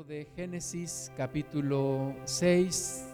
de 0.00 0.26
Génesis 0.34 1.12
capítulo 1.18 2.16
6. 2.24 3.04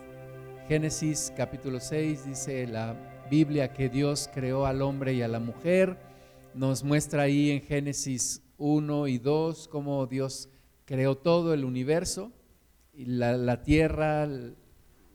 Génesis 0.68 1.32
capítulo 1.36 1.80
6 1.80 2.26
dice 2.26 2.68
la 2.68 3.26
Biblia 3.28 3.72
que 3.72 3.88
Dios 3.88 4.30
creó 4.32 4.64
al 4.64 4.80
hombre 4.82 5.12
y 5.12 5.22
a 5.22 5.26
la 5.26 5.40
mujer. 5.40 5.98
Nos 6.54 6.84
muestra 6.84 7.22
ahí 7.22 7.50
en 7.50 7.62
Génesis 7.62 8.42
1 8.58 9.08
y 9.08 9.18
2 9.18 9.66
cómo 9.66 10.06
Dios 10.06 10.50
creó 10.84 11.16
todo 11.18 11.52
el 11.52 11.64
universo, 11.64 12.30
y 12.94 13.06
la, 13.06 13.36
la 13.36 13.64
tierra, 13.64 14.28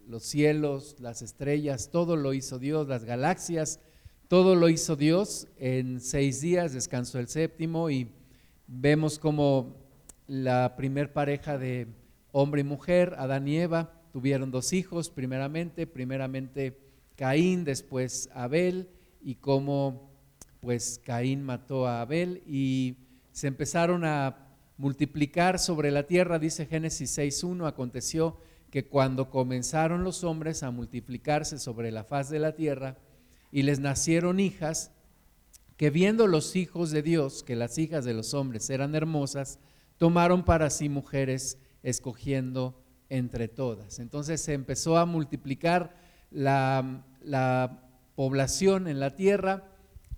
los 0.06 0.24
cielos, 0.24 0.98
las 1.00 1.22
estrellas, 1.22 1.92
todo 1.92 2.18
lo 2.18 2.34
hizo 2.34 2.60
Dios, 2.60 2.90
las 2.90 3.06
galaxias, 3.06 3.80
todo 4.28 4.56
lo 4.56 4.68
hizo 4.68 4.98
Dios. 4.98 5.48
En 5.58 6.02
seis 6.02 6.42
días 6.42 6.74
descansó 6.74 7.20
el 7.20 7.30
séptimo 7.30 7.90
y 7.90 8.12
vemos 8.68 9.18
cómo 9.18 9.83
la 10.28 10.76
primer 10.76 11.14
pareja 11.14 11.58
de 11.58 11.88
hombre 12.32 12.62
y 12.62 12.64
mujer, 12.64 13.16
Adán 13.18 13.48
y 13.48 13.58
Eva, 13.58 13.92
tuvieron 14.12 14.52
dos 14.52 14.74
hijos, 14.74 15.10
primeramente, 15.10 15.88
primeramente 15.88 16.80
Caín, 17.16 17.64
después 17.64 18.30
Abel, 18.34 18.90
y 19.22 19.36
cómo 19.36 20.12
pues 20.60 21.00
Caín 21.04 21.44
mató 21.44 21.88
a 21.88 22.02
Abel 22.02 22.42
y 22.48 22.98
se 23.32 23.48
empezaron 23.48 24.06
a 24.06 24.48
multiplicar 24.78 25.60
sobre 25.60 25.92
la 25.92 26.04
tierra, 26.04 26.40
dice 26.40 26.66
Génesis 26.66 27.18
6.1, 27.18 27.68
aconteció 27.68 28.38
que 28.70 28.86
cuando 28.88 29.30
comenzaron 29.30 30.04
los 30.04 30.24
hombres 30.24 30.64
a 30.64 30.72
multiplicarse 30.72 31.60
sobre 31.60 31.92
la 31.92 32.04
faz 32.04 32.30
de 32.30 32.40
la 32.40 32.56
tierra 32.56 32.98
y 33.52 33.64
les 33.64 33.80
nacieron 33.80 34.40
hijas, 34.40 34.92
que 35.78 35.90
viendo 35.90 36.28
los 36.28 36.56
hijos 36.56 36.92
de 36.92 37.02
Dios 37.02 37.44
que 37.44 37.56
las 37.56 37.78
hijas 37.78 38.06
de 38.06 38.14
los 38.14 38.34
hombres 38.34 38.70
eran 38.70 38.96
hermosas, 38.96 39.60
tomaron 40.04 40.44
para 40.44 40.70
sí 40.70 40.90
mujeres 40.90 41.58
escogiendo 41.82 42.78
entre 43.08 43.48
todas. 43.48 44.00
Entonces 44.00 44.42
se 44.42 44.52
empezó 44.52 44.98
a 44.98 45.06
multiplicar 45.06 45.96
la, 46.30 47.80
población 48.14 48.90
en 48.90 49.00
la 49.00 49.16
tierra 49.16 49.64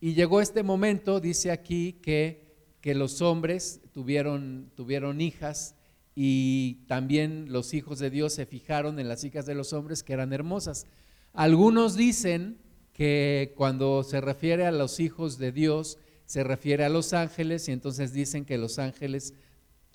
y 0.01 0.15
llegó 0.15 0.41
este 0.41 0.63
momento, 0.63 1.19
dice 1.19 1.51
aquí, 1.51 1.99
que, 2.01 2.55
que 2.81 2.95
los 2.95 3.21
hombres 3.21 3.79
tuvieron, 3.93 4.71
tuvieron 4.73 5.21
hijas 5.21 5.75
y 6.15 6.85
también 6.87 7.51
los 7.51 7.75
hijos 7.75 7.99
de 7.99 8.09
Dios 8.09 8.33
se 8.33 8.47
fijaron 8.47 8.99
en 8.99 9.07
las 9.07 9.23
hijas 9.23 9.45
de 9.45 9.53
los 9.53 9.71
hombres 9.71 10.01
que 10.01 10.13
eran 10.13 10.33
hermosas. 10.33 10.87
Algunos 11.31 11.95
dicen 11.95 12.57
que 12.91 13.53
cuando 13.55 14.03
se 14.03 14.19
refiere 14.19 14.65
a 14.65 14.71
los 14.71 14.99
hijos 14.99 15.37
de 15.37 15.51
Dios, 15.51 15.99
se 16.25 16.43
refiere 16.43 16.83
a 16.83 16.89
los 16.89 17.13
ángeles 17.13 17.69
y 17.69 17.71
entonces 17.71 18.13
dicen 18.13 18.45
que 18.45 18.57
los 18.57 18.79
ángeles 18.79 19.35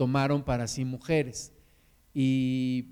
tomaron 0.00 0.42
para 0.42 0.66
sí 0.66 0.86
mujeres. 0.86 1.52
Y, 2.14 2.86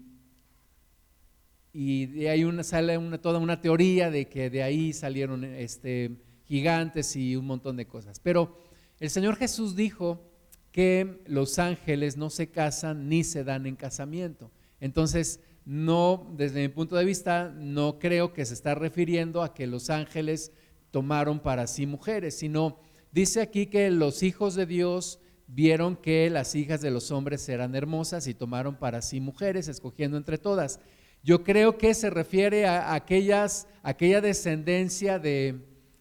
y 1.73 2.05
de 2.05 2.29
ahí 2.29 2.45
una, 2.45 2.63
sale 2.63 2.99
una, 2.99 3.17
toda 3.17 3.39
una 3.39 3.63
teoría 3.63 4.11
de 4.11 4.29
que 4.29 4.51
de 4.51 4.63
ahí 4.63 4.93
salieron 4.93 5.43
este, 5.43 6.19
gigantes 6.45 7.17
y 7.17 7.35
un 7.35 7.47
montón 7.47 7.79
de 7.79 7.87
cosas. 7.87 8.21
Pero 8.21 8.59
el 9.01 9.09
Señor 9.09 9.37
Jesús 9.37 9.75
dijo 9.75 10.31
que 10.71 11.23
los 11.25 11.59
ángeles 11.59 12.19
no 12.19 12.29
se 12.29 12.51
casan 12.51 13.09
ni 13.09 13.25
se 13.25 13.43
dan 13.43 13.65
en 13.65 13.77
casamiento. 13.77 14.51
Entonces, 14.79 15.41
no, 15.65 16.31
desde 16.37 16.61
mi 16.61 16.69
punto 16.69 16.95
de 16.95 17.07
vista, 17.07 17.49
no 17.57 17.99
creo 17.99 18.35
que 18.35 18.45
se 18.45 18.53
está 18.53 18.75
refiriendo 18.75 19.43
a 19.43 19.55
que 19.55 19.67
los 19.67 19.89
ángeles 19.89 20.53
tomaron 20.91 21.41
para 21.41 21.69
sí 21.69 21.87
mujeres, 21.87 22.37
sino 22.37 22.81
dice 23.13 23.41
aquí 23.41 23.65
que 23.65 23.91
los 23.91 24.23
hijos 24.23 24.55
de 24.57 24.67
Dios 24.67 25.21
vieron 25.49 25.97
que 25.97 26.31
las 26.31 26.55
hijas 26.55 26.81
de 26.81 26.91
los 26.91 27.11
hombres 27.11 27.49
eran 27.49 27.75
hermosas 27.75 28.27
y 28.27 28.35
tomaron 28.35 28.77
para 28.77 29.03
sí 29.03 29.19
mujeres, 29.21 29.67
escogiendo 29.67 30.17
entre 30.17 30.39
todas. 30.39 30.79
Yo 31.25 31.43
creo 31.43 31.79
que 31.79 31.95
se 31.95 32.11
refiere 32.11 32.67
a 32.67 32.95
aquellas, 32.95 33.67
aquella 33.83 34.21
descendencia 34.21 35.19
de, 35.19 35.57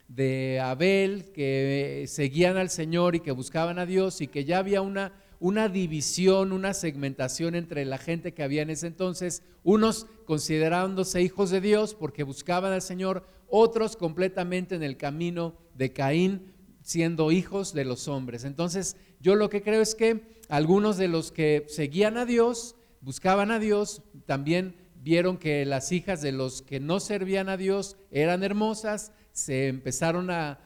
de 0.08 0.60
Abel 0.60 1.32
que 1.34 2.06
seguían 2.08 2.58
al 2.58 2.70
Señor 2.70 3.16
y 3.16 3.22
que 3.22 3.32
buscaban 3.32 3.80
a 3.80 3.86
Dios 3.86 4.22
y 4.22 4.28
que 4.28 4.46
ya 4.46 4.60
había 4.60 4.82
una, 4.82 5.14
una 5.40 5.70
división, 5.70 6.52
una 6.52 6.74
segmentación 6.74 7.56
entre 7.56 7.86
la 7.86 7.98
gente 7.98 8.34
que 8.34 8.44
había 8.44 8.62
en 8.62 8.70
ese 8.70 8.88
entonces, 8.88 9.44
unos 9.64 10.08
considerándose 10.26 11.22
hijos 11.22 11.50
de 11.50 11.62
Dios 11.62 11.96
porque 11.96 12.24
buscaban 12.24 12.74
al 12.74 12.82
Señor, 12.82 13.26
otros 13.50 13.96
completamente 13.96 14.76
en 14.76 14.84
el 14.84 14.98
camino 14.98 15.56
de 15.74 15.94
Caín, 15.94 16.54
siendo 16.82 17.32
hijos 17.32 17.74
de 17.74 17.86
los 17.86 18.08
hombres. 18.08 18.46
Entonces, 18.46 18.96
yo 19.20 19.36
lo 19.36 19.50
que 19.50 19.62
creo 19.62 19.82
es 19.82 19.96
que 19.96 20.42
algunos 20.50 20.98
de 20.98 21.08
los 21.08 21.32
que 21.32 21.66
seguían 21.68 22.18
a 22.18 22.26
Dios, 22.26 22.76
buscaban 23.02 23.52
a 23.52 23.60
Dios, 23.60 24.02
también 24.26 24.76
vieron 25.04 25.38
que 25.38 25.66
las 25.66 25.92
hijas 25.92 26.22
de 26.22 26.32
los 26.32 26.62
que 26.62 26.80
no 26.80 27.00
servían 27.00 27.50
a 27.50 27.58
Dios 27.58 27.98
eran 28.12 28.44
hermosas, 28.44 29.12
se 29.32 29.68
empezaron 29.68 30.30
a, 30.30 30.60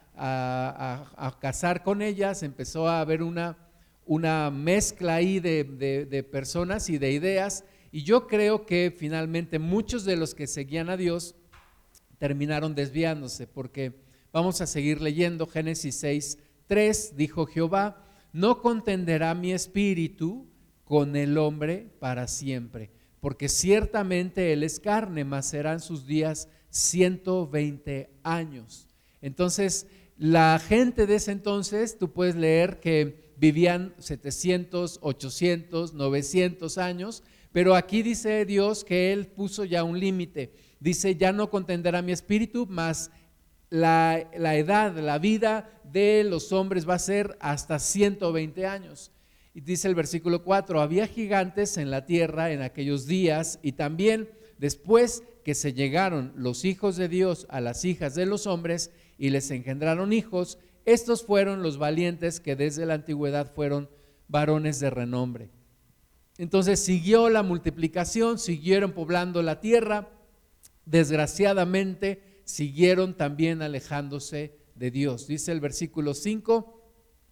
casar 1.39 1.83
con 1.83 2.01
ellas, 2.01 2.43
empezó 2.43 2.87
a 2.87 3.01
haber 3.01 3.23
una, 3.23 3.57
una 4.05 4.51
mezcla 4.51 5.15
ahí 5.15 5.39
de, 5.39 5.63
de 6.09 6.23
personas 6.23 6.89
y 6.89 6.97
de 6.97 7.11
ideas, 7.11 7.63
y 7.91 8.03
yo 8.03 8.27
creo 8.27 8.65
que 8.65 8.93
finalmente 8.95 9.59
muchos 9.59 10.05
de 10.05 10.15
los 10.15 10.35
que 10.35 10.47
seguían 10.47 10.89
a 10.89 10.97
Dios 10.97 11.35
terminaron 12.19 12.75
desviándose, 12.75 13.47
porque 13.47 13.93
Vamos 14.33 14.61
a 14.61 14.67
seguir 14.67 15.01
leyendo 15.01 15.45
Génesis 15.45 15.95
6, 15.99 16.37
3. 16.67 17.17
Dijo 17.17 17.45
Jehová, 17.45 18.00
no 18.33 18.61
contenderá 18.61 19.33
mi 19.33 19.51
espíritu 19.51 20.47
con 20.83 21.15
el 21.15 21.37
hombre 21.37 21.89
para 21.99 22.27
siempre, 22.27 22.91
porque 23.19 23.49
ciertamente 23.49 24.53
él 24.53 24.63
es 24.63 24.79
carne, 24.79 25.23
mas 25.23 25.47
serán 25.47 25.79
sus 25.79 26.05
días 26.05 26.47
120 26.69 28.09
años. 28.23 28.87
Entonces, 29.21 29.87
la 30.17 30.59
gente 30.59 31.07
de 31.07 31.15
ese 31.15 31.31
entonces, 31.31 31.97
tú 31.97 32.11
puedes 32.11 32.35
leer 32.35 32.79
que 32.79 33.31
vivían 33.37 33.93
700, 33.97 34.99
800, 35.01 35.93
900 35.93 36.77
años, 36.77 37.23
pero 37.51 37.75
aquí 37.75 38.03
dice 38.03 38.45
Dios 38.45 38.83
que 38.83 39.11
Él 39.13 39.27
puso 39.27 39.65
ya 39.65 39.83
un 39.83 39.99
límite. 39.99 40.53
Dice, 40.79 41.15
ya 41.15 41.31
no 41.31 41.49
contenderá 41.49 42.01
mi 42.01 42.11
espíritu, 42.11 42.65
mas 42.69 43.11
la, 43.71 44.27
edad, 44.57 44.95
la 44.97 45.17
vida 45.17 45.81
de 45.91 46.23
los 46.23 46.51
hombres 46.51 46.87
va 46.87 46.95
a 46.95 46.99
ser 46.99 47.37
hasta 47.39 47.79
120 47.79 48.67
años. 48.67 49.11
Y 49.53 49.61
dice 49.61 49.87
el 49.87 49.95
versículo 49.95 50.43
4, 50.43 50.81
había 50.81 51.07
gigantes 51.07 51.77
en 51.77 51.89
la 51.89 52.05
tierra 52.05 52.51
en 52.51 52.61
aquellos 52.61 53.07
días 53.07 53.59
y 53.63 53.71
también 53.71 54.29
después 54.57 55.23
que 55.43 55.55
se 55.55 55.73
llegaron 55.73 56.33
los 56.35 56.65
hijos 56.65 56.97
de 56.97 57.07
Dios 57.07 57.47
a 57.49 57.61
las 57.61 57.83
hijas 57.85 58.13
de 58.13 58.25
los 58.25 58.45
hombres 58.45 58.91
y 59.17 59.29
les 59.29 59.49
engendraron 59.51 60.13
hijos, 60.13 60.59
estos 60.85 61.23
fueron 61.23 61.63
los 61.63 61.77
valientes 61.77 62.39
que 62.39 62.55
desde 62.55 62.85
la 62.85 62.95
antigüedad 62.95 63.53
fueron 63.53 63.89
varones 64.27 64.79
de 64.79 64.89
renombre. 64.89 65.49
Entonces 66.37 66.79
siguió 66.79 67.29
la 67.29 67.43
multiplicación, 67.43 68.37
siguieron 68.37 68.91
poblando 68.91 69.41
la 69.43 69.61
tierra. 69.61 70.09
Desgraciadamente, 70.85 72.30
siguieron 72.51 73.15
también 73.15 73.61
alejándose 73.61 74.57
de 74.75 74.91
Dios. 74.91 75.25
Dice 75.27 75.51
el 75.53 75.61
versículo 75.61 76.13
5, 76.13 76.81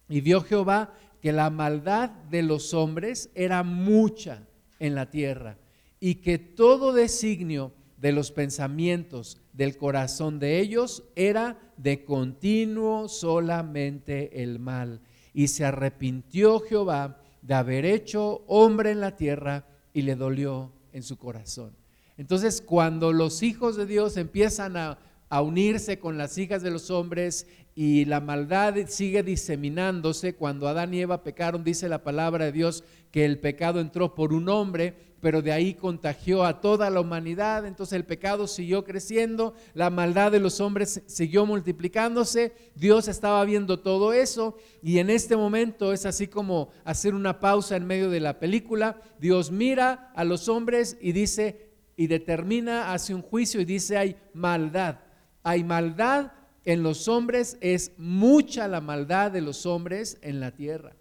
y 0.08 0.20
vio 0.22 0.40
Jehová 0.40 0.94
que 1.20 1.32
la 1.32 1.50
maldad 1.50 2.10
de 2.30 2.42
los 2.42 2.72
hombres 2.72 3.30
era 3.34 3.62
mucha 3.62 4.46
en 4.78 4.94
la 4.94 5.10
tierra 5.10 5.58
y 6.00 6.16
que 6.16 6.38
todo 6.38 6.94
designio 6.94 7.72
de 7.98 8.12
los 8.12 8.32
pensamientos 8.32 9.38
del 9.52 9.76
corazón 9.76 10.38
de 10.38 10.58
ellos 10.58 11.04
era 11.14 11.58
de 11.76 12.02
continuo 12.04 13.08
solamente 13.08 14.42
el 14.42 14.58
mal. 14.58 15.02
Y 15.34 15.48
se 15.48 15.66
arrepintió 15.66 16.60
Jehová 16.60 17.20
de 17.42 17.54
haber 17.54 17.84
hecho 17.84 18.42
hombre 18.46 18.92
en 18.92 19.00
la 19.00 19.16
tierra 19.16 19.66
y 19.92 20.02
le 20.02 20.16
dolió 20.16 20.72
en 20.92 21.02
su 21.02 21.18
corazón. 21.18 21.76
Entonces, 22.16 22.62
cuando 22.62 23.12
los 23.12 23.42
hijos 23.42 23.76
de 23.76 23.86
Dios 23.86 24.16
empiezan 24.16 24.76
a 24.76 24.98
a 25.30 25.42
unirse 25.42 26.00
con 26.00 26.18
las 26.18 26.36
hijas 26.38 26.60
de 26.60 26.72
los 26.72 26.90
hombres 26.90 27.46
y 27.76 28.04
la 28.04 28.20
maldad 28.20 28.74
sigue 28.88 29.22
diseminándose. 29.22 30.34
Cuando 30.34 30.66
Adán 30.66 30.92
y 30.92 31.00
Eva 31.00 31.22
pecaron, 31.22 31.62
dice 31.62 31.88
la 31.88 32.02
palabra 32.02 32.46
de 32.46 32.52
Dios 32.52 32.82
que 33.12 33.24
el 33.24 33.38
pecado 33.38 33.80
entró 33.80 34.16
por 34.16 34.32
un 34.32 34.48
hombre, 34.48 34.92
pero 35.20 35.40
de 35.40 35.52
ahí 35.52 35.74
contagió 35.74 36.44
a 36.44 36.60
toda 36.60 36.90
la 36.90 37.00
humanidad. 37.00 37.64
Entonces 37.64 37.92
el 37.92 38.04
pecado 38.04 38.48
siguió 38.48 38.82
creciendo, 38.82 39.54
la 39.72 39.88
maldad 39.88 40.32
de 40.32 40.40
los 40.40 40.60
hombres 40.60 41.02
siguió 41.06 41.46
multiplicándose. 41.46 42.52
Dios 42.74 43.06
estaba 43.06 43.44
viendo 43.44 43.78
todo 43.78 44.12
eso 44.12 44.56
y 44.82 44.98
en 44.98 45.10
este 45.10 45.36
momento 45.36 45.92
es 45.92 46.06
así 46.06 46.26
como 46.26 46.70
hacer 46.84 47.14
una 47.14 47.38
pausa 47.38 47.76
en 47.76 47.86
medio 47.86 48.10
de 48.10 48.18
la 48.18 48.40
película. 48.40 49.00
Dios 49.20 49.52
mira 49.52 50.10
a 50.16 50.24
los 50.24 50.48
hombres 50.48 50.98
y 51.00 51.12
dice 51.12 51.70
y 51.96 52.08
determina, 52.08 52.92
hace 52.92 53.14
un 53.14 53.22
juicio 53.22 53.60
y 53.60 53.64
dice 53.64 53.96
hay 53.96 54.16
maldad 54.34 54.98
hay 55.42 55.64
maldad 55.64 56.32
en 56.64 56.82
los 56.82 57.08
hombres, 57.08 57.56
es 57.60 57.92
mucha 57.96 58.68
la 58.68 58.80
maldad 58.80 59.30
de 59.30 59.40
los 59.40 59.66
hombres 59.66 60.18
en 60.22 60.40
la 60.40 60.52
tierra. 60.52 60.94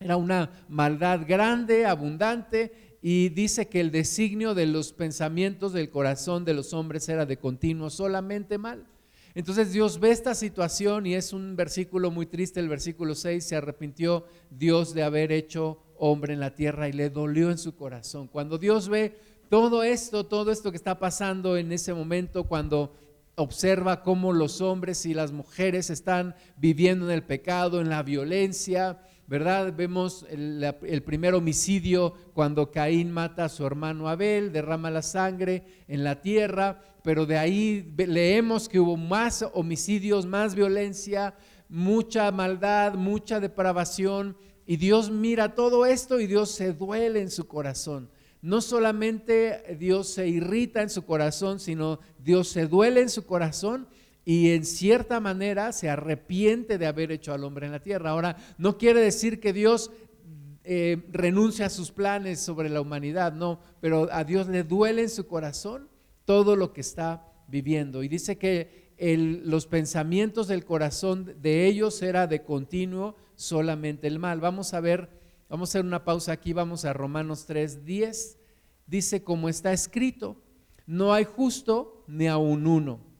Era 0.00 0.16
una 0.16 0.50
maldad 0.68 1.20
grande, 1.26 1.86
abundante, 1.86 2.98
y 3.02 3.30
dice 3.30 3.68
que 3.68 3.80
el 3.80 3.90
designio 3.90 4.54
de 4.54 4.66
los 4.66 4.92
pensamientos 4.92 5.72
del 5.72 5.90
corazón 5.90 6.44
de 6.44 6.54
los 6.54 6.72
hombres 6.72 7.08
era 7.08 7.26
de 7.26 7.36
continuo 7.36 7.90
solamente 7.90 8.58
mal. 8.58 8.86
Entonces 9.34 9.72
Dios 9.72 9.98
ve 9.98 10.10
esta 10.10 10.34
situación 10.34 11.06
y 11.06 11.14
es 11.14 11.32
un 11.32 11.56
versículo 11.56 12.10
muy 12.10 12.26
triste, 12.26 12.60
el 12.60 12.68
versículo 12.68 13.14
6, 13.14 13.42
se 13.44 13.56
arrepintió 13.56 14.26
Dios 14.50 14.92
de 14.92 15.02
haber 15.02 15.32
hecho 15.32 15.78
hombre 15.96 16.34
en 16.34 16.40
la 16.40 16.54
tierra 16.54 16.88
y 16.88 16.92
le 16.92 17.08
dolió 17.08 17.50
en 17.50 17.58
su 17.58 17.74
corazón. 17.74 18.28
Cuando 18.28 18.58
Dios 18.58 18.88
ve 18.88 19.16
todo 19.48 19.82
esto, 19.82 20.26
todo 20.26 20.52
esto 20.52 20.70
que 20.70 20.76
está 20.76 20.98
pasando 20.98 21.56
en 21.56 21.72
ese 21.72 21.94
momento, 21.94 22.44
cuando 22.44 22.94
observa 23.36 24.02
cómo 24.02 24.32
los 24.32 24.60
hombres 24.60 25.06
y 25.06 25.14
las 25.14 25.32
mujeres 25.32 25.90
están 25.90 26.34
viviendo 26.56 27.06
en 27.06 27.12
el 27.12 27.22
pecado, 27.22 27.80
en 27.80 27.88
la 27.88 28.02
violencia, 28.02 28.98
¿verdad? 29.26 29.72
Vemos 29.74 30.26
el, 30.28 31.02
primer 31.04 31.34
homicidio 31.34 32.14
cuando 32.34 32.70
Caín 32.70 33.10
mata 33.10 33.46
a 33.46 33.48
su 33.48 33.64
hermano 33.64 34.08
Abel, 34.08 34.52
derrama 34.52 34.90
la 34.90 35.02
sangre 35.02 35.64
en 35.88 36.04
la 36.04 36.20
tierra, 36.20 36.82
pero 37.02 37.24
de 37.24 37.38
ahí 37.38 37.94
leemos 37.96 38.68
que 38.68 38.78
hubo 38.78 38.96
más 38.96 39.44
homicidios, 39.54 40.26
más 40.26 40.54
violencia, 40.54 41.34
mucha 41.68 42.30
maldad, 42.30 42.94
mucha 42.94 43.40
depravación, 43.40 44.36
y 44.66 44.76
Dios 44.76 45.10
mira 45.10 45.54
todo 45.54 45.86
esto 45.86 46.20
y 46.20 46.26
Dios 46.26 46.50
se 46.50 46.72
duele 46.72 47.20
en 47.20 47.30
su 47.30 47.48
corazón. 47.48 48.10
No 48.42 48.60
solamente 48.60 49.76
Dios 49.78 50.08
se 50.08 50.28
irrita 50.28 50.82
en 50.82 50.90
su 50.90 51.06
corazón, 51.06 51.60
sino 51.60 52.00
Dios 52.18 52.48
se 52.48 52.66
duele 52.66 53.00
en 53.00 53.08
su 53.08 53.24
corazón 53.24 53.86
y 54.24 54.50
en 54.50 54.64
cierta 54.64 55.20
manera 55.20 55.72
se 55.72 55.88
arrepiente 55.88 56.76
de 56.76 56.86
haber 56.86 57.12
hecho 57.12 57.32
al 57.32 57.44
hombre 57.44 57.66
en 57.66 57.72
la 57.72 57.82
tierra. 57.82 58.10
Ahora, 58.10 58.36
no 58.58 58.78
quiere 58.78 59.00
decir 59.00 59.40
que 59.40 59.52
Dios 59.52 59.90
eh, 60.64 61.02
renuncia 61.10 61.66
a 61.66 61.70
sus 61.70 61.90
planes 61.90 62.40
sobre 62.40 62.68
la 62.68 62.80
humanidad, 62.80 63.32
no, 63.32 63.60
pero 63.80 64.08
a 64.12 64.22
Dios 64.22 64.48
le 64.48 64.62
duele 64.62 65.02
en 65.02 65.10
su 65.10 65.26
corazón 65.26 65.88
todo 66.24 66.54
lo 66.54 66.72
que 66.72 66.82
está 66.82 67.26
viviendo. 67.48 68.02
Y 68.02 68.08
dice 68.08 68.38
que 68.38 68.92
los 68.98 69.66
pensamientos 69.66 70.46
del 70.46 70.64
corazón 70.64 71.34
de 71.40 71.66
ellos 71.66 72.00
era 72.02 72.28
de 72.28 72.42
continuo 72.42 73.16
solamente 73.34 74.06
el 74.06 74.20
mal. 74.20 74.40
Vamos 74.40 74.74
a 74.74 74.80
ver, 74.80 75.10
vamos 75.52 75.68
a 75.68 75.70
hacer 75.70 75.84
una 75.84 76.04
pausa 76.04 76.32
aquí, 76.32 76.52
vamos 76.52 76.84
a 76.84 76.92
Romanos 76.92 77.46
3, 77.46 77.84
10. 77.84 78.38
Dice 78.88 79.22
como 79.22 79.48
está 79.48 79.72
escrito, 79.72 80.42
no 80.84 81.12
hay 81.12 81.22
justo 81.22 82.04
ni 82.08 82.26
aun 82.26 82.66
uno 82.66 83.12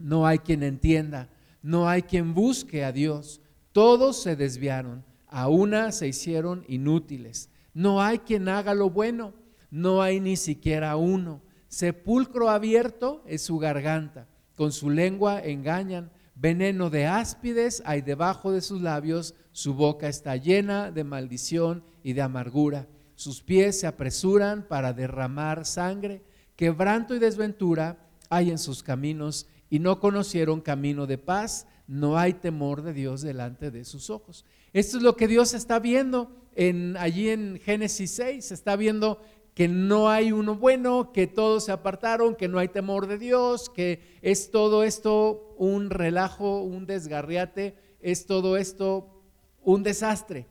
no 0.00 0.26
hay 0.26 0.38
quien 0.38 0.62
entienda, 0.62 1.28
no 1.62 1.88
hay 1.88 2.02
quien 2.02 2.34
busque 2.34 2.84
a 2.84 2.90
Dios. 2.90 3.40
Todos 3.72 4.20
se 4.20 4.34
desviaron, 4.34 5.04
a 5.28 5.48
una 5.48 5.92
se 5.92 6.08
hicieron 6.08 6.64
inútiles. 6.66 7.50
No 7.74 8.02
hay 8.02 8.18
quien 8.18 8.48
haga 8.48 8.74
lo 8.74 8.90
bueno, 8.90 9.34
no 9.70 10.02
hay 10.02 10.18
ni 10.18 10.36
siquiera 10.36 10.96
uno. 10.96 11.42
Sepulcro 11.68 12.48
abierto 12.48 13.22
es 13.26 13.42
su 13.42 13.58
garganta, 13.58 14.26
con 14.56 14.72
su 14.72 14.90
lengua 14.90 15.40
engañan. 15.40 16.10
Veneno 16.40 16.88
de 16.88 17.04
áspides 17.04 17.82
hay 17.84 18.00
debajo 18.00 18.50
de 18.50 18.62
sus 18.62 18.80
labios, 18.80 19.34
su 19.52 19.74
boca 19.74 20.08
está 20.08 20.36
llena 20.36 20.90
de 20.90 21.04
maldición 21.04 21.84
y 22.02 22.14
de 22.14 22.22
amargura. 22.22 22.88
Sus 23.14 23.42
pies 23.42 23.78
se 23.78 23.86
apresuran 23.86 24.66
para 24.66 24.94
derramar 24.94 25.66
sangre. 25.66 26.22
Quebranto 26.56 27.14
y 27.14 27.18
desventura 27.18 28.08
hay 28.30 28.50
en 28.50 28.56
sus 28.56 28.82
caminos 28.82 29.48
y 29.68 29.80
no 29.80 30.00
conocieron 30.00 30.62
camino 30.62 31.06
de 31.06 31.18
paz, 31.18 31.66
no 31.86 32.16
hay 32.16 32.32
temor 32.32 32.80
de 32.80 32.94
Dios 32.94 33.20
delante 33.20 33.70
de 33.70 33.84
sus 33.84 34.08
ojos. 34.08 34.46
Esto 34.72 34.96
es 34.96 35.02
lo 35.02 35.16
que 35.16 35.28
Dios 35.28 35.52
está 35.52 35.78
viendo 35.78 36.34
en, 36.54 36.96
allí 36.96 37.28
en 37.28 37.60
Génesis 37.62 38.12
6, 38.12 38.50
está 38.50 38.76
viendo 38.76 39.20
que 39.54 39.68
no 39.68 40.08
hay 40.08 40.32
uno 40.32 40.54
bueno, 40.54 41.12
que 41.12 41.26
todos 41.26 41.66
se 41.66 41.72
apartaron, 41.72 42.34
que 42.34 42.48
no 42.48 42.58
hay 42.58 42.68
temor 42.68 43.06
de 43.06 43.18
Dios, 43.18 43.68
que 43.68 44.18
es 44.22 44.50
todo 44.50 44.84
esto 44.84 45.49
un 45.60 45.90
relajo, 45.90 46.62
un 46.62 46.86
desgarriate, 46.86 47.76
es 48.00 48.24
todo 48.24 48.56
esto 48.56 49.22
un 49.62 49.82
desastre. 49.82 50.46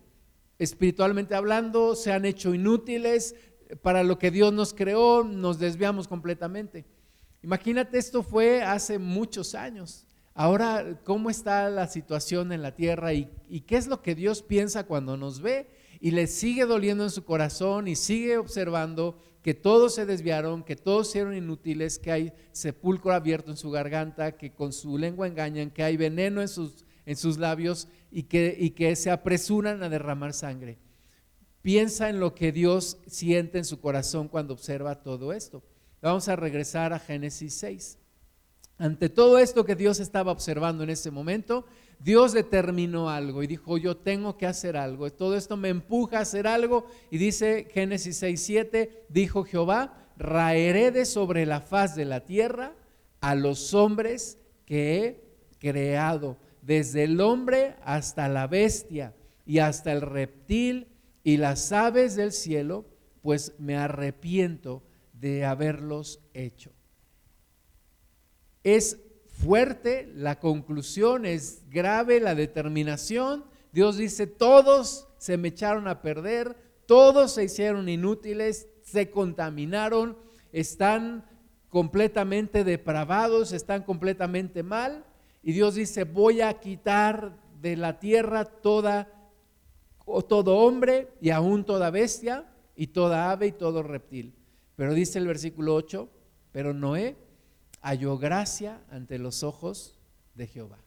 Espiritualmente 0.59 1.33
hablando, 1.33 1.95
se 1.95 2.11
han 2.11 2.25
hecho 2.25 2.53
inútiles 2.53 3.33
para 3.81 4.03
lo 4.03 4.19
que 4.19 4.29
Dios 4.29 4.53
nos 4.53 4.71
creó, 4.71 5.23
nos 5.23 5.57
desviamos 5.57 6.07
completamente. 6.07 6.85
Imagínate, 7.41 7.97
esto 7.97 8.21
fue 8.21 8.61
hace 8.61 8.99
muchos 8.99 9.55
años. 9.55 10.05
Ahora, 10.35 11.01
¿cómo 11.03 11.31
está 11.31 11.71
la 11.71 11.87
situación 11.87 12.51
en 12.51 12.61
la 12.61 12.75
tierra 12.75 13.11
y, 13.11 13.25
qué 13.65 13.77
es 13.77 13.87
lo 13.87 14.03
que 14.03 14.13
Dios 14.13 14.43
piensa 14.43 14.83
cuando 14.83 15.17
nos 15.17 15.41
ve? 15.41 15.71
Y 15.99 16.11
le 16.11 16.27
sigue 16.27 16.67
doliendo 16.67 17.03
en 17.03 17.09
su 17.09 17.25
corazón 17.25 17.87
y 17.87 17.95
sigue 17.95 18.37
observando 18.37 19.19
que 19.41 19.53
todos 19.53 19.95
se 19.95 20.05
desviaron, 20.05 20.63
que 20.63 20.75
todos 20.75 21.15
eran 21.15 21.35
inútiles, 21.35 21.97
que 21.97 22.11
hay 22.11 22.33
sepulcro 22.51 23.13
abierto 23.13 23.51
en 23.51 23.57
su 23.57 23.71
garganta, 23.71 24.33
que 24.37 24.51
con 24.51 24.73
su 24.73 24.97
lengua 24.97 25.27
engañan, 25.27 25.71
que 25.71 25.83
hay 25.83 25.97
veneno 25.97 26.41
en 26.41 26.47
sus, 26.47 26.85
en 27.05 27.15
sus 27.15 27.37
labios 27.37 27.87
y 28.11 28.23
que, 28.23 28.55
y 28.59 28.71
que 28.71 28.95
se 28.95 29.11
apresuran 29.11 29.81
a 29.81 29.89
derramar 29.89 30.33
sangre. 30.33 30.77
Piensa 31.61 32.09
en 32.09 32.19
lo 32.19 32.35
que 32.35 32.51
Dios 32.51 32.97
siente 33.07 33.57
en 33.57 33.65
su 33.65 33.79
corazón 33.79 34.27
cuando 34.27 34.53
observa 34.53 35.01
todo 35.01 35.33
esto. 35.33 35.63
Vamos 36.01 36.27
a 36.29 36.35
regresar 36.35 36.93
a 36.93 36.99
Génesis 36.99 37.53
6. 37.55 37.97
Ante 38.77 39.09
todo 39.09 39.37
esto 39.39 39.65
que 39.65 39.75
Dios 39.75 39.99
estaba 39.99 40.31
observando 40.31 40.83
en 40.83 40.89
ese 40.89 41.11
momento, 41.11 41.65
Dios 41.99 42.31
determinó 42.31 43.09
algo 43.09 43.43
y 43.43 43.47
dijo, 43.47 43.77
yo 43.77 43.97
tengo 43.97 44.37
que 44.37 44.47
hacer 44.47 44.77
algo. 44.77 45.11
Todo 45.11 45.35
esto 45.35 45.57
me 45.57 45.69
empuja 45.69 46.19
a 46.19 46.21
hacer 46.21 46.47
algo. 46.47 46.87
Y 47.11 47.17
dice 47.17 47.67
Génesis 47.71 48.17
6, 48.17 48.41
7, 48.41 49.05
dijo 49.09 49.43
Jehová, 49.43 50.07
raeré 50.17 50.91
de 50.91 51.05
sobre 51.05 51.45
la 51.45 51.59
faz 51.59 51.95
de 51.95 52.05
la 52.05 52.25
tierra 52.25 52.73
a 53.19 53.35
los 53.35 53.73
hombres 53.73 54.37
que 54.65 55.03
he 55.03 55.29
creado, 55.59 56.37
desde 56.61 57.03
el 57.03 57.19
hombre 57.19 57.75
hasta 57.83 58.29
la 58.29 58.47
bestia 58.47 59.13
y 59.45 59.59
hasta 59.59 59.91
el 59.91 60.01
reptil 60.01 60.87
y 61.23 61.37
las 61.37 61.71
aves 61.71 62.15
del 62.15 62.31
cielo, 62.31 62.85
pues 63.21 63.53
me 63.59 63.75
arrepiento 63.75 64.83
de 65.13 65.43
haberlos 65.43 66.21
hecho. 66.33 66.71
Es 68.63 68.99
fuerte 69.41 70.11
la 70.15 70.39
conclusión, 70.39 71.25
es 71.25 71.63
grave 71.69 72.19
la 72.19 72.35
determinación. 72.35 73.45
Dios 73.71 73.97
dice, 73.97 74.27
todos 74.27 75.07
se 75.17 75.37
me 75.37 75.49
echaron 75.49 75.87
a 75.87 76.01
perder, 76.01 76.57
todos 76.85 77.33
se 77.33 77.45
hicieron 77.45 77.87
inútiles, 77.87 78.67
se 78.81 79.09
contaminaron, 79.09 80.17
están 80.51 81.25
completamente 81.69 82.63
depravados, 82.63 83.53
están 83.53 83.83
completamente 83.83 84.63
mal. 84.63 85.05
Y 85.41 85.53
Dios 85.53 85.75
dice, 85.75 86.03
voy 86.03 86.41
a 86.41 86.59
quitar 86.59 87.37
de 87.61 87.77
la 87.77 87.99
tierra 87.99 88.45
toda, 88.45 89.07
todo 90.27 90.57
hombre 90.57 91.09
y 91.21 91.29
aún 91.29 91.63
toda 91.63 91.91
bestia 91.91 92.45
y 92.75 92.87
toda 92.87 93.31
ave 93.31 93.47
y 93.47 93.51
todo 93.51 93.83
reptil. 93.83 94.33
Pero 94.75 94.93
dice 94.93 95.19
el 95.19 95.27
versículo 95.27 95.75
8, 95.75 96.09
pero 96.51 96.73
Noé 96.73 97.28
halló 97.81 98.17
gracia 98.17 98.81
ante 98.89 99.17
los 99.17 99.43
ojos 99.43 99.97
de 100.35 100.47
Jehová. 100.47 100.79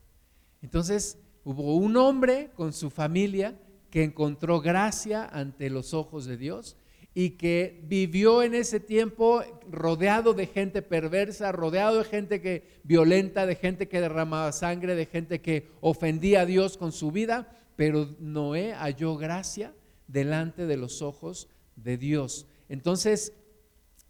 Entonces 0.62 1.18
hubo 1.44 1.76
un 1.76 1.96
hombre 1.96 2.50
con 2.54 2.72
su 2.72 2.90
familia 2.90 3.58
que 3.90 4.04
encontró 4.04 4.60
gracia 4.60 5.26
ante 5.26 5.70
los 5.70 5.92
ojos 5.94 6.24
de 6.24 6.36
Dios 6.36 6.76
y 7.14 7.30
que 7.30 7.80
vivió 7.84 8.42
en 8.42 8.54
ese 8.54 8.80
tiempo 8.80 9.42
rodeado 9.70 10.32
de 10.32 10.46
gente 10.46 10.80
perversa, 10.80 11.52
rodeado 11.52 11.98
de 11.98 12.04
gente 12.04 12.40
que 12.40 12.80
violenta, 12.84 13.44
de 13.44 13.54
gente 13.54 13.88
que 13.88 14.00
derramaba 14.00 14.50
sangre, 14.52 14.94
de 14.94 15.04
gente 15.04 15.42
que 15.42 15.68
ofendía 15.80 16.42
a 16.42 16.46
Dios 16.46 16.78
con 16.78 16.90
su 16.90 17.12
vida, 17.12 17.54
pero 17.76 18.08
Noé 18.18 18.72
halló 18.72 19.16
gracia 19.16 19.74
delante 20.06 20.66
de 20.66 20.78
los 20.78 21.02
ojos 21.02 21.48
de 21.76 21.98
Dios. 21.98 22.46
Entonces, 22.70 23.34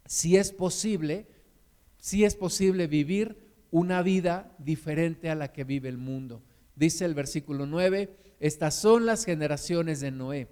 si 0.05 0.37
es 0.37 0.53
posible, 0.53 1.27
si 2.03 2.25
es 2.25 2.35
posible 2.35 2.87
vivir 2.87 3.37
una 3.71 4.01
vida 4.01 4.53
diferente 4.57 5.29
a 5.29 5.35
la 5.35 5.53
que 5.53 5.63
vive 5.63 5.87
el 5.87 5.97
mundo. 5.97 6.43
Dice 6.75 7.05
el 7.05 7.13
versículo 7.13 7.65
9, 7.65 8.13
estas 8.41 8.75
son 8.75 9.05
las 9.05 9.23
generaciones 9.23 10.01
de 10.01 10.11
Noé. 10.11 10.49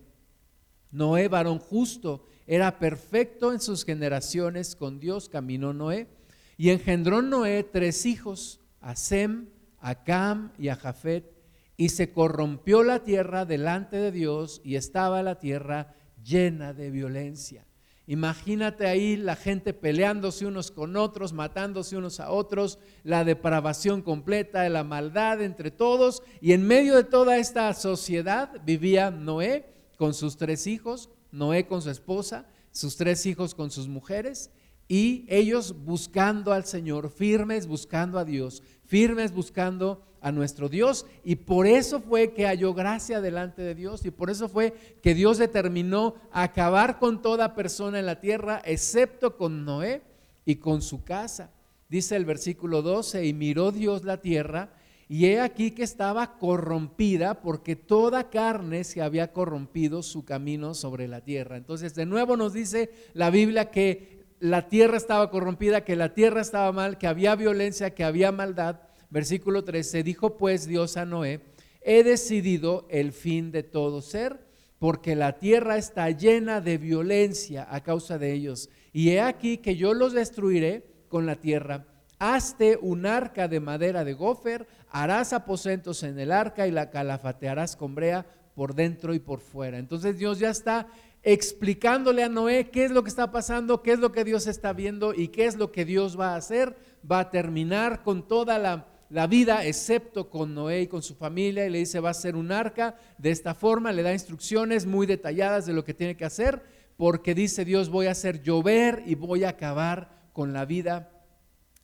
Noé, 0.91 1.27
varón 1.27 1.59
justo, 1.59 2.25
era 2.47 2.79
perfecto 2.79 3.51
en 3.51 3.59
sus 3.59 3.83
generaciones, 3.83 4.77
con 4.77 5.01
Dios 5.01 5.27
caminó 5.27 5.73
Noé, 5.73 6.07
y 6.55 6.69
engendró 6.69 7.21
Noé 7.21 7.65
tres 7.65 8.05
hijos, 8.05 8.61
a 8.79 8.95
Sem, 8.95 9.49
a 9.77 10.05
Cam 10.05 10.53
y 10.57 10.69
a 10.69 10.77
Jafet, 10.77 11.33
y 11.75 11.89
se 11.89 12.13
corrompió 12.13 12.81
la 12.81 13.03
tierra 13.03 13.43
delante 13.43 13.97
de 13.97 14.13
Dios 14.13 14.61
y 14.63 14.77
estaba 14.77 15.21
la 15.21 15.37
tierra 15.37 15.95
llena 16.23 16.73
de 16.73 16.91
violencia. 16.91 17.65
Imagínate 18.07 18.87
ahí 18.87 19.15
la 19.15 19.35
gente 19.35 19.73
peleándose 19.73 20.45
unos 20.45 20.71
con 20.71 20.97
otros, 20.97 21.33
matándose 21.33 21.95
unos 21.95 22.19
a 22.19 22.31
otros, 22.31 22.79
la 23.03 23.23
depravación 23.23 24.01
completa, 24.01 24.67
la 24.69 24.83
maldad 24.83 25.41
entre 25.41 25.71
todos. 25.71 26.23
Y 26.41 26.53
en 26.53 26.65
medio 26.65 26.95
de 26.95 27.03
toda 27.03 27.37
esta 27.37 27.73
sociedad 27.73 28.51
vivía 28.65 29.11
Noé 29.11 29.73
con 29.97 30.13
sus 30.13 30.35
tres 30.35 30.67
hijos, 30.67 31.09
Noé 31.31 31.67
con 31.67 31.81
su 31.81 31.89
esposa, 31.89 32.47
sus 32.71 32.97
tres 32.97 33.25
hijos 33.25 33.53
con 33.53 33.69
sus 33.69 33.87
mujeres, 33.87 34.49
y 34.87 35.25
ellos 35.29 35.73
buscando 35.85 36.51
al 36.51 36.65
Señor, 36.65 37.09
firmes 37.11 37.65
buscando 37.65 38.19
a 38.19 38.25
Dios, 38.25 38.61
firmes 38.91 39.31
buscando 39.33 40.03
a 40.19 40.33
nuestro 40.33 40.67
Dios. 40.67 41.05
Y 41.23 41.37
por 41.37 41.65
eso 41.65 42.01
fue 42.01 42.33
que 42.33 42.45
halló 42.45 42.73
gracia 42.73 43.21
delante 43.21 43.61
de 43.61 43.73
Dios 43.73 44.05
y 44.05 44.11
por 44.11 44.29
eso 44.29 44.49
fue 44.49 44.73
que 45.01 45.15
Dios 45.15 45.37
determinó 45.37 46.15
acabar 46.29 46.99
con 46.99 47.21
toda 47.21 47.55
persona 47.55 47.99
en 47.99 48.05
la 48.05 48.19
tierra, 48.19 48.61
excepto 48.65 49.37
con 49.37 49.63
Noé 49.63 50.01
y 50.43 50.57
con 50.57 50.81
su 50.81 51.05
casa. 51.05 51.51
Dice 51.87 52.17
el 52.17 52.25
versículo 52.25 52.81
12, 52.81 53.25
y 53.25 53.31
miró 53.31 53.71
Dios 53.71 54.03
la 54.03 54.17
tierra, 54.17 54.73
y 55.07 55.27
he 55.27 55.39
aquí 55.39 55.71
que 55.71 55.83
estaba 55.83 56.37
corrompida 56.37 57.41
porque 57.41 57.77
toda 57.77 58.29
carne 58.29 58.83
se 58.83 59.01
había 59.01 59.31
corrompido 59.31 60.03
su 60.03 60.25
camino 60.25 60.73
sobre 60.73 61.07
la 61.07 61.21
tierra. 61.21 61.55
Entonces, 61.55 61.95
de 61.95 62.05
nuevo 62.05 62.35
nos 62.35 62.51
dice 62.51 62.91
la 63.13 63.29
Biblia 63.29 63.71
que 63.71 64.20
la 64.41 64.67
tierra 64.69 64.97
estaba 64.97 65.29
corrompida, 65.29 65.85
que 65.85 65.95
la 65.95 66.15
tierra 66.15 66.41
estaba 66.41 66.71
mal, 66.71 66.97
que 66.97 67.05
había 67.05 67.35
violencia, 67.35 67.93
que 67.93 68.03
había 68.03 68.31
maldad. 68.31 68.81
Versículo 69.11 69.63
13, 69.63 70.01
dijo 70.01 70.35
pues 70.35 70.65
Dios 70.65 70.97
a 70.97 71.05
Noé, 71.05 71.41
he 71.81 72.03
decidido 72.03 72.87
el 72.89 73.11
fin 73.11 73.51
de 73.51 73.61
todo 73.61 74.01
ser, 74.01 74.39
porque 74.79 75.15
la 75.15 75.37
tierra 75.37 75.77
está 75.77 76.09
llena 76.09 76.59
de 76.59 76.79
violencia 76.79 77.67
a 77.69 77.83
causa 77.83 78.17
de 78.17 78.33
ellos. 78.33 78.69
Y 78.91 79.11
he 79.11 79.21
aquí 79.21 79.59
que 79.59 79.75
yo 79.75 79.93
los 79.93 80.11
destruiré 80.11 80.87
con 81.07 81.27
la 81.27 81.35
tierra. 81.35 81.85
Hazte 82.17 82.79
un 82.81 83.05
arca 83.05 83.47
de 83.47 83.59
madera 83.59 84.03
de 84.03 84.13
gofer, 84.13 84.65
harás 84.89 85.33
aposentos 85.33 86.01
en 86.01 86.17
el 86.17 86.31
arca 86.31 86.65
y 86.65 86.71
la 86.71 86.89
calafatearás 86.89 87.75
con 87.75 87.93
brea 87.93 88.25
por 88.55 88.73
dentro 88.73 89.13
y 89.13 89.19
por 89.19 89.39
fuera. 89.39 89.77
Entonces 89.77 90.17
Dios 90.17 90.39
ya 90.39 90.49
está 90.49 90.87
explicándole 91.23 92.23
a 92.23 92.29
Noé 92.29 92.69
qué 92.69 92.85
es 92.85 92.91
lo 92.91 93.03
que 93.03 93.09
está 93.09 93.31
pasando, 93.31 93.83
qué 93.83 93.93
es 93.93 93.99
lo 93.99 94.11
que 94.11 94.23
Dios 94.23 94.47
está 94.47 94.73
viendo 94.73 95.13
y 95.13 95.27
qué 95.27 95.45
es 95.45 95.55
lo 95.55 95.71
que 95.71 95.85
Dios 95.85 96.19
va 96.19 96.33
a 96.33 96.37
hacer. 96.37 96.75
Va 97.09 97.19
a 97.19 97.29
terminar 97.29 98.03
con 98.03 98.27
toda 98.27 98.57
la, 98.57 98.87
vida, 99.27 99.65
excepto 99.65 100.29
con 100.29 100.55
Noé 100.55 100.81
y 100.81 100.87
con 100.87 101.01
su 101.01 101.15
familia, 101.15 101.65
y 101.65 101.69
le 101.69 101.79
dice, 101.79 101.99
va 101.99 102.11
a 102.11 102.13
ser 102.13 102.35
un 102.35 102.51
arca 102.51 102.95
de 103.17 103.31
esta 103.31 103.53
forma, 103.53 103.91
le 103.91 104.03
da 104.03 104.13
instrucciones 104.13 104.85
muy 104.85 105.05
detalladas 105.05 105.65
de 105.65 105.73
lo 105.73 105.83
que 105.83 105.93
tiene 105.93 106.15
que 106.15 106.25
hacer, 106.25 106.63
porque 106.97 107.35
dice 107.35 107.65
Dios, 107.65 107.89
voy 107.89 108.07
a 108.07 108.11
hacer 108.11 108.41
llover 108.41 109.03
y 109.05 109.15
voy 109.15 109.43
a 109.43 109.49
acabar 109.49 110.29
con 110.33 110.53
la 110.53 110.65
vida 110.65 111.11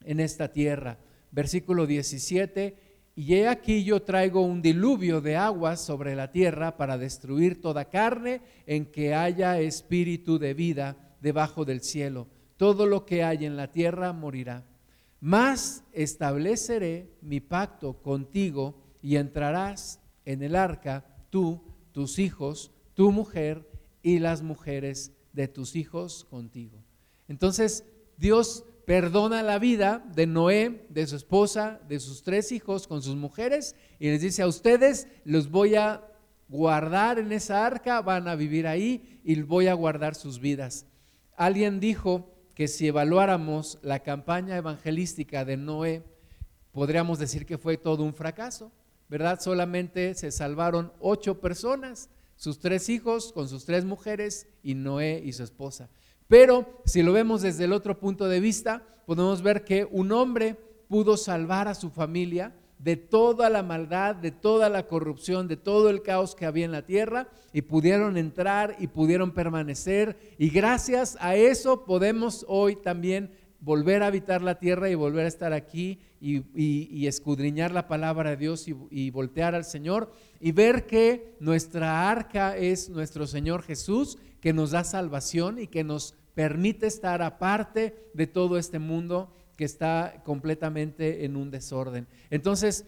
en 0.06 0.20
esta 0.20 0.54
tierra. 0.54 1.00
Versículo 1.32 1.86
17 1.86 2.87
y 3.18 3.34
he 3.34 3.48
aquí 3.48 3.84
yo 3.84 4.04
traigo 4.04 4.42
un 4.42 4.62
diluvio 4.62 5.22
de 5.22 5.36
aguas 5.36 5.82
sobre 5.82 6.16
la 6.16 6.32
tierra 6.32 6.78
para 6.78 7.00
destruir 7.00 7.60
toda 7.60 7.86
carne 7.86 8.42
en 8.68 8.86
que 8.86 9.16
haya 9.16 9.60
espíritu 9.60 10.38
de 10.38 10.54
vida 10.54 11.16
debajo 11.20 11.66
del 11.66 11.82
cielo. 11.82 12.28
Todo 12.58 12.86
lo 12.86 13.08
que 13.08 13.24
hay 13.24 13.46
en 13.46 13.58
la 13.58 13.72
tierra 13.72 14.14
morirá. 14.14 14.68
Mas 15.20 15.84
estableceré 15.94 17.10
mi 17.22 17.40
pacto 17.40 18.04
contigo 18.04 18.84
y 19.02 19.16
entrarás 19.16 20.00
en 20.24 20.44
el 20.44 20.56
arca, 20.56 21.04
tú, 21.32 21.64
tus 21.94 22.20
hijos, 22.20 22.72
tu 22.94 23.12
mujer 23.12 23.68
y 24.04 24.20
las 24.20 24.44
mujeres 24.44 25.12
de 25.34 25.48
tus 25.48 25.76
hijos 25.76 26.24
contigo. 26.30 26.84
Entonces 27.28 27.84
Dios 28.16 28.64
perdona 28.88 29.44
la 29.44 29.60
vida 29.60 30.02
de 30.16 30.26
Noé, 30.26 30.86
de 30.88 31.06
su 31.08 31.18
esposa, 31.18 31.82
de 31.90 32.00
sus 32.00 32.24
tres 32.24 32.54
hijos 32.54 32.88
con 32.88 33.02
sus 33.02 33.18
mujeres 33.18 33.76
y 34.00 34.08
les 34.08 34.22
dice 34.22 34.44
a 34.44 34.48
ustedes, 34.48 35.10
los 35.26 35.52
voy 35.52 35.76
a 35.76 36.08
guardar 36.48 37.20
en 37.20 37.34
esa 37.34 37.66
arca, 37.66 38.02
van 38.02 38.30
a 38.30 38.36
vivir 38.36 38.66
ahí 38.66 39.20
y 39.26 39.42
voy 39.42 39.68
a 39.68 39.74
guardar 39.74 40.16
sus 40.16 40.40
vidas. 40.40 40.86
Alguien 41.36 41.82
dijo 41.82 42.34
que 42.56 42.70
si 42.70 42.88
evaluáramos 42.88 43.78
la 43.82 44.00
campaña 44.00 44.56
evangelística 44.56 45.44
de 45.44 45.58
Noé, 45.58 46.06
podríamos 46.72 47.20
decir 47.20 47.46
que 47.46 47.58
fue 47.58 47.76
todo 47.76 48.04
un 48.04 48.14
fracaso, 48.14 48.72
¿verdad? 49.10 49.42
Solamente 49.42 50.14
se 50.14 50.32
salvaron 50.32 50.94
ocho 51.02 51.42
personas, 51.42 52.10
sus 52.38 52.60
tres 52.60 52.88
hijos 52.88 53.34
con 53.34 53.50
sus 53.50 53.66
tres 53.66 53.84
mujeres 53.84 54.48
y 54.64 54.76
Noé 54.76 55.22
y 55.26 55.34
su 55.34 55.44
esposa. 55.44 55.90
Pero 56.28 56.82
si 56.86 57.04
lo 57.04 57.14
vemos 57.14 57.42
desde 57.42 57.66
el 57.66 57.74
otro 57.74 58.00
punto 58.00 58.28
de 58.28 58.40
vista, 58.40 58.84
podemos 59.06 59.42
ver 59.42 59.64
que 59.64 59.88
un 59.90 60.12
hombre 60.12 60.58
pudo 60.88 61.18
salvar 61.18 61.68
a 61.68 61.76
su 61.76 61.90
familia 61.90 62.54
de 62.80 62.96
toda 62.96 63.50
la 63.50 63.64
maldad, 63.64 64.16
de 64.16 64.32
toda 64.32 64.70
la 64.70 64.88
corrupción, 64.88 65.48
de 65.48 65.58
todo 65.58 65.90
el 65.90 66.04
caos 66.04 66.36
que 66.36 66.46
había 66.46 66.66
en 66.66 66.72
la 66.72 66.86
tierra 66.86 67.28
y 67.52 67.64
pudieron 67.64 68.18
entrar 68.18 68.76
y 68.80 68.88
pudieron 68.88 69.32
permanecer. 69.32 70.18
Y 70.38 70.50
gracias 70.50 71.18
a 71.20 71.36
eso 71.36 71.86
podemos 71.86 72.46
hoy 72.48 72.76
también 72.76 73.32
volver 73.60 74.04
a 74.04 74.08
habitar 74.08 74.42
la 74.42 74.60
tierra 74.60 74.90
y 74.90 74.96
volver 74.96 75.26
a 75.26 75.30
estar 75.30 75.54
aquí 75.54 76.00
y, 76.20 77.08
escudriñar 77.08 77.72
la 77.72 77.88
palabra 77.88 78.32
de 78.32 78.38
Dios 78.38 78.68
y, 78.68 79.10
voltear 79.10 79.56
al 79.56 79.66
Señor 79.66 80.12
y 80.40 80.52
ver 80.52 80.86
que 80.86 81.36
nuestra 81.40 82.10
arca 82.10 82.58
es 82.58 82.90
nuestro 82.90 83.28
Señor 83.28 83.64
Jesús 83.64 84.18
que 84.42 84.54
nos 84.54 84.72
da 84.72 84.84
salvación 84.84 85.60
y 85.60 85.68
que 85.68 85.84
nos 85.84 86.16
permite 86.34 86.88
estar 86.88 87.22
aparte 87.22 87.96
de 88.14 88.28
todo 88.28 88.58
este 88.58 88.80
mundo 88.80 89.34
que 89.58 89.66
está 89.66 90.22
completamente 90.24 91.26
en 91.26 91.36
un 91.36 91.50
desorden. 91.50 92.08
Entonces, 92.30 92.86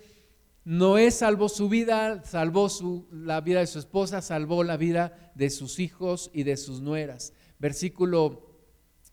Noé 0.66 1.10
salvó 1.10 1.50
su 1.50 1.68
vida, 1.68 2.24
salvó 2.26 2.70
la 3.12 3.42
vida 3.42 3.62
de 3.62 3.68
su 3.68 3.80
esposa, 3.80 4.22
salvó 4.22 4.64
la 4.64 4.78
vida 4.78 5.32
de 5.34 5.50
sus 5.50 5.80
hijos 5.80 6.30
y 6.32 6.44
de 6.44 6.58
sus 6.58 6.82
nueras. 6.82 7.34
Versículo 7.58 8.50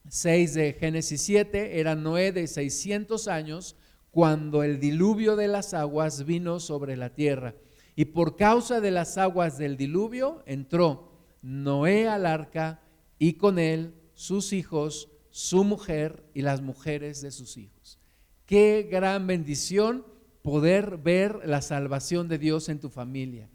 6 0.08 0.54
de 0.54 0.72
Génesis 0.74 1.22
7, 1.22 1.80
era 1.80 1.94
Noé 1.94 2.32
de 2.32 2.46
600 2.46 3.26
años 3.28 3.76
cuando 4.16 4.62
el 4.62 4.80
diluvio 4.80 5.36
de 5.36 5.46
las 5.46 5.74
aguas 5.74 6.24
vino 6.24 6.58
sobre 6.58 6.96
la 6.96 7.10
tierra. 7.10 7.54
Y 7.96 8.06
por 8.06 8.34
causa 8.34 8.80
de 8.80 8.90
las 8.90 9.18
aguas 9.18 9.58
del 9.58 9.76
diluvio 9.76 10.42
entró 10.46 11.12
Noé 11.42 12.08
al 12.08 12.24
arca 12.24 12.80
y 13.18 13.34
con 13.34 13.58
él 13.58 13.92
sus 14.14 14.54
hijos, 14.54 15.10
su 15.28 15.64
mujer 15.64 16.24
y 16.32 16.40
las 16.40 16.62
mujeres 16.62 17.20
de 17.20 17.30
sus 17.30 17.58
hijos. 17.58 17.98
Qué 18.46 18.88
gran 18.90 19.26
bendición 19.26 20.06
poder 20.40 20.96
ver 20.96 21.42
la 21.44 21.60
salvación 21.60 22.26
de 22.26 22.38
Dios 22.38 22.70
en 22.70 22.80
tu 22.80 22.88
familia. 22.88 23.50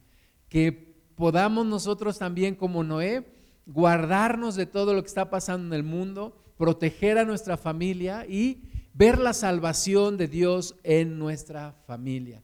Que 0.48 0.94
podamos 1.16 1.66
nosotros 1.66 2.20
también 2.20 2.54
como 2.54 2.84
Noé 2.84 3.26
guardarnos 3.66 4.54
de 4.54 4.68
todo 4.68 4.94
lo 4.94 5.02
que 5.02 5.08
está 5.08 5.32
pasando 5.32 5.74
en 5.74 5.80
el 5.80 5.84
mundo, 5.84 6.38
proteger 6.56 7.18
a 7.18 7.26
nuestra 7.26 7.58
familia 7.58 8.28
y 8.30 8.62
ver 8.94 9.20
la 9.20 9.34
salvación 9.34 10.18
de 10.18 10.28
Dios 10.28 10.76
en 10.84 11.18
nuestra 11.18 11.74
familia. 11.88 12.44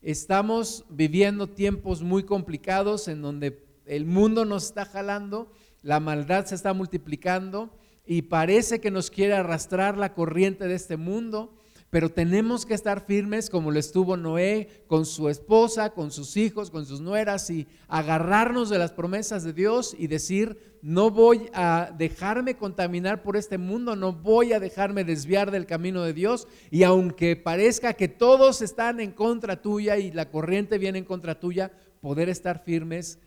Estamos 0.00 0.84
viviendo 0.88 1.48
tiempos 1.48 2.02
muy 2.02 2.24
complicados 2.24 3.08
en 3.08 3.22
donde 3.22 3.64
el 3.86 4.06
mundo 4.06 4.44
nos 4.44 4.64
está 4.64 4.84
jalando, 4.84 5.50
la 5.82 6.00
maldad 6.00 6.46
se 6.46 6.54
está 6.54 6.72
multiplicando 6.72 7.76
y 8.06 8.22
parece 8.22 8.80
que 8.80 8.90
nos 8.90 9.10
quiere 9.10 9.34
arrastrar 9.34 9.96
la 9.96 10.14
corriente 10.14 10.66
de 10.66 10.74
este 10.74 10.96
mundo, 10.96 11.54
pero 11.94 12.10
tenemos 12.10 12.66
que 12.66 12.74
estar 12.74 13.06
firmes 13.06 13.48
como 13.48 13.70
lo 13.70 13.78
estuvo 13.78 14.16
Noé 14.16 14.82
con 14.88 15.06
su 15.06 15.28
esposa, 15.28 15.90
con 15.90 16.10
sus 16.10 16.36
hijos, 16.36 16.68
con 16.68 16.86
sus 16.86 17.00
nueras 17.00 17.48
y 17.50 17.68
agarrarnos 17.86 18.68
de 18.68 18.78
las 18.78 18.90
promesas 18.90 19.44
de 19.44 19.52
Dios 19.52 19.94
y 19.96 20.08
decir, 20.08 20.58
no 20.82 21.12
voy 21.12 21.48
a 21.52 21.94
dejarme 21.96 22.56
contaminar 22.56 23.22
por 23.22 23.36
este 23.36 23.58
mundo, 23.58 23.94
no 23.94 24.12
voy 24.12 24.54
a 24.54 24.58
dejarme 24.58 25.04
desviar 25.04 25.52
del 25.52 25.66
camino 25.66 26.02
de 26.02 26.14
Dios 26.14 26.48
y 26.68 26.82
aunque 26.82 27.36
parezca 27.36 27.92
que 27.92 28.08
todos 28.08 28.60
están 28.60 28.98
en 28.98 29.12
contra 29.12 29.62
tuya 29.62 29.96
y 29.96 30.10
la 30.10 30.32
corriente 30.32 30.78
viene 30.78 30.98
en 30.98 31.04
contra 31.04 31.38
tuya, 31.38 31.70
poder 32.00 32.28
estar 32.28 32.64
firmes 32.64 33.20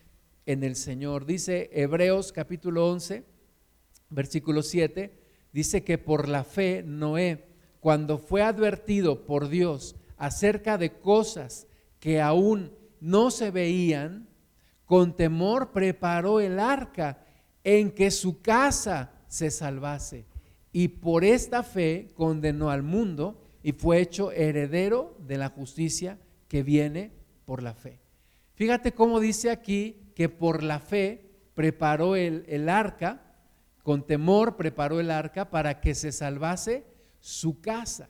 en 0.46 0.66
el 0.66 0.76
Señor. 0.76 1.26
Dice 1.26 1.70
Hebreos 1.72 2.34
capítulo 2.34 2.92
11, 2.92 3.24
versículo 4.10 4.62
7, 4.62 5.18
dice 5.54 5.86
que 5.86 5.98
por 5.98 6.28
la 6.28 6.44
fe 6.44 6.84
Noé, 6.86 7.47
cuando 7.88 8.17
fue 8.17 8.41
advertido 8.41 9.25
por 9.25 9.48
Dios 9.48 9.96
acerca 10.17 10.77
de 10.77 11.00
cosas 11.00 11.67
que 12.01 12.20
aún 12.20 12.74
no 13.00 13.32
se 13.32 13.50
veían, 13.50 14.27
con 14.84 15.15
temor 15.15 15.72
preparó 15.72 16.41
el 16.41 16.60
arca 16.60 17.24
en 17.63 17.91
que 17.91 18.12
su 18.12 18.41
casa 18.41 19.13
se 19.29 19.51
salvase. 19.51 20.25
Y 20.74 20.89
por 20.89 21.24
esta 21.24 21.63
fe 21.63 22.10
condenó 22.13 22.72
al 22.72 22.84
mundo 22.84 23.41
y 23.63 23.72
fue 23.72 24.01
hecho 24.01 24.34
heredero 24.34 25.15
de 25.25 25.38
la 25.38 25.48
justicia 25.48 26.17
que 26.50 26.63
viene 26.63 27.13
por 27.46 27.63
la 27.63 27.74
fe. 27.74 28.01
Fíjate 28.56 28.91
cómo 28.91 29.22
dice 29.22 29.50
aquí 29.50 30.12
que 30.13 30.27
por 30.27 30.62
la 30.62 30.82
fe 30.82 31.24
preparó 31.53 32.17
el, 32.17 32.67
arca, 32.67 33.22
con 33.82 34.06
temor 34.06 34.58
preparó 34.58 35.00
el 35.00 35.10
arca 35.10 35.50
para 35.50 35.79
que 35.79 35.96
se 35.96 36.12
salvase 36.12 36.97
su 37.28 37.60
casa. 37.60 38.08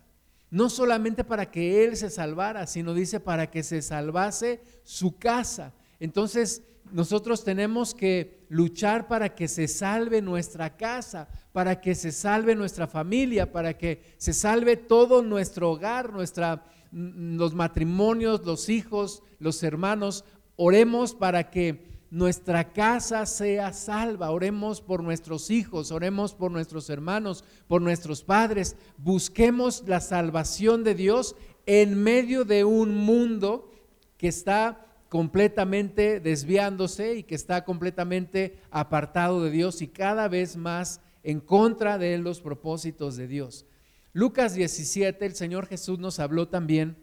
No 0.51 0.69
solamente 0.69 1.23
para 1.23 1.49
que 1.49 1.83
él 1.83 1.97
se 1.97 2.11
salvara, 2.11 2.67
sino 2.67 2.93
dice 2.93 3.19
para 3.19 3.49
que 3.49 3.63
se 3.63 3.81
salvase 3.81 4.61
su 4.83 5.17
casa. 5.17 5.73
Entonces, 5.99 6.61
nosotros 6.91 7.43
tenemos 7.43 7.95
que 7.95 8.45
luchar 8.47 9.07
para 9.07 9.33
que 9.33 9.47
se 9.47 9.67
salve 9.67 10.21
nuestra 10.21 10.77
casa, 10.77 11.27
para 11.51 11.81
que 11.81 11.95
se 11.95 12.11
salve 12.11 12.53
nuestra 12.53 12.85
familia, 12.85 13.51
para 13.51 13.75
que 13.75 14.03
se 14.17 14.33
salve 14.33 14.77
todo 14.77 15.23
nuestro 15.23 15.71
hogar, 15.71 16.13
nuestra, 16.13 16.63
los 16.91 17.55
matrimonios, 17.55 18.45
los 18.45 18.69
hijos, 18.69 19.23
los 19.39 19.63
hermanos. 19.63 20.25
Oremos 20.55 21.15
para 21.15 21.49
que 21.49 21.86
nuestra 22.09 22.71
casa 22.71 23.25
sea 23.25 23.73
salva. 23.73 24.31
Oremos 24.31 24.81
por 24.81 25.03
nuestros 25.03 25.49
hijos, 25.49 25.91
oremos 25.91 26.33
por 26.33 26.51
nuestros 26.51 26.89
hermanos, 26.89 27.43
por 27.67 27.81
nuestros 27.81 28.23
padres. 28.23 28.75
Busquemos 28.97 29.83
la 29.87 29.99
salvación 29.99 30.83
de 30.83 30.95
Dios 30.95 31.35
en 31.65 32.01
medio 32.01 32.45
de 32.45 32.63
un 32.63 32.95
mundo 32.95 33.71
que 34.17 34.27
está 34.27 34.85
completamente 35.09 36.19
desviándose 36.19 37.15
y 37.15 37.23
que 37.23 37.35
está 37.35 37.63
completamente 37.63 38.59
apartado 38.71 39.43
de 39.43 39.51
Dios 39.51 39.81
y 39.81 39.87
cada 39.87 40.27
vez 40.27 40.57
más 40.57 41.01
en 41.23 41.39
contra 41.39 41.97
de 41.97 42.17
los 42.17 42.41
propósitos 42.41 43.15
de 43.15 43.27
Dios. 43.27 43.65
Lucas 44.13 44.55
17, 44.55 45.25
el 45.25 45.35
Señor 45.35 45.67
Jesús 45.67 45.99
nos 45.99 46.19
habló 46.19 46.47
también 46.47 46.97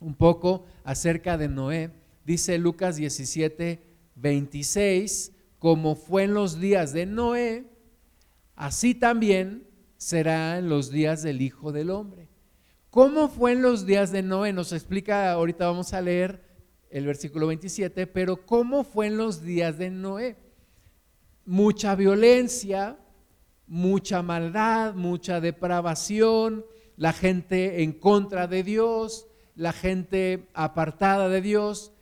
un 0.00 0.14
poco 0.14 0.66
acerca 0.84 1.38
de 1.38 1.48
Noé. 1.48 1.90
Dice 2.24 2.58
Lucas 2.58 2.96
17, 2.96 3.93
26, 4.16 5.32
como 5.58 5.94
fue 5.94 6.24
en 6.24 6.34
los 6.34 6.60
días 6.60 6.92
de 6.92 7.06
Noé, 7.06 7.64
así 8.54 8.94
también 8.94 9.66
será 9.96 10.58
en 10.58 10.68
los 10.68 10.90
días 10.90 11.22
del 11.22 11.40
Hijo 11.40 11.72
del 11.72 11.90
Hombre. 11.90 12.28
¿Cómo 12.90 13.28
fue 13.28 13.52
en 13.52 13.62
los 13.62 13.86
días 13.86 14.12
de 14.12 14.22
Noé? 14.22 14.52
Nos 14.52 14.72
explica, 14.72 15.32
ahorita 15.32 15.66
vamos 15.66 15.92
a 15.94 16.00
leer 16.00 16.44
el 16.90 17.06
versículo 17.06 17.48
27, 17.48 18.06
pero 18.06 18.46
¿cómo 18.46 18.84
fue 18.84 19.08
en 19.08 19.16
los 19.16 19.42
días 19.42 19.78
de 19.78 19.90
Noé? 19.90 20.36
Mucha 21.44 21.96
violencia, 21.96 22.96
mucha 23.66 24.22
maldad, 24.22 24.94
mucha 24.94 25.40
depravación, 25.40 26.64
la 26.96 27.12
gente 27.12 27.82
en 27.82 27.92
contra 27.92 28.46
de 28.46 28.62
Dios, 28.62 29.26
la 29.56 29.72
gente 29.72 30.48
apartada 30.54 31.28
de 31.28 31.40
Dios. 31.40 31.93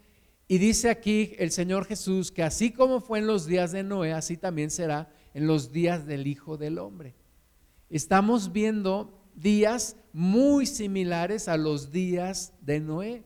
Y 0.49 0.59
dice 0.59 0.91
aquí 0.91 1.35
el 1.39 1.51
Señor 1.51 1.87
Jesús 1.87 2.31
que 2.31 2.43
así 2.43 2.73
como 2.73 3.01
fue 3.01 3.21
en 3.21 3.27
los 3.27 3.47
días 3.47 3.73
de 3.73 3.83
Noé, 3.83 4.13
así 4.13 4.37
también 4.37 4.71
será 4.71 5.11
en 5.35 5.47
los 5.47 5.73
días 5.73 6.07
del 6.07 6.27
Hijo 6.27 6.57
del 6.57 6.79
Hombre. 6.79 7.15
Estamos 7.89 8.53
viendo 8.53 9.23
días 9.35 9.97
muy 10.13 10.67
similares 10.67 11.49
a 11.49 11.57
los 11.57 11.91
días 11.91 12.53
de 12.61 12.81
Noé. 12.81 13.25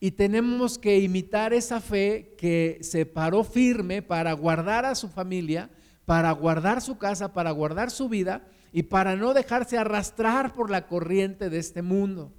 Y 0.00 0.12
tenemos 0.12 0.78
que 0.78 0.98
imitar 1.00 1.52
esa 1.52 1.80
fe 1.80 2.34
que 2.38 2.78
se 2.82 3.04
paró 3.04 3.42
firme 3.42 4.00
para 4.00 4.32
guardar 4.32 4.84
a 4.84 4.94
su 4.94 5.08
familia, 5.08 5.70
para 6.04 6.30
guardar 6.30 6.80
su 6.80 6.98
casa, 6.98 7.32
para 7.32 7.50
guardar 7.50 7.90
su 7.90 8.08
vida 8.08 8.46
y 8.72 8.84
para 8.84 9.16
no 9.16 9.34
dejarse 9.34 9.76
arrastrar 9.76 10.54
por 10.54 10.70
la 10.70 10.86
corriente 10.86 11.50
de 11.50 11.58
este 11.58 11.82
mundo. 11.82 12.32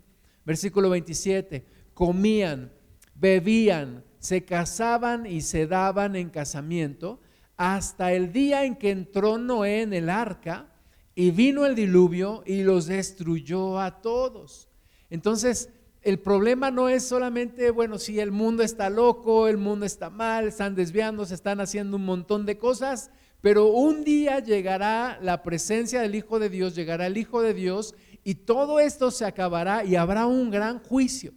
Versículo 0.45 0.89
27, 0.89 1.65
comían, 1.93 2.71
bebían, 3.19 4.03
se 4.19 4.45
casaban 4.45 5.25
y 5.25 5.41
se 5.41 5.67
daban 5.67 6.15
en 6.15 6.29
casamiento 6.29 7.19
hasta 7.57 8.13
el 8.13 8.31
día 8.31 8.63
en 8.63 8.75
que 8.75 8.91
entró 8.91 9.37
Noé 9.37 9.81
en 9.81 9.93
el 9.93 10.09
arca 10.09 10.67
y 11.15 11.31
vino 11.31 11.65
el 11.65 11.75
diluvio 11.75 12.43
y 12.45 12.63
los 12.63 12.87
destruyó 12.87 13.79
a 13.79 14.01
todos. 14.01 14.69
Entonces, 15.09 15.69
el 16.01 16.19
problema 16.19 16.71
no 16.71 16.87
es 16.87 17.03
solamente, 17.03 17.71
bueno, 17.71 17.97
si 17.97 18.19
el 18.21 18.31
mundo 18.31 18.63
está 18.63 18.89
loco, 18.89 19.49
el 19.49 19.57
mundo 19.57 19.85
está 19.85 20.09
mal, 20.09 20.47
están 20.47 20.75
desviando, 20.75 21.25
se 21.25 21.35
están 21.35 21.59
haciendo 21.59 21.97
un 21.97 22.05
montón 22.05 22.45
de 22.45 22.57
cosas, 22.57 23.11
pero 23.41 23.67
un 23.67 24.05
día 24.05 24.39
llegará 24.39 25.19
la 25.21 25.43
presencia 25.43 26.01
del 26.01 26.15
Hijo 26.15 26.39
de 26.39 26.49
Dios, 26.49 26.75
llegará 26.75 27.07
el 27.07 27.17
Hijo 27.17 27.41
de 27.41 27.53
Dios 27.53 27.95
y 28.23 28.35
todo 28.35 28.79
esto 28.79 29.11
se 29.11 29.25
acabará 29.25 29.83
y 29.83 29.97
habrá 29.97 30.27
un 30.27 30.49
gran 30.49 30.79
juicio. 30.79 31.33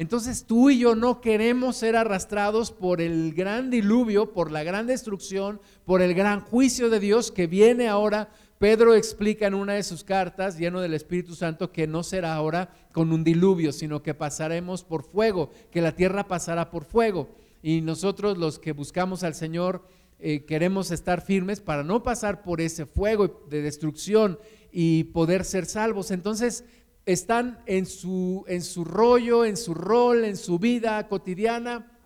Entonces 0.00 0.46
tú 0.46 0.70
y 0.70 0.78
yo 0.78 0.94
no 0.94 1.20
queremos 1.20 1.76
ser 1.76 1.94
arrastrados 1.94 2.72
por 2.72 3.00
el 3.00 3.34
gran 3.34 3.70
diluvio, 3.70 4.32
por 4.32 4.50
la 4.50 4.64
gran 4.64 4.86
destrucción, 4.86 5.60
por 5.84 6.00
el 6.00 6.14
gran 6.14 6.40
juicio 6.40 6.88
de 6.88 7.00
Dios 7.00 7.30
que 7.30 7.46
viene 7.46 7.86
ahora 7.86 8.30
Pedro 8.60 8.94
explica 8.94 9.46
en 9.46 9.54
una 9.54 9.72
de 9.72 9.82
sus 9.82 10.04
cartas, 10.04 10.58
lleno 10.58 10.82
del 10.82 10.92
Espíritu 10.92 11.34
Santo, 11.34 11.72
que 11.72 11.86
no 11.86 12.02
será 12.02 12.34
ahora 12.34 12.68
con 12.92 13.10
un 13.10 13.24
diluvio, 13.24 13.72
sino 13.72 14.02
que 14.02 14.12
pasaremos 14.12 14.84
por 14.84 15.02
fuego, 15.02 15.48
que 15.70 15.80
la 15.80 15.96
tierra 15.96 16.28
pasará 16.28 16.68
por 16.68 16.84
fuego. 16.84 17.30
Y 17.62 17.80
nosotros 17.80 18.36
los 18.36 18.58
que 18.58 18.72
buscamos 18.72 19.22
al 19.22 19.34
Señor 19.34 19.82
eh, 20.18 20.44
queremos 20.44 20.90
estar 20.90 21.22
firmes 21.22 21.62
para 21.62 21.84
no 21.84 22.02
pasar 22.02 22.42
por 22.42 22.60
ese 22.60 22.84
fuego 22.84 23.46
de 23.48 23.62
destrucción 23.62 24.38
y 24.70 25.04
poder 25.04 25.46
ser 25.46 25.64
salvos. 25.64 26.10
Entonces 26.10 26.66
están 27.06 27.62
en 27.66 27.86
su, 27.86 28.44
en 28.46 28.62
su 28.62 28.84
rollo, 28.84 29.44
en 29.44 29.56
su 29.56 29.74
rol, 29.74 30.24
en 30.24 30.36
su 30.36 30.58
vida 30.58 31.06
cotidiana, 31.08 31.98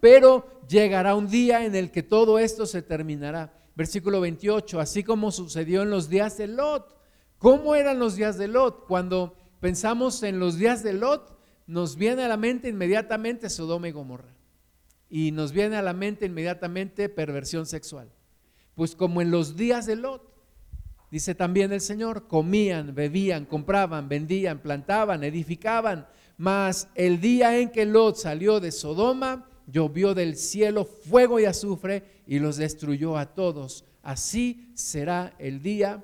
pero 0.00 0.46
llegará 0.68 1.14
un 1.14 1.28
día 1.28 1.64
en 1.64 1.74
el 1.74 1.90
que 1.90 2.02
todo 2.02 2.38
esto 2.38 2.66
se 2.66 2.82
terminará 2.82 3.52
versículo 3.74 4.20
28, 4.20 4.80
así 4.80 5.02
como 5.02 5.30
sucedió 5.30 5.82
en 5.82 5.90
los 5.90 6.08
días 6.08 6.36
de 6.38 6.46
Lot. 6.46 6.96
¿Cómo 7.38 7.74
eran 7.74 7.98
los 7.98 8.16
días 8.16 8.38
de 8.38 8.48
Lot? 8.48 8.86
Cuando 8.86 9.36
pensamos 9.60 10.22
en 10.22 10.38
los 10.38 10.58
días 10.58 10.82
de 10.82 10.92
Lot, 10.92 11.38
nos 11.66 11.96
viene 11.96 12.24
a 12.24 12.28
la 12.28 12.36
mente 12.36 12.68
inmediatamente 12.68 13.50
Sodoma 13.50 13.88
y 13.88 13.92
Gomorra. 13.92 14.34
Y 15.08 15.32
nos 15.32 15.52
viene 15.52 15.76
a 15.76 15.82
la 15.82 15.92
mente 15.92 16.26
inmediatamente 16.26 17.08
perversión 17.08 17.66
sexual. 17.66 18.10
Pues 18.74 18.94
como 18.94 19.20
en 19.20 19.30
los 19.30 19.56
días 19.56 19.86
de 19.86 19.96
Lot, 19.96 20.31
dice 21.12 21.34
también 21.34 21.74
el 21.74 21.82
Señor, 21.82 22.26
comían, 22.26 22.94
bebían, 22.94 23.44
compraban, 23.44 24.08
vendían, 24.08 24.60
plantaban, 24.60 25.22
edificaban. 25.22 26.06
Mas 26.38 26.88
el 26.94 27.20
día 27.20 27.58
en 27.58 27.70
que 27.70 27.84
Lot 27.84 28.16
salió 28.16 28.60
de 28.60 28.72
Sodoma, 28.72 29.46
llovió 29.66 30.14
del 30.14 30.36
cielo 30.36 30.86
fuego 30.86 31.38
y 31.38 31.44
azufre 31.44 32.22
y 32.26 32.38
los 32.38 32.56
destruyó 32.56 33.18
a 33.18 33.34
todos. 33.34 33.84
Así 34.02 34.72
será 34.74 35.36
el 35.38 35.62
día 35.62 36.02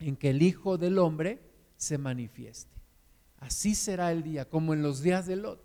en 0.00 0.16
que 0.16 0.30
el 0.30 0.40
Hijo 0.40 0.78
del 0.78 0.98
Hombre 0.98 1.38
se 1.76 1.98
manifieste. 1.98 2.72
Así 3.36 3.74
será 3.74 4.12
el 4.12 4.22
día, 4.22 4.48
como 4.48 4.72
en 4.72 4.82
los 4.82 5.02
días 5.02 5.26
de 5.26 5.36
Lot. 5.36 5.60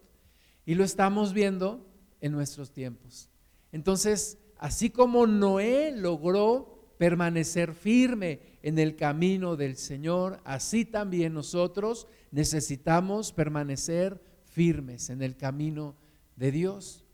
Y 0.65 0.75
lo 0.75 0.83
estamos 0.83 1.31
viendo 1.31 1.87
en 2.19 2.33
nuestros 2.33 2.71
tiempos. 2.71 3.29
Entonces, 3.71 4.37
así 4.57 4.89
como 4.89 5.25
Noé 5.25 5.93
logró 5.95 6.76
permanecer 6.97 7.73
firme 7.73 8.39
en 8.63 8.79
el 8.79 8.95
camino 8.95 9.55
del 9.55 9.77
Señor, 9.77 10.39
así 10.43 10.85
también 10.85 11.33
nosotros 11.33 12.07
necesitamos 12.31 13.31
permanecer 13.31 14.21
firmes 14.45 15.09
en 15.09 15.21
el 15.21 15.37
camino 15.37 15.95
de 16.35 16.51
Dios. 16.51 17.05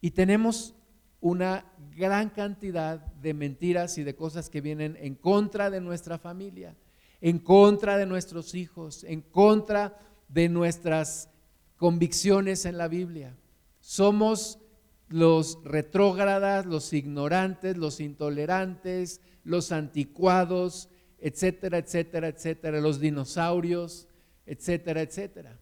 Y 0.00 0.12
tenemos 0.12 0.74
una 1.20 1.64
gran 1.96 2.30
cantidad 2.30 2.98
de 2.98 3.34
mentiras 3.34 3.98
y 3.98 4.04
de 4.04 4.14
cosas 4.14 4.48
que 4.48 4.60
vienen 4.60 4.96
en 5.00 5.14
contra 5.14 5.70
de 5.70 5.80
nuestra 5.80 6.18
familia, 6.18 6.76
en 7.20 7.38
contra 7.38 7.98
de 7.98 8.06
nuestros 8.06 8.54
hijos, 8.54 9.04
en 9.04 9.20
contra 9.20 9.98
de 10.28 10.48
nuestras 10.48 11.28
convicciones 11.76 12.64
en 12.64 12.78
la 12.78 12.88
Biblia. 12.88 13.36
Somos 13.80 14.58
los 15.08 15.58
retrógradas, 15.64 16.66
los 16.66 16.92
ignorantes, 16.92 17.76
los 17.76 18.00
intolerantes, 18.00 19.20
los 19.44 19.72
anticuados, 19.72 20.88
etcétera, 21.18 21.78
etcétera, 21.78 22.28
etcétera, 22.28 22.80
los 22.80 23.00
dinosaurios, 23.00 24.08
etcétera, 24.46 25.02
etcétera. 25.02 25.58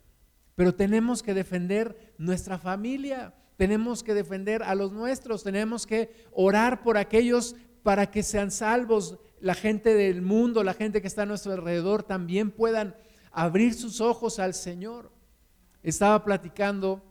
Pero 0.54 0.74
tenemos 0.74 1.22
que 1.22 1.34
defender 1.34 2.14
nuestra 2.18 2.58
familia 2.58 3.34
tenemos 3.56 4.02
que 4.02 4.14
defender 4.14 4.62
a 4.62 4.74
los 4.74 4.92
nuestros, 4.92 5.42
tenemos 5.42 5.86
que 5.86 6.14
orar 6.32 6.82
por 6.82 6.98
aquellos 6.98 7.56
para 7.82 8.10
que 8.10 8.22
sean 8.22 8.50
salvos, 8.50 9.18
la 9.40 9.54
gente 9.54 9.94
del 9.94 10.22
mundo, 10.22 10.62
la 10.62 10.74
gente 10.74 11.00
que 11.00 11.08
está 11.08 11.22
a 11.22 11.26
nuestro 11.26 11.52
alrededor 11.52 12.02
también 12.02 12.50
puedan 12.50 12.96
abrir 13.30 13.74
sus 13.74 14.00
ojos 14.00 14.38
al 14.38 14.54
Señor. 14.54 15.12
Estaba 15.82 16.24
platicando 16.24 17.02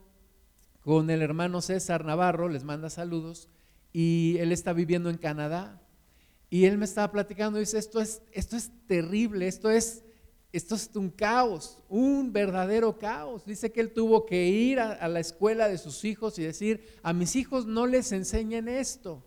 con 0.86 1.10
el 1.10 1.20
hermano 1.20 1.62
César 1.62 2.04
Navarro, 2.04 2.48
les 2.48 2.62
manda 2.62 2.90
saludos, 2.90 3.48
y 3.92 4.36
él 4.38 4.52
está 4.52 4.72
viviendo 4.72 5.10
en 5.10 5.18
Canadá. 5.18 5.82
Y 6.48 6.66
él 6.66 6.78
me 6.78 6.84
estaba 6.84 7.10
platicando 7.10 7.58
dice, 7.58 7.76
esto 7.76 8.00
es, 8.00 8.22
esto 8.30 8.54
es 8.54 8.70
terrible, 8.86 9.48
esto 9.48 9.68
es 9.68 10.04
esto 10.52 10.76
es 10.76 10.88
un 10.94 11.10
caos, 11.10 11.82
un 11.88 12.32
verdadero 12.32 12.98
caos. 12.98 13.44
Dice 13.44 13.72
que 13.72 13.80
él 13.80 13.92
tuvo 13.92 14.26
que 14.26 14.46
ir 14.46 14.78
a, 14.78 15.08
la 15.08 15.18
escuela 15.18 15.68
de 15.68 15.76
sus 15.76 16.04
hijos 16.04 16.38
y 16.38 16.44
decir, 16.44 16.86
a 17.02 17.12
mis 17.12 17.34
hijos 17.34 17.66
no 17.66 17.88
les 17.88 18.12
enseñen 18.12 18.68
esto. 18.68 19.26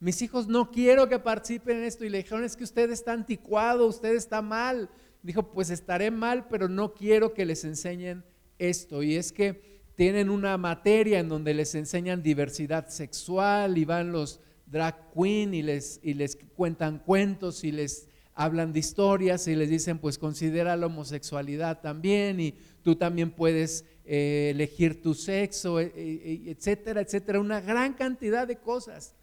Mis 0.00 0.20
hijos 0.20 0.46
no 0.46 0.70
quiero 0.70 1.08
que 1.08 1.18
participen 1.18 1.78
en 1.78 1.84
esto. 1.84 2.04
Y 2.04 2.10
le 2.10 2.18
dijeron, 2.18 2.44
es 2.44 2.54
que 2.54 2.64
usted 2.64 2.90
está 2.90 3.12
anticuado, 3.14 3.86
usted 3.86 4.14
está 4.14 4.42
mal. 4.42 4.90
Dijo, 5.22 5.50
pues 5.50 5.70
estaré 5.70 6.10
mal, 6.10 6.48
pero 6.48 6.68
no 6.68 6.92
quiero 6.92 7.32
que 7.32 7.46
les 7.46 7.64
enseñen 7.64 8.22
esto. 8.58 9.02
Y 9.02 9.16
es 9.16 9.32
que 9.32 9.77
tienen 9.98 10.30
una 10.30 10.56
materia 10.58 11.18
en 11.18 11.28
donde 11.28 11.52
les 11.52 11.74
enseñan 11.74 12.22
diversidad 12.22 12.86
sexual 12.86 13.76
y 13.78 13.84
van 13.84 14.12
los 14.12 14.38
drag 14.66 15.12
queen 15.12 15.54
y 15.54 15.62
les, 15.64 15.98
y 16.04 16.14
les 16.14 16.38
cuentan 16.54 17.00
cuentos 17.00 17.64
y 17.64 17.72
les 17.72 18.06
hablan 18.32 18.72
de 18.72 18.78
historias 18.78 19.48
y 19.48 19.56
les 19.56 19.68
dicen, 19.68 19.98
pues 19.98 20.16
considera 20.16 20.76
la 20.76 20.86
homosexualidad 20.86 21.80
también 21.80 22.38
y 22.38 22.54
tú 22.84 22.94
también 22.94 23.32
puedes 23.32 23.84
eh, 24.04 24.50
elegir 24.54 25.02
tu 25.02 25.14
sexo, 25.14 25.80
e, 25.80 25.86
e, 25.86 26.46
e, 26.46 26.50
etcétera, 26.52 27.00
etcétera, 27.00 27.40
una 27.40 27.60
gran 27.60 27.94
cantidad 27.94 28.46
de 28.46 28.54
cosas. 28.54 29.16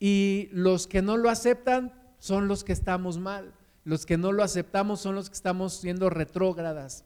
Y 0.00 0.48
los 0.50 0.88
que 0.88 1.02
no 1.02 1.18
lo 1.18 1.30
aceptan 1.30 1.94
son 2.18 2.48
los 2.48 2.64
que 2.64 2.72
estamos 2.72 3.18
mal, 3.18 3.54
los 3.84 4.06
que 4.06 4.18
no 4.18 4.32
lo 4.32 4.42
aceptamos 4.42 5.00
son 5.00 5.14
los 5.14 5.30
que 5.30 5.36
estamos 5.36 5.74
siendo 5.74 6.10
retrógradas. 6.10 7.04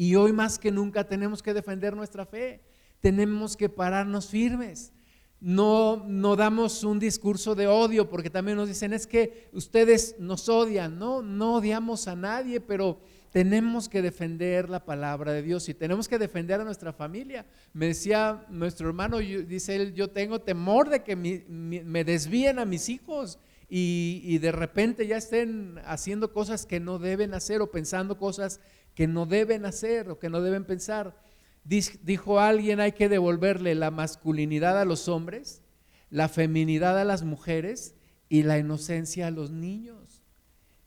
Y 0.00 0.14
hoy 0.14 0.32
más 0.32 0.58
que 0.58 0.70
nunca 0.70 1.04
tenemos 1.04 1.42
que 1.42 1.52
defender 1.52 1.94
nuestra 1.94 2.24
fe, 2.24 2.62
tenemos 3.00 3.54
que 3.54 3.68
pararnos 3.68 4.28
firmes. 4.30 4.94
No, 5.40 6.02
no 6.08 6.36
damos 6.36 6.84
un 6.84 6.98
discurso 6.98 7.54
de 7.54 7.66
odio, 7.66 8.08
porque 8.08 8.30
también 8.30 8.56
nos 8.56 8.68
dicen, 8.68 8.94
es 8.94 9.06
que 9.06 9.50
ustedes 9.52 10.16
nos 10.18 10.48
odian, 10.48 10.98
no, 10.98 11.20
no 11.20 11.56
odiamos 11.56 12.08
a 12.08 12.16
nadie, 12.16 12.62
pero 12.62 12.98
tenemos 13.30 13.90
que 13.90 14.00
defender 14.00 14.70
la 14.70 14.86
palabra 14.86 15.34
de 15.34 15.42
Dios 15.42 15.68
y 15.68 15.74
tenemos 15.74 16.08
que 16.08 16.18
defender 16.18 16.62
a 16.62 16.64
nuestra 16.64 16.94
familia. 16.94 17.44
Me 17.74 17.88
decía 17.88 18.46
nuestro 18.48 18.88
hermano, 18.88 19.18
dice 19.18 19.76
él, 19.76 19.92
yo 19.92 20.08
tengo 20.08 20.40
temor 20.40 20.88
de 20.88 21.02
que 21.02 21.14
me 21.14 22.04
desvíen 22.04 22.58
a 22.58 22.64
mis 22.64 22.88
hijos 22.88 23.38
y, 23.68 24.22
y, 24.24 24.38
de 24.38 24.50
repente 24.50 25.06
ya 25.06 25.16
estén 25.16 25.78
haciendo 25.84 26.32
cosas 26.32 26.66
que 26.66 26.80
no 26.80 26.98
deben 26.98 27.34
hacer 27.34 27.60
o 27.60 27.70
pensando 27.70 28.18
cosas 28.18 28.60
que 28.94 29.06
no 29.06 29.26
deben 29.26 29.64
hacer 29.64 30.10
o 30.10 30.18
que 30.18 30.30
no 30.30 30.40
deben 30.40 30.64
pensar. 30.64 31.16
Dijo 31.64 32.40
alguien, 32.40 32.80
hay 32.80 32.92
que 32.92 33.08
devolverle 33.08 33.74
la 33.74 33.90
masculinidad 33.90 34.80
a 34.80 34.84
los 34.84 35.08
hombres, 35.08 35.62
la 36.10 36.28
feminidad 36.28 36.98
a 36.98 37.04
las 37.04 37.22
mujeres 37.22 37.94
y 38.28 38.42
la 38.42 38.58
inocencia 38.58 39.26
a 39.26 39.30
los 39.30 39.50
niños. 39.50 40.22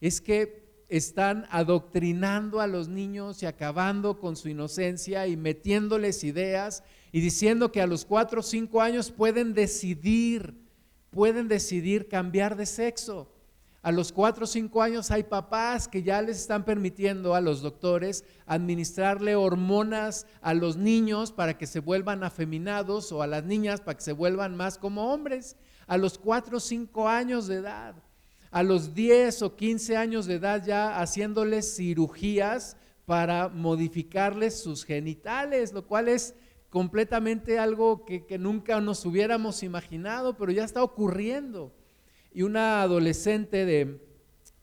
Es 0.01 0.19
que 0.19 0.63
están 0.89 1.47
adoctrinando 1.49 2.61
a 2.61 2.67
los 2.67 2.87
niños 2.87 3.41
y 3.41 3.47
acabando 3.47 4.19
con 4.19 4.35
su 4.35 4.49
inocencia 4.49 5.25
y 5.27 5.35
metiéndoles 5.37 6.23
ideas 6.23 6.83
y 7.11 7.21
diciendo 7.21 7.71
que 7.71 7.81
a 7.81 7.87
los 7.87 8.05
cuatro 8.05 8.41
o 8.41 8.43
cinco 8.43 8.81
años 8.81 9.09
pueden 9.09 9.53
decidir, 9.53 10.53
pueden 11.09 11.47
decidir 11.47 12.09
cambiar 12.09 12.55
de 12.55 12.65
sexo. 12.65 13.32
A 13.83 13.91
los 13.91 14.13
cuatro 14.13 14.45
o 14.45 14.47
cinco 14.47 14.81
años 14.81 15.11
hay 15.11 15.23
papás 15.23 15.89
que 15.89 16.03
ya 16.03 16.21
les 16.21 16.37
están 16.39 16.63
permitiendo 16.63 17.35
a 17.35 17.41
los 17.41 17.61
doctores 17.61 18.23
administrarle 18.45 19.35
hormonas 19.35 20.25
a 20.41 20.53
los 20.53 20.77
niños 20.77 21.33
para 21.33 21.57
que 21.57 21.67
se 21.67 21.81
vuelvan 21.81 22.23
afeminados 22.23 23.11
o 23.11 23.21
a 23.21 23.27
las 23.27 23.43
niñas 23.43 23.81
para 23.81 23.97
que 23.97 24.03
se 24.05 24.13
vuelvan 24.13 24.55
más 24.55 24.77
como 24.77 25.11
hombres. 25.11 25.57
A 25.85 25.97
los 25.97 26.17
cuatro 26.17 26.57
o 26.57 26.59
cinco 26.61 27.09
años 27.09 27.47
de 27.47 27.55
edad. 27.55 27.95
A 28.51 28.63
los 28.63 28.93
10 28.93 29.41
o 29.41 29.57
15 29.57 29.97
años 29.97 30.27
de 30.27 30.35
edad 30.35 30.63
ya 30.65 31.01
haciéndoles 31.01 31.75
cirugías 31.75 32.77
para 33.03 33.49
modificarles 33.49 34.63
sus 34.63 34.85
genitales, 34.85 35.73
lo 35.73 35.85
cual 35.87 36.07
es 36.07 36.35
completamente 36.69 37.59
algo 37.59 38.05
que, 38.05 38.25
que 38.25 38.37
nunca 38.37 38.79
nos 38.79 39.05
hubiéramos 39.05 39.61
imaginado, 39.61 40.37
pero 40.37 40.53
ya 40.53 40.63
está 40.63 40.81
ocurriendo 40.83 41.73
y 42.33 42.41
una 42.41 42.81
adolescente 42.81 43.65
de, 43.65 44.01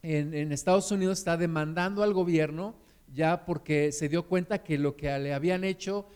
en, 0.01 0.51
Estados 0.51 0.91
Unidos 0.91 1.19
está 1.19 1.37
demandando 1.37 2.03
al 2.03 2.13
gobierno 2.13 2.75
ya 3.13 3.45
porque 3.45 3.91
se 3.91 4.09
dio 4.09 4.27
cuenta 4.27 4.63
que 4.63 4.77
lo 4.77 4.95
que 4.95 5.17
le 5.19 5.33
habían 5.33 5.63
hecho 5.63 6.07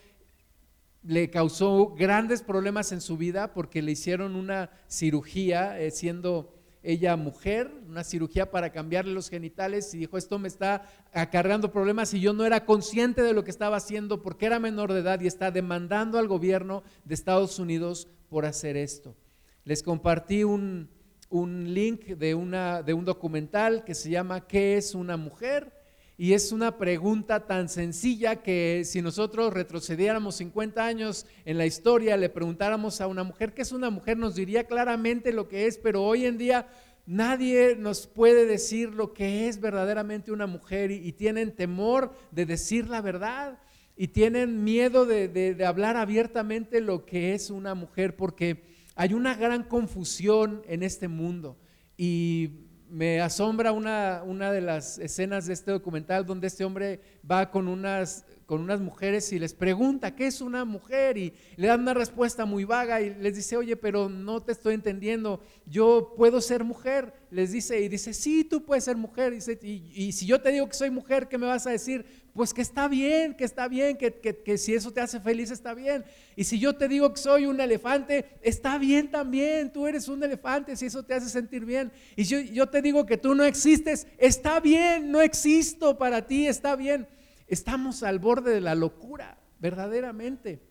le 1.03 1.29
causó 1.29 1.93
grandes 1.95 2.41
problemas 2.41 2.91
en 2.91 3.01
su 3.01 3.17
vida 3.17 3.53
porque 3.53 3.81
le 3.81 3.91
hicieron 3.91 4.35
una 4.35 4.69
cirugía 4.87 5.79
eh, 5.79 5.91
siendo 5.91 6.53
ella 6.83 7.15
mujer, 7.15 7.71
una 7.87 8.03
cirugía 8.03 8.51
para 8.51 8.71
cambiarle 8.71 9.13
los 9.13 9.29
genitales 9.29 9.93
y 9.93 9.97
dijo, 9.97 10.17
esto 10.17 10.37
me 10.37 10.47
está 10.47 10.87
acarreando 11.13 11.71
problemas 11.71 12.13
y 12.13 12.19
yo 12.19 12.33
no 12.33 12.45
era 12.45 12.65
consciente 12.65 13.23
de 13.23 13.33
lo 13.33 13.43
que 13.43 13.51
estaba 13.51 13.77
haciendo 13.77 14.21
porque 14.21 14.45
era 14.45 14.59
menor 14.59 14.93
de 14.93 14.99
edad 14.99 15.19
y 15.19 15.27
está 15.27 15.51
demandando 15.51 16.19
al 16.19 16.27
gobierno 16.27 16.83
de 17.03 17.15
Estados 17.15 17.59
Unidos 17.59 18.07
por 18.29 18.45
hacer 18.45 18.77
esto. 18.77 19.15
Les 19.63 19.81
compartí 19.81 20.43
un, 20.43 20.89
un 21.29 21.73
link 21.73 22.05
de, 22.05 22.35
una, 22.35 22.83
de 22.83 22.93
un 22.93 23.05
documental 23.05 23.83
que 23.83 23.95
se 23.95 24.09
llama 24.09 24.47
¿Qué 24.47 24.77
es 24.77 24.95
una 24.95 25.17
mujer? 25.17 25.71
Y 26.17 26.31
es 26.31 26.53
una 26.53 26.77
pregunta 26.77 27.45
tan 27.45 27.67
sencilla 27.67 28.37
que 28.37 28.83
si 28.85 29.01
nosotros 29.01 29.53
retrocediéramos 29.53 30.35
50 30.35 30.85
años 30.85 31.25
en 31.43 31.57
la 31.57 31.65
historia, 31.65 32.15
le 32.15 32.29
preguntáramos 32.29 33.01
a 33.01 33.07
una 33.07 33.23
mujer 33.23 33.53
qué 33.53 33.63
es 33.63 33.73
una 33.73 33.89
mujer, 33.89 34.17
nos 34.17 34.35
diría 34.35 34.63
claramente 34.63 35.33
lo 35.33 35.49
que 35.49 35.67
es, 35.67 35.77
pero 35.77 36.03
hoy 36.03 36.25
en 36.25 36.37
día 36.37 36.69
nadie 37.05 37.75
nos 37.75 38.07
puede 38.07 38.45
decir 38.45 38.93
lo 38.93 39.13
que 39.13 39.49
es 39.49 39.59
verdaderamente 39.59 40.31
una 40.31 40.47
mujer 40.47 40.89
y, 40.89 41.11
tienen 41.11 41.53
temor 41.53 42.13
de 42.31 42.45
decir 42.45 42.87
la 42.87 43.01
verdad 43.01 43.59
y 43.97 44.07
tienen 44.07 44.63
miedo 44.63 45.05
de, 45.05 45.27
de 45.27 45.65
hablar 45.65 45.97
abiertamente 45.97 46.79
lo 46.79 47.05
que 47.05 47.33
es 47.33 47.49
una 47.49 47.75
mujer 47.75 48.15
porque 48.15 48.74
hay 48.95 49.13
una 49.13 49.35
gran 49.35 49.63
confusión 49.63 50.63
en 50.67 50.81
este 50.81 51.07
mundo 51.07 51.57
y 51.97 52.65
me 52.89 53.19
asombra 53.19 53.71
una, 53.71 54.21
una, 54.25 54.51
de 54.51 54.61
las 54.61 54.99
escenas 54.99 55.47
de 55.47 55.53
este 55.53 55.71
documental 55.71 56.25
donde 56.25 56.47
este 56.47 56.63
hombre 56.63 57.01
va 57.29 57.49
con 57.49 57.67
unas, 57.67 58.25
con 58.45 58.61
unas 58.61 58.79
mujeres 58.79 59.33
y 59.33 59.39
les 59.39 59.53
pregunta, 59.53 60.15
¿qué 60.15 60.27
es 60.27 60.39
una 60.39 60.65
mujer? 60.65 61.17
Y 61.17 61.33
le 61.57 61.67
dan 61.67 61.81
una 61.81 61.93
respuesta 61.93 62.45
muy 62.45 62.63
vaga 62.63 63.01
y 63.01 63.13
les 63.15 63.35
dice, 63.35 63.57
oye, 63.57 63.75
pero 63.75 64.07
no 64.07 64.41
te 64.41 64.51
estoy 64.51 64.75
entendiendo, 64.75 65.41
yo 65.65 66.13
puedo 66.15 66.39
ser 66.41 66.63
mujer. 66.63 67.13
Les 67.31 67.51
dice, 67.51 67.81
y 67.81 67.89
dice, 67.89 68.13
sí, 68.13 68.43
tú 68.43 68.63
puedes 68.63 68.83
ser 68.83 68.97
mujer. 68.97 69.33
Y, 69.33 69.91
y 69.93 70.11
si 70.11 70.25
yo 70.25 70.39
te 70.39 70.51
digo 70.51 70.67
que 70.67 70.75
soy 70.75 70.91
mujer, 70.91 71.27
¿qué 71.27 71.37
me 71.37 71.47
vas 71.47 71.65
a 71.67 71.71
decir? 71.71 72.05
Pues 72.35 72.53
que 72.53 72.61
está 72.61 72.89
bien, 72.89 73.33
que 73.33 73.45
está 73.45 73.69
bien, 73.69 73.97
que, 73.97 74.57
si 74.57 74.73
eso 74.73 74.91
te 74.91 74.99
hace 74.99 75.21
feliz 75.21 75.51
está 75.51 75.73
bien. 75.73 76.03
Y 76.35 76.43
si 76.43 76.59
yo 76.59 76.75
te 76.75 76.89
digo 76.89 77.13
que 77.13 77.21
soy 77.21 77.45
un 77.45 77.61
elefante, 77.61 78.37
está 78.41 78.77
bien 78.77 79.09
también, 79.09 79.71
tú 79.71 79.87
eres 79.87 80.09
un 80.09 80.21
elefante 80.21 80.75
si 80.75 80.87
eso 80.87 81.03
te 81.03 81.13
hace 81.13 81.29
sentir 81.29 81.63
bien. 81.63 81.93
Y 82.17 82.25
si 82.25 82.51
yo, 82.51 82.67
te 82.67 82.81
digo 82.81 83.05
que 83.05 83.15
tú 83.15 83.35
no 83.35 83.45
existes, 83.45 84.05
está 84.17 84.59
bien, 84.59 85.13
no 85.13 85.21
existo 85.21 85.97
para 85.97 86.27
ti, 86.27 86.45
está 86.45 86.75
bien. 86.75 87.07
Estamos 87.47 88.03
al 88.03 88.19
borde 88.19 88.53
de 88.53 88.59
la 88.59 88.75
locura, 88.75 89.39
verdaderamente. 89.59 90.61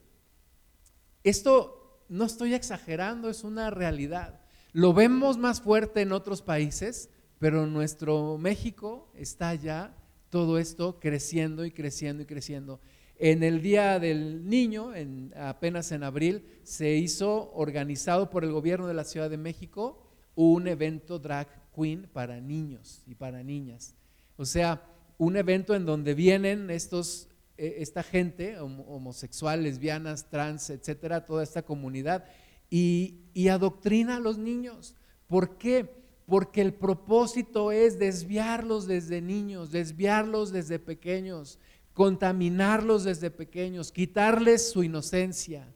Esto 1.23 2.05
no 2.11 2.27
estoy 2.27 2.53
exagerando, 2.53 3.31
es 3.31 3.43
una 3.43 3.71
realidad. 3.71 4.39
Lo 4.75 4.93
vemos 4.93 5.39
más 5.39 5.63
fuerte 5.63 6.03
en 6.03 6.13
otros 6.13 6.43
países, 6.43 7.09
pero 7.39 7.67
nuestro 7.67 8.37
México 8.37 9.11
está 9.15 9.55
ya 9.55 9.97
todo 10.35 10.59
esto 10.59 10.99
creciendo 10.99 11.65
y 11.65 11.71
creciendo 11.71 12.25
y 12.25 12.27
creciendo. 12.27 12.81
En 13.21 13.45
el 13.45 13.63
Día 13.63 14.01
del 14.01 14.49
Niño, 14.49 14.93
en, 14.93 15.33
apenas 15.37 15.93
en 15.93 16.03
abril, 16.03 16.45
se 16.65 16.97
hizo 16.97 17.53
organizado 17.53 18.31
por 18.31 18.43
el 18.43 18.51
gobierno 18.51 18.89
de 18.89 18.95
la 18.95 19.05
Ciudad 19.05 19.31
de 19.31 19.37
México 19.37 20.11
un 20.35 20.67
evento 20.67 21.21
drag 21.21 21.47
queen 21.73 22.11
para 22.13 22.41
niños 22.41 23.05
y 23.07 23.15
para 23.15 23.45
niñas. 23.45 23.95
O 24.37 24.45
sea, 24.45 24.83
un 25.19 25.37
evento 25.37 25.77
en 25.77 25.87
donde 25.87 26.15
vienen 26.15 26.69
estos, 26.69 27.29
e, 27.57 27.77
esta 27.79 28.03
gente, 28.03 28.59
homosexual, 28.59 29.63
lesbianas, 29.63 30.31
trans, 30.31 30.69
etcétera, 30.69 31.27
toda 31.27 31.45
esta 31.45 31.63
comunidad, 31.63 32.25
y, 32.69 33.21
y 33.35 33.47
adoctrina 33.51 34.17
a 34.17 34.21
los 34.21 34.37
niños. 34.37 34.97
¿Por 35.29 35.59
qué? 35.59 36.04
Porque 36.27 36.61
el 36.61 36.73
propósito 36.73 37.71
es 37.73 37.99
desviarlos 37.99 38.87
desde 38.87 39.21
niños, 39.21 39.71
desviarlos 39.71 40.53
desde 40.53 40.79
pequeños, 40.79 41.59
contaminarlos 41.93 43.05
desde 43.05 43.31
pequeños, 43.31 43.93
quitarles 43.93 44.71
su 44.71 44.83
inocencia. 44.83 45.69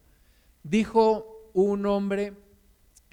Dijo 0.63 1.49
un 1.53 1.85
hombre 1.85 2.33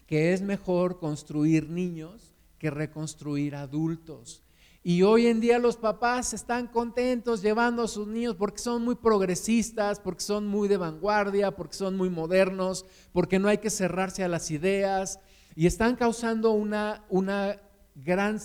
que 0.06 0.32
es 0.32 0.40
mejor 0.40 0.98
construir 0.98 1.68
niños 1.68 2.34
que 2.58 2.70
reconstruir 2.70 3.54
adultos. 3.54 4.42
Y 4.82 5.02
hoy 5.02 5.26
en 5.26 5.40
día 5.40 5.58
los 5.58 5.76
papás 5.76 6.32
están 6.32 6.68
contentos 6.68 7.42
llevando 7.42 7.82
a 7.82 7.88
sus 7.88 8.06
niños 8.06 8.36
porque 8.36 8.62
son 8.62 8.84
muy 8.84 8.94
progresistas, 8.94 9.98
porque 9.98 10.22
son 10.22 10.46
muy 10.46 10.68
de 10.68 10.76
vanguardia, 10.76 11.56
porque 11.56 11.74
son 11.74 11.96
muy 11.96 12.08
modernos, 12.08 12.86
porque 13.12 13.40
no 13.40 13.48
hay 13.48 13.58
que 13.58 13.68
cerrarse 13.68 14.22
a 14.22 14.28
las 14.28 14.52
ideas, 14.52 15.18
y 15.56 15.66
están 15.66 15.96
causando 15.96 16.52
una, 16.52 17.04
una 17.08 17.60
gran 17.94 18.38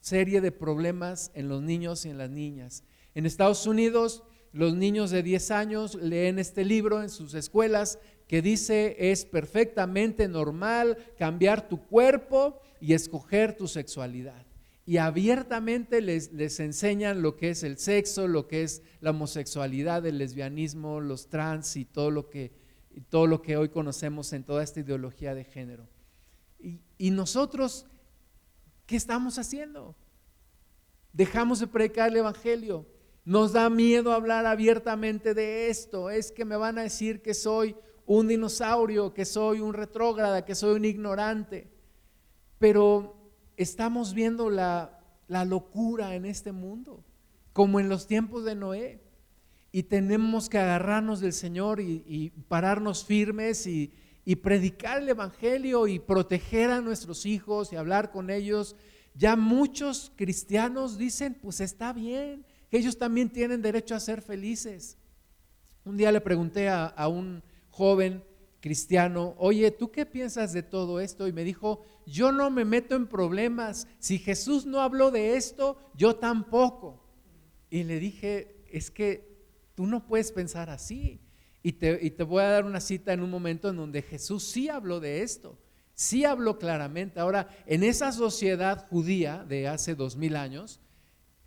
serie 0.00 0.40
de 0.40 0.50
problemas 0.50 1.30
en 1.34 1.48
los 1.48 1.62
niños 1.62 2.04
y 2.04 2.10
en 2.10 2.18
las 2.18 2.28
niñas. 2.28 2.82
En 3.14 3.24
Estados 3.24 3.68
Unidos, 3.68 4.24
los 4.52 4.74
niños 4.74 5.12
de 5.12 5.22
10 5.22 5.50
años 5.52 5.94
leen 5.94 6.40
este 6.40 6.64
libro 6.64 7.02
en 7.02 7.08
sus 7.08 7.34
escuelas 7.34 8.00
que 8.26 8.42
dice 8.42 8.96
es 8.98 9.24
perfectamente 9.24 10.26
normal 10.26 10.98
cambiar 11.16 11.68
tu 11.68 11.86
cuerpo 11.86 12.60
y 12.80 12.94
escoger 12.94 13.56
tu 13.56 13.68
sexualidad. 13.68 14.44
y 14.86 14.96
abiertamente 14.96 16.00
les, 16.00 16.32
les, 16.32 16.58
enseñan 16.58 17.22
lo 17.22 17.36
que 17.36 17.50
es 17.50 17.62
el 17.62 17.78
sexo, 17.78 18.26
lo 18.26 18.48
que 18.48 18.64
es 18.64 18.82
la 19.00 19.10
homosexualidad, 19.10 20.04
el 20.04 20.18
lesbianismo, 20.18 21.00
los 21.00 21.28
trans 21.28 21.76
y 21.76 21.84
todo 21.84 22.10
lo 22.10 22.28
que, 22.28 22.50
todo 23.08 23.28
lo 23.28 23.40
que 23.40 23.56
hoy 23.56 23.68
conocemos 23.68 24.32
en 24.32 24.42
toda 24.42 24.64
esta 24.64 24.80
ideología 24.80 25.34
de 25.34 25.44
género. 25.44 25.86
Y, 27.00 27.08
y 27.08 27.10
nosotros, 27.10 27.86
¿qué 28.86 28.96
estamos 28.96 29.38
haciendo? 29.38 29.96
Dejamos 31.12 31.60
de 31.60 31.66
predicar 31.66 32.10
el 32.10 32.18
Evangelio. 32.18 32.86
Nos 33.24 33.52
da 33.52 33.68
miedo 33.70 34.12
hablar 34.12 34.46
abiertamente 34.46 35.34
de 35.34 35.68
esto. 35.68 36.10
Es 36.10 36.32
que 36.32 36.44
me 36.44 36.56
van 36.56 36.78
a 36.78 36.82
decir 36.82 37.22
que 37.22 37.34
soy 37.34 37.76
un 38.06 38.26
dinosaurio, 38.26 39.14
que 39.14 39.24
soy 39.24 39.60
un 39.60 39.72
retrógrada, 39.72 40.44
que 40.44 40.54
soy 40.54 40.74
un 40.74 40.84
ignorante. 40.84 41.70
Pero 42.58 43.16
estamos 43.56 44.14
viendo 44.14 44.50
la, 44.50 44.96
locura 45.28 46.16
en 46.16 46.24
este 46.24 46.50
mundo, 46.50 47.04
como 47.52 47.78
en 47.78 47.88
los 47.88 48.06
tiempos 48.06 48.44
de 48.44 48.54
Noé. 48.54 49.00
Y 49.70 49.84
tenemos 49.84 50.48
que 50.48 50.58
agarrarnos 50.58 51.20
del 51.20 51.32
Señor 51.32 51.80
y, 51.80 52.32
pararnos 52.48 53.04
firmes 53.04 53.66
y, 53.66 53.92
y 54.30 54.36
predicar 54.36 55.02
el 55.02 55.08
Evangelio 55.08 55.88
y 55.88 55.98
proteger 55.98 56.70
a 56.70 56.80
nuestros 56.80 57.26
hijos 57.26 57.72
y 57.72 57.76
hablar 57.76 58.12
con 58.12 58.30
ellos. 58.30 58.76
Ya 59.12 59.34
muchos 59.34 60.12
cristianos 60.14 60.96
dicen, 60.96 61.34
pues 61.34 61.60
está 61.60 61.92
bien, 61.92 62.46
que 62.70 62.78
ellos 62.78 62.96
también 62.96 63.28
tienen 63.28 63.60
derecho 63.60 63.96
a 63.96 63.98
ser 63.98 64.22
felices. 64.22 64.96
Un 65.84 65.96
día 65.96 66.12
le 66.12 66.20
pregunté 66.20 66.68
a, 66.68 67.08
un 67.08 67.42
joven 67.70 68.22
cristiano, 68.60 69.34
oye, 69.36 69.72
¿tú 69.72 69.90
qué 69.90 70.06
piensas 70.06 70.52
de 70.52 70.62
todo 70.62 71.00
esto? 71.00 71.26
Y 71.26 71.32
me 71.32 71.42
dijo, 71.42 71.80
yo 72.06 72.30
no 72.30 72.50
me 72.50 72.64
meto 72.64 72.94
en 72.94 73.08
problemas. 73.08 73.88
Si 73.98 74.16
Jesús 74.16 74.64
no 74.64 74.80
habló 74.80 75.10
de 75.10 75.34
esto, 75.34 75.76
yo 75.96 76.14
tampoco. 76.14 77.02
Y 77.68 77.82
le 77.82 77.98
dije, 77.98 78.64
es 78.70 78.92
que 78.92 79.44
tú 79.74 79.88
no 79.88 80.06
puedes 80.06 80.30
pensar 80.30 80.70
así. 80.70 81.20
Y 81.62 81.72
te, 81.72 81.98
y 82.00 82.10
te, 82.10 82.22
voy 82.22 82.42
a 82.42 82.48
dar 82.48 82.64
una 82.64 82.80
cita 82.80 83.12
en 83.12 83.22
un 83.22 83.30
momento 83.30 83.68
en 83.68 83.76
donde 83.76 84.02
Jesús 84.02 84.44
sí 84.44 84.68
habló 84.68 84.98
de 84.98 85.22
esto, 85.22 85.58
sí 85.94 86.24
habló 86.24 86.58
claramente. 86.58 87.20
Ahora, 87.20 87.48
en 87.66 87.82
esa 87.82 88.12
sociedad 88.12 88.86
judía 88.88 89.44
de 89.46 89.68
hace 89.68 89.94
dos 89.94 90.16
mil 90.16 90.36
años, 90.36 90.80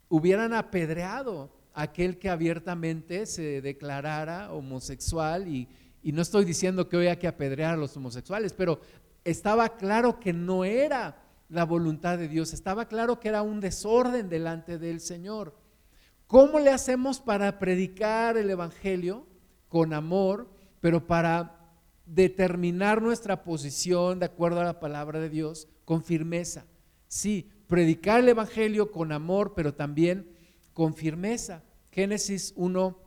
hubieran 0.10 0.54
apedreado 0.54 1.52
a 1.74 1.84
aquel 1.84 2.20
que 2.20 2.30
abiertamente 2.30 3.26
se 3.26 3.62
declarara 3.62 4.54
homosexual 4.54 5.48
y, 5.48 5.68
no 6.04 6.22
estoy 6.22 6.46
diciendo 6.46 6.88
que 6.88 6.98
hoy 6.98 7.08
hay 7.08 7.18
que 7.18 7.28
apedrear 7.28 7.74
a 7.74 7.78
los 7.78 7.98
homosexuales, 7.98 8.54
pero 8.54 8.80
estaba 9.24 9.78
claro 9.78 10.20
que 10.20 10.34
no 10.34 10.66
era 10.66 11.24
la 11.50 11.64
voluntad 11.64 12.20
de 12.20 12.28
Dios, 12.28 12.54
estaba 12.54 12.88
claro 12.88 13.20
que 13.20 13.30
era 13.30 13.42
un 13.42 13.60
desorden 13.60 14.30
delante 14.30 14.78
del 14.78 15.00
Señor. 15.00 15.56
¿Cómo 16.28 16.60
le 16.60 16.70
hacemos 16.70 17.20
para 17.20 17.58
predicar 17.58 18.38
el 18.38 18.52
Evangelio 18.52 19.26
con 19.74 19.92
amor, 19.92 20.52
pero 20.82 21.08
para 21.08 21.74
determinar 22.06 23.02
nuestra 23.02 23.44
posición 23.44 24.20
de 24.20 24.28
acuerdo 24.28 24.62
a 24.62 24.66
la 24.66 24.80
palabra 24.80 25.20
de 25.20 25.32
Dios 25.32 25.68
con 25.84 26.04
firmeza? 26.04 26.68
Sí, 27.08 27.50
predicar 27.66 28.20
el 28.20 28.30
Evangelio 28.30 28.92
con 28.92 29.12
amor, 29.12 29.54
pero 29.56 29.74
también 29.74 30.30
con 30.74 30.94
firmeza. 30.94 31.64
Génesis 31.92 32.54
1, 32.56 33.00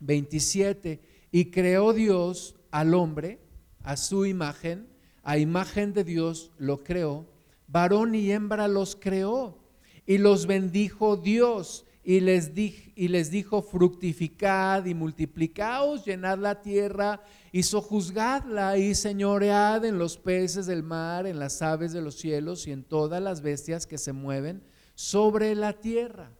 27. 0.00 1.02
Y 1.30 1.52
creó 1.52 1.92
Dios 1.92 2.56
al 2.72 2.94
hombre 2.94 3.38
a 3.84 3.96
su 3.96 4.26
imagen, 4.26 4.88
a 5.22 5.38
imagen 5.38 5.92
de 5.92 6.02
Dios 6.02 6.50
lo 6.58 6.82
creó, 6.82 7.28
varón 7.68 8.16
y 8.16 8.32
hembra 8.32 8.66
los 8.66 8.96
creó, 8.96 9.56
y 10.04 10.18
los 10.18 10.48
bendijo 10.48 11.16
Dios 11.16 11.86
y 12.04 12.20
les, 12.20 12.50
y 12.56 13.08
les 13.08 13.30
dijo, 13.30 13.62
fructificad 13.62 14.84
y 14.86 14.94
multiplicaos, 14.94 16.04
llenad 16.04 16.38
la 16.38 16.60
tierra 16.60 17.22
y 17.52 17.62
sojuzgadla 17.62 18.76
y 18.76 18.94
señoread 18.94 19.84
en 19.84 19.98
los 19.98 20.16
peces 20.16 20.66
del 20.66 20.82
mar, 20.82 21.26
en 21.26 21.38
las 21.38 21.62
aves 21.62 21.92
de 21.92 22.02
los 22.02 22.16
cielos 22.16 22.66
y 22.66 22.72
en 22.72 22.82
todas 22.82 23.22
las 23.22 23.40
bestias 23.40 23.86
que 23.86 23.98
se 23.98 24.12
mueven 24.12 24.64
sobre 24.96 25.54
la 25.54 25.74
tierra. 25.74 26.32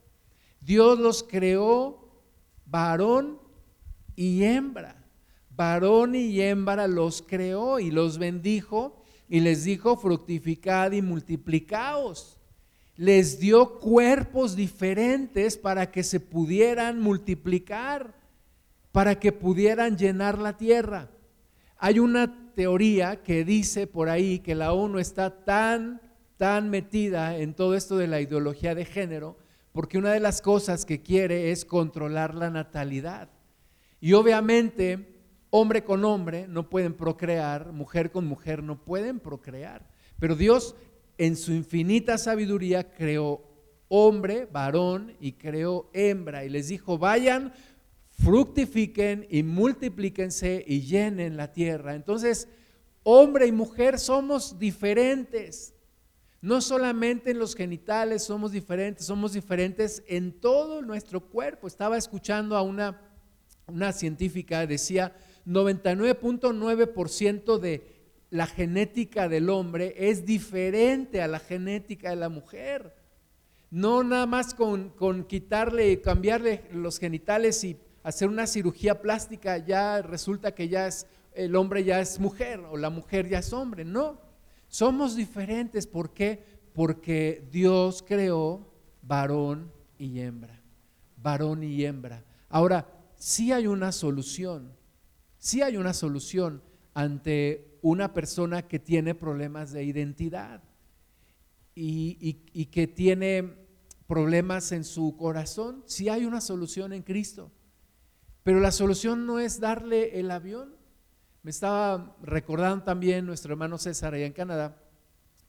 Dios 0.59 0.99
los 0.99 1.23
creó 1.23 2.09
varón 2.65 3.39
y 4.17 4.43
hembra. 4.43 5.05
Varón 5.55 6.15
y 6.15 6.41
hembra 6.41 6.87
los 6.87 7.21
creó 7.21 7.79
y 7.79 7.89
los 7.89 8.17
bendijo 8.17 9.01
y 9.29 9.39
les 9.39 9.63
dijo, 9.63 9.95
fructificad 9.95 10.91
y 10.91 11.01
multiplicaos 11.01 12.32
les 12.95 13.39
dio 13.39 13.79
cuerpos 13.79 14.55
diferentes 14.55 15.57
para 15.57 15.91
que 15.91 16.03
se 16.03 16.19
pudieran 16.19 17.01
multiplicar, 17.01 18.13
para 18.91 19.19
que 19.19 19.31
pudieran 19.31 19.97
llenar 19.97 20.37
la 20.37 20.57
tierra. 20.57 21.09
Hay 21.77 21.99
una 21.99 22.53
teoría 22.53 23.23
que 23.23 23.43
dice 23.43 23.87
por 23.87 24.09
ahí 24.09 24.39
que 24.39 24.55
la 24.55 24.73
ONU 24.73 24.99
está 24.99 25.43
tan, 25.43 26.01
tan 26.37 26.69
metida 26.69 27.37
en 27.37 27.53
todo 27.55 27.75
esto 27.75 27.97
de 27.97 28.07
la 28.07 28.21
ideología 28.21 28.75
de 28.75 28.85
género, 28.85 29.37
porque 29.71 29.97
una 29.97 30.13
de 30.13 30.19
las 30.19 30.41
cosas 30.41 30.85
que 30.85 31.01
quiere 31.01 31.51
es 31.51 31.65
controlar 31.65 32.35
la 32.35 32.51
natalidad. 32.51 33.29
Y 33.99 34.13
obviamente, 34.13 35.19
hombre 35.49 35.83
con 35.83 36.05
hombre 36.05 36.47
no 36.47 36.69
pueden 36.69 36.93
procrear, 36.93 37.71
mujer 37.71 38.11
con 38.11 38.27
mujer 38.27 38.61
no 38.61 38.83
pueden 38.83 39.19
procrear. 39.19 39.89
Pero 40.19 40.35
Dios 40.35 40.75
en 41.25 41.37
su 41.37 41.53
infinita 41.53 42.17
sabiduría 42.17 42.91
creó 42.91 43.41
hombre, 43.87 44.45
varón 44.51 45.15
y 45.21 45.31
creó 45.31 45.89
hembra 45.93 46.43
y 46.43 46.49
les 46.49 46.67
dijo, 46.67 46.97
vayan, 46.97 47.53
fructifiquen 48.09 49.25
y 49.29 49.41
multiplíquense 49.41 50.65
y 50.67 50.81
llenen 50.81 51.37
la 51.37 51.53
tierra. 51.53 51.95
Entonces, 51.95 52.49
hombre 53.03 53.47
y 53.47 53.53
mujer 53.53 53.99
somos 53.99 54.59
diferentes. 54.59 55.73
No 56.41 56.59
solamente 56.59 57.31
en 57.31 57.39
los 57.39 57.55
genitales 57.55 58.23
somos 58.23 58.51
diferentes, 58.51 59.05
somos 59.05 59.31
diferentes 59.31 60.03
en 60.07 60.41
todo 60.41 60.81
nuestro 60.81 61.21
cuerpo. 61.21 61.67
Estaba 61.67 61.97
escuchando 61.97 62.57
a 62.57 62.63
una, 62.63 62.99
una 63.67 63.93
científica, 63.93 64.67
decía 64.67 65.15
99.9% 65.47 67.59
de 67.59 67.92
la 68.33 68.47
genética 68.47 69.29
del 69.29 69.47
hombre 69.47 69.93
es 69.95 70.25
diferente 70.25 71.21
a 71.21 71.27
la 71.27 71.37
genética 71.37 72.09
de 72.09 72.15
la 72.15 72.29
mujer. 72.29 72.95
No 73.69 74.03
nada 74.03 74.25
más 74.25 74.55
con, 74.55 74.89
con 74.89 75.25
quitarle, 75.25 76.01
cambiarle 76.01 76.63
los 76.71 76.97
genitales 76.97 77.63
y 77.63 77.77
hacer 78.01 78.27
una 78.27 78.47
cirugía 78.47 78.99
plástica, 78.99 79.59
ya 79.59 80.01
resulta 80.01 80.55
que 80.55 80.67
ya 80.67 80.87
es, 80.87 81.05
el 81.35 81.55
hombre 81.55 81.83
ya 81.83 81.99
es 81.99 82.19
mujer 82.19 82.61
o 82.71 82.75
la 82.75 82.89
mujer 82.89 83.29
ya 83.29 83.37
es 83.37 83.53
hombre. 83.53 83.85
No, 83.85 84.19
somos 84.67 85.15
diferentes. 85.15 85.85
¿Por 85.85 86.11
qué? 86.11 86.43
Porque 86.73 87.47
Dios 87.51 88.01
creó 88.01 88.67
varón 89.03 89.71
y 89.99 90.21
hembra. 90.21 90.59
Varón 91.17 91.61
y 91.61 91.85
hembra. 91.85 92.23
Ahora, 92.49 92.87
sí 93.15 93.51
hay 93.51 93.67
una 93.67 93.91
solución. 93.91 94.71
Sí 95.37 95.61
hay 95.61 95.77
una 95.77 95.93
solución 95.93 96.63
ante 96.95 97.72
una 97.83 98.13
persona 98.13 98.65
que 98.65 98.79
tiene 98.79 99.13
problemas 99.13 99.73
de 99.73 99.83
identidad 99.83 100.63
y, 101.75 102.33
que 102.71 102.87
tiene 102.87 103.55
problemas 104.07 104.71
en 104.71 104.85
su 104.85 105.17
corazón, 105.17 105.83
si 105.85 106.07
hay 106.07 106.25
una 106.25 106.39
solución 106.39 106.93
en 106.93 107.03
Cristo. 107.03 107.51
Pero 108.41 108.61
la 108.61 108.71
solución 108.71 109.25
no 109.25 109.37
es 109.37 109.59
darle 109.59 110.17
el 110.17 110.31
avión. 110.31 110.77
Me 111.41 111.51
estaba 111.51 112.15
recordando 112.21 112.85
también 112.85 113.25
nuestro 113.25 113.51
hermano 113.51 113.77
César 113.77 114.13
allá 114.13 114.27
en 114.27 114.33
Canadá. 114.33 114.81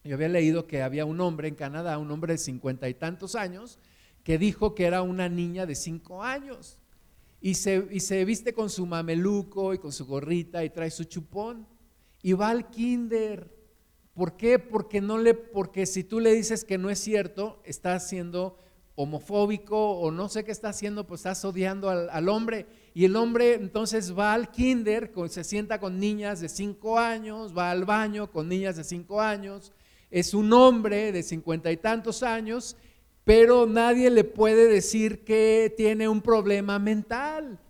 Yo 0.03 0.17
había 0.17 0.29
leído 0.29 0.67
que 0.67 0.83
había 0.83 1.05
un 1.05 1.21
hombre 1.21 1.47
en 1.47 1.55
Canadá, 1.55 1.99
un 1.99 2.11
hombre 2.11 2.33
de 2.33 2.39
cincuenta 2.39 2.89
y 2.89 2.95
tantos 2.95 3.37
años, 3.37 3.79
que 4.25 4.39
dijo 4.39 4.75
que 4.75 4.87
era 4.87 5.03
una 5.03 5.29
niña 5.29 5.67
de 5.67 5.77
cinco 5.77 6.25
años. 6.25 6.81
Y 7.41 7.55
se, 7.55 7.87
y 7.93 8.01
se 8.01 8.25
viste 8.25 8.55
con 8.55 8.71
su 8.71 8.87
mameluco 8.87 9.73
y 9.73 9.79
con 9.79 9.93
su 9.93 10.05
gorrita 10.05 10.65
y 10.65 10.71
trae 10.71 10.91
su 10.91 11.05
chupón 11.05 11.74
y 12.25 12.33
va 12.33 12.49
al 12.49 12.71
kinder. 12.71 13.55
¿Por 14.15 14.39
qué? 14.39 14.59
Porque 14.59 15.03
no 15.03 15.19
le, 15.19 15.35
porque 15.35 15.85
si 15.85 16.03
tú 16.05 16.21
le 16.21 16.33
dices 16.33 16.65
que 16.65 16.79
no 16.79 16.89
es 16.89 16.99
cierto, 16.99 17.61
estás 17.65 18.09
siendo 18.09 18.57
homofóbico 18.95 19.91
o 19.99 20.11
no 20.11 20.31
sé 20.31 20.43
qué 20.43 20.51
está 20.51 20.71
haciendo, 20.71 21.07
pues 21.07 21.21
estás 21.21 21.45
odiando 21.45 21.91
al, 21.91 22.29
hombre. 22.31 22.67
Y 22.95 23.05
el 23.05 23.15
hombre 23.17 23.53
entonces 23.53 24.19
va 24.19 24.33
al 24.33 24.51
kinder, 24.51 25.13
se 25.29 25.45
sienta 25.45 25.79
con 25.79 26.01
niñas 26.01 26.41
de 26.41 26.49
cinco 26.49 26.99
años, 26.99 27.55
va 27.55 27.71
al 27.71 27.85
baño 27.85 28.33
con 28.33 28.49
niñas 28.49 28.77
de 28.77 28.85
cinco 28.85 29.21
años, 29.21 29.71
es 30.11 30.33
un 30.33 30.51
hombre 30.55 31.13
de 31.13 31.23
cincuenta 31.23 31.71
y 31.71 31.77
tantos 31.77 32.23
años, 32.23 32.75
pero 33.25 33.67
nadie 33.67 34.09
le 34.09 34.25
puede 34.25 34.67
decir 34.67 35.25
que 35.25 35.75
tiene 35.77 36.09
un 36.09 36.23
problema 36.23 36.79
mental, 36.79 37.61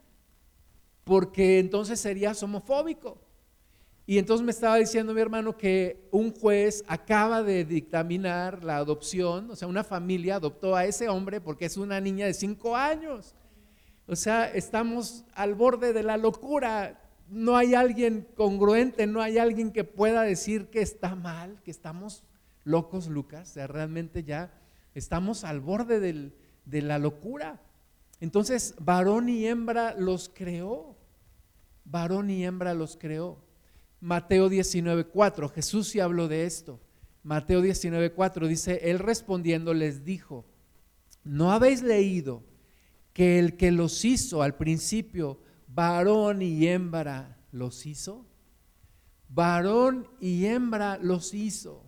porque 1.02 1.58
entonces 1.58 1.98
serías 1.98 2.40
homofóbico. 2.40 3.23
Y 4.06 4.18
entonces 4.18 4.44
me 4.44 4.50
estaba 4.50 4.76
diciendo 4.76 5.14
mi 5.14 5.20
hermano 5.20 5.56
que 5.56 6.08
un 6.10 6.34
juez 6.34 6.84
acaba 6.86 7.42
de 7.42 7.64
dictaminar 7.64 8.62
la 8.62 8.76
adopción, 8.76 9.50
o 9.50 9.56
sea, 9.56 9.66
una 9.66 9.82
familia 9.82 10.36
adoptó 10.36 10.76
a 10.76 10.84
ese 10.84 11.08
hombre 11.08 11.40
porque 11.40 11.64
es 11.64 11.78
una 11.78 12.00
niña 12.00 12.26
de 12.26 12.34
cinco 12.34 12.76
años. 12.76 13.34
O 14.06 14.14
sea, 14.14 14.46
estamos 14.50 15.24
al 15.34 15.54
borde 15.54 15.94
de 15.94 16.02
la 16.02 16.18
locura. 16.18 17.00
No 17.30 17.56
hay 17.56 17.74
alguien 17.74 18.28
congruente, 18.34 19.06
no 19.06 19.22
hay 19.22 19.38
alguien 19.38 19.72
que 19.72 19.84
pueda 19.84 20.22
decir 20.22 20.66
que 20.66 20.82
está 20.82 21.14
mal, 21.14 21.62
que 21.62 21.70
estamos 21.70 22.22
locos, 22.64 23.08
Lucas. 23.08 23.50
O 23.50 23.54
sea, 23.54 23.66
realmente 23.66 24.22
ya 24.22 24.52
estamos 24.94 25.44
al 25.44 25.60
borde 25.60 26.00
de 26.66 26.82
la 26.82 26.98
locura. 26.98 27.62
Entonces, 28.20 28.74
varón 28.78 29.30
y 29.30 29.46
hembra 29.46 29.94
los 29.98 30.28
creó. 30.28 30.96
Varón 31.86 32.28
y 32.28 32.44
hembra 32.44 32.74
los 32.74 32.98
creó. 32.98 33.38
Mateo 34.04 34.50
19:4, 34.50 35.48
Jesús 35.48 35.88
sí 35.88 35.98
habló 35.98 36.28
de 36.28 36.44
esto. 36.44 36.78
Mateo 37.22 37.62
19:4 37.62 38.46
dice, 38.46 38.90
él 38.90 38.98
respondiendo 38.98 39.72
les 39.72 40.04
dijo, 40.04 40.44
¿no 41.24 41.52
habéis 41.52 41.80
leído 41.80 42.42
que 43.14 43.38
el 43.38 43.56
que 43.56 43.72
los 43.72 44.04
hizo 44.04 44.42
al 44.42 44.56
principio, 44.56 45.40
varón 45.68 46.42
y 46.42 46.66
hembra, 46.66 47.38
los 47.50 47.86
hizo? 47.86 48.26
Varón 49.30 50.06
y 50.20 50.44
hembra 50.44 50.98
los 50.98 51.32
hizo. 51.32 51.82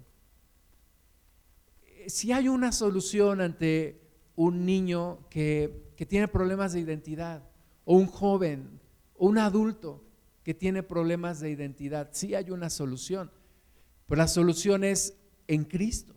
Si 2.07 2.33
hay 2.33 2.49
una 2.49 2.73
solución 2.73 3.43
ante 3.43 4.01
un 4.37 4.65
niño 4.65 5.29
que, 5.29 5.93
que 5.99 6.07
tiene 6.07 6.29
problemas 6.29 6.73
de 6.73 6.81
identidad, 6.81 7.47
o 7.85 7.95
un 7.95 8.07
joven, 8.07 8.81
o 9.17 9.27
un 9.27 9.37
adulto, 9.37 10.06
que 10.47 10.55
tiene 10.55 10.85
problemas 10.85 11.41
de 11.41 11.51
identidad. 11.51 12.11
Sí 12.13 12.37
hay 12.37 12.53
una 12.53 12.71
solución, 12.71 13.33
pero 14.07 14.21
la 14.21 14.29
solución 14.29 14.85
es 14.85 15.17
en 15.49 15.65
Cristo. 15.65 16.15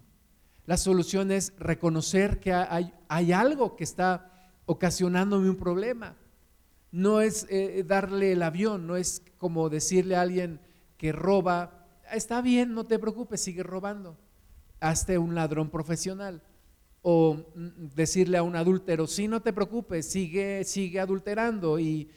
La 0.67 0.77
solución 0.77 1.31
es 1.31 1.51
reconocer 1.57 2.39
que 2.39 2.53
hay, 2.53 2.93
hay 3.07 3.31
algo 3.31 3.75
que 3.75 3.83
está 3.83 4.51
ocasionándome 4.67 5.49
un 5.49 5.55
problema. 5.55 6.15
No 6.91 7.21
es 7.21 7.47
eh, 7.49 7.83
darle 7.87 8.33
el 8.33 8.43
avión, 8.43 8.85
no 8.85 8.97
es 8.97 9.23
como 9.39 9.67
decirle 9.67 10.15
a 10.15 10.21
alguien 10.21 10.59
que 10.97 11.11
roba, 11.11 11.87
está 12.13 12.43
bien, 12.43 12.75
no 12.75 12.85
te 12.85 12.99
preocupes, 12.99 13.41
sigue 13.41 13.63
robando. 13.63 14.15
Hazte 14.79 15.17
un 15.17 15.33
ladrón 15.33 15.71
profesional 15.71 16.43
o 17.01 17.35
mm, 17.55 17.95
decirle 17.95 18.37
a 18.37 18.43
un 18.43 18.55
adúltero, 18.55 19.07
sí, 19.07 19.27
no 19.27 19.41
te 19.41 19.53
preocupes, 19.53 20.09
sigue, 20.09 20.63
sigue 20.63 20.99
adulterando 20.99 21.79
y, 21.79 22.09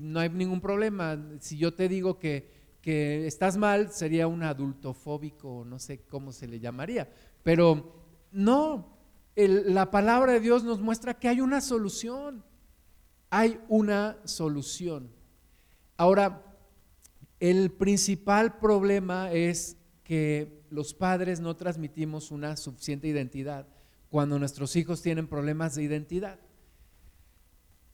no 0.00 0.20
hay 0.20 0.28
ningún 0.30 0.60
problema. 0.60 1.18
Si 1.40 1.56
yo 1.56 1.74
te 1.74 1.88
digo 1.88 2.18
que, 2.18 2.50
que 2.80 3.26
estás 3.26 3.56
mal, 3.56 3.92
sería 3.92 4.26
un 4.26 4.42
adultofóbico, 4.42 5.64
no 5.64 5.78
sé 5.78 6.02
cómo 6.06 6.32
se 6.32 6.48
le 6.48 6.58
llamaría. 6.58 7.08
Pero 7.42 7.94
no, 8.32 8.98
la 9.36 9.90
palabra 9.90 10.32
de 10.32 10.40
Dios 10.40 10.64
nos 10.64 10.80
muestra 10.80 11.14
que 11.14 11.28
hay 11.28 11.40
una 11.40 11.60
solución. 11.60 12.44
Hay 13.28 13.60
una 13.68 14.18
solución. 14.24 15.12
Ahora, 15.96 16.42
el 17.38 17.70
principal 17.70 18.58
problema 18.58 19.30
es 19.30 19.76
que 20.02 20.64
los 20.70 20.94
padres 20.94 21.38
no 21.38 21.54
transmitimos 21.56 22.32
una 22.32 22.56
suficiente 22.56 23.06
identidad 23.06 23.68
cuando 24.10 24.38
nuestros 24.38 24.76
hijos 24.76 25.00
tienen 25.00 25.28
problemas 25.28 25.74
de 25.74 25.84
identidad. 25.84 26.38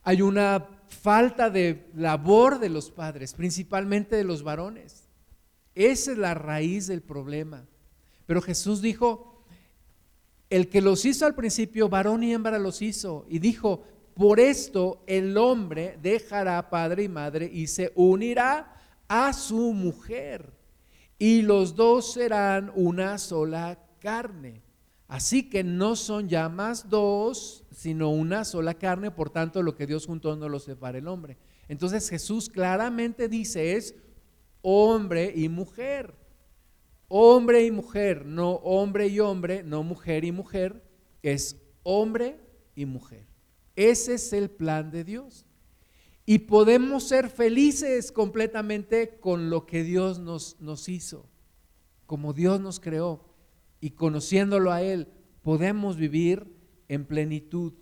Hay 0.03 0.23
una 0.23 0.67
falta 0.89 1.51
de 1.51 1.89
labor 1.95 2.59
de 2.59 2.71
los 2.71 2.91
padres, 2.91 3.35
principalmente 3.35 4.17
de 4.17 4.25
los 4.25 4.43
varones. 4.43 5.09
Esa 5.75 6.13
es 6.13 6.19
la 6.19 6.33
raíz 6.35 6.87
del 6.87 7.03
problema. 7.03 7.67
Pero 8.25 8.41
Jesús 8.41 8.81
dijo, 8.81 9.45
el 10.49 10.69
que 10.69 10.81
los 10.81 11.05
hizo 11.05 11.27
al 11.27 11.35
principio, 11.35 11.89
varón 11.89 12.23
y 12.23 12.33
hembra 12.33 12.59
los 12.59 12.83
hizo. 12.83 13.27
Y 13.29 13.39
dijo, 13.39 13.83
por 14.15 14.41
esto 14.41 15.03
el 15.07 15.37
hombre 15.37 15.99
dejará 16.01 16.71
padre 16.71 17.05
y 17.05 17.09
madre 17.09 17.51
y 17.53 17.67
se 17.67 17.93
unirá 17.95 18.81
a 19.09 19.33
su 19.33 19.73
mujer. 19.73 20.55
Y 21.19 21.43
los 21.43 21.75
dos 21.75 22.13
serán 22.13 22.73
una 22.75 23.19
sola 23.19 23.79
carne. 24.01 24.63
Así 25.09 25.49
que 25.49 25.63
no 25.63 25.95
son 25.95 26.29
ya 26.29 26.49
más 26.49 26.89
dos, 26.89 27.65
sino 27.71 28.11
una 28.11 28.45
sola 28.45 28.75
carne, 28.75 29.11
por 29.11 29.31
tanto 29.31 29.63
lo 29.63 29.77
que 29.77 29.87
Dios 29.87 30.07
juntó 30.07 30.35
no 30.35 30.49
lo 30.49 30.59
separa 30.59 30.99
el 30.99 31.07
hombre. 31.07 31.39
Entonces 31.69 32.09
Jesús 32.09 32.49
claramente 32.49 33.29
dice 33.29 33.77
es 33.77 33.95
hombre 34.63 35.33
y 35.35 35.49
mujer. 35.49 36.15
Hombre 37.09 37.65
y 37.65 37.71
mujer, 37.71 38.27
no 38.27 38.55
hombre 38.55 39.07
y 39.07 39.21
hombre, 39.21 39.63
no 39.63 39.85
mujer 39.85 40.25
y 40.25 40.33
mujer, 40.33 40.83
es 41.23 41.57
hombre 41.85 42.41
y 42.75 42.85
mujer. 42.85 43.29
Ese 43.77 44.15
es 44.15 44.33
el 44.33 44.51
plan 44.51 44.91
de 44.91 45.05
Dios. 45.05 45.47
Y 46.25 46.39
podemos 46.41 47.07
ser 47.07 47.31
felices 47.31 48.11
completamente 48.11 49.21
con 49.21 49.51
lo 49.51 49.67
que 49.67 49.85
Dios 49.85 50.19
nos, 50.19 50.61
nos 50.61 50.89
hizo, 50.89 51.29
como 52.07 52.33
Dios 52.33 52.61
nos 52.61 52.81
creó 52.81 53.26
y 53.81 53.91
conociéndolo 53.91 54.73
a 54.73 54.83
Él, 54.83 55.09
podemos 55.43 55.97
vivir 55.97 56.47
en 56.89 57.05
plenitud 57.05 57.75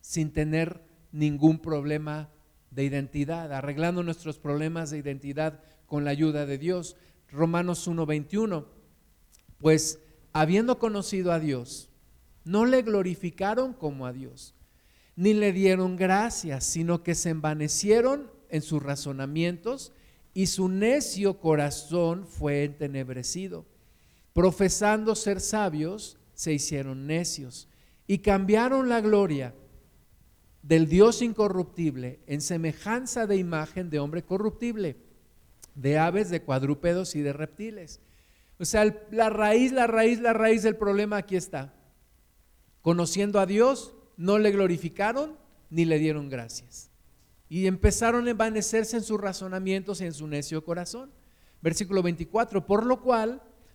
sin 0.00 0.32
tener 0.32 0.82
ningún 1.12 1.60
problema 1.60 2.30
de 2.70 2.84
identidad, 2.84 3.52
arreglando 3.52 4.02
nuestros 4.02 4.38
problemas 4.38 4.90
de 4.90 4.98
identidad 4.98 5.60
con 5.86 6.04
la 6.04 6.10
ayuda 6.10 6.46
de 6.46 6.58
Dios. 6.58 6.96
Romanos 7.28 7.86
1:21, 7.86 8.66
pues 9.58 10.00
habiendo 10.32 10.78
conocido 10.78 11.32
a 11.32 11.40
Dios, 11.40 11.90
no 12.44 12.64
le 12.64 12.82
glorificaron 12.82 13.72
como 13.72 14.06
a 14.06 14.12
Dios, 14.12 14.54
ni 15.16 15.34
le 15.34 15.52
dieron 15.52 15.96
gracias, 15.96 16.64
sino 16.64 17.02
que 17.02 17.14
se 17.14 17.30
envanecieron 17.30 18.30
en 18.48 18.62
sus 18.62 18.82
razonamientos 18.82 19.92
y 20.32 20.46
su 20.46 20.68
necio 20.68 21.38
corazón 21.38 22.26
fue 22.26 22.64
entenebrecido 22.64 23.66
profesando 24.32 25.14
ser 25.14 25.40
sabios, 25.40 26.18
se 26.34 26.52
hicieron 26.52 27.06
necios 27.06 27.68
y 28.06 28.18
cambiaron 28.18 28.88
la 28.88 29.00
gloria 29.00 29.54
del 30.62 30.88
Dios 30.88 31.22
incorruptible 31.22 32.20
en 32.26 32.40
semejanza 32.40 33.26
de 33.26 33.36
imagen 33.36 33.90
de 33.90 33.98
hombre 33.98 34.22
corruptible, 34.22 34.96
de 35.74 35.98
aves, 35.98 36.30
de 36.30 36.42
cuadrúpedos 36.42 37.14
y 37.16 37.22
de 37.22 37.32
reptiles. 37.32 38.00
O 38.58 38.64
sea, 38.64 38.84
la 39.10 39.30
raíz, 39.30 39.72
la 39.72 39.86
raíz, 39.86 40.20
la 40.20 40.32
raíz 40.32 40.62
del 40.62 40.76
problema 40.76 41.16
aquí 41.16 41.36
está. 41.36 41.72
Conociendo 42.82 43.40
a 43.40 43.46
Dios, 43.46 43.94
no 44.16 44.38
le 44.38 44.50
glorificaron 44.50 45.38
ni 45.70 45.84
le 45.84 45.98
dieron 45.98 46.28
gracias. 46.28 46.90
Y 47.48 47.66
empezaron 47.66 48.26
a 48.26 48.30
envanecerse 48.30 48.96
en 48.96 49.02
sus 49.02 49.20
razonamientos 49.20 50.00
y 50.00 50.04
en 50.04 50.12
su 50.12 50.26
necio 50.26 50.64
corazón. 50.64 51.10
Versículo 51.62 52.02
24, 52.02 52.66
por 52.66 52.84
lo 52.84 53.00
cual 53.00 53.42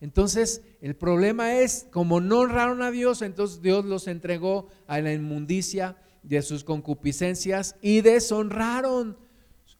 Entonces, 0.00 0.62
el 0.80 0.96
problema 0.96 1.56
es, 1.56 1.86
como 1.90 2.20
no 2.20 2.40
honraron 2.40 2.82
a 2.82 2.90
Dios, 2.90 3.20
entonces 3.20 3.60
Dios 3.60 3.84
los 3.84 4.08
entregó 4.08 4.68
a 4.86 5.00
la 5.00 5.12
inmundicia 5.12 5.96
de 6.22 6.40
sus 6.42 6.64
concupiscencias 6.64 7.76
y 7.82 8.00
deshonraron 8.00 9.18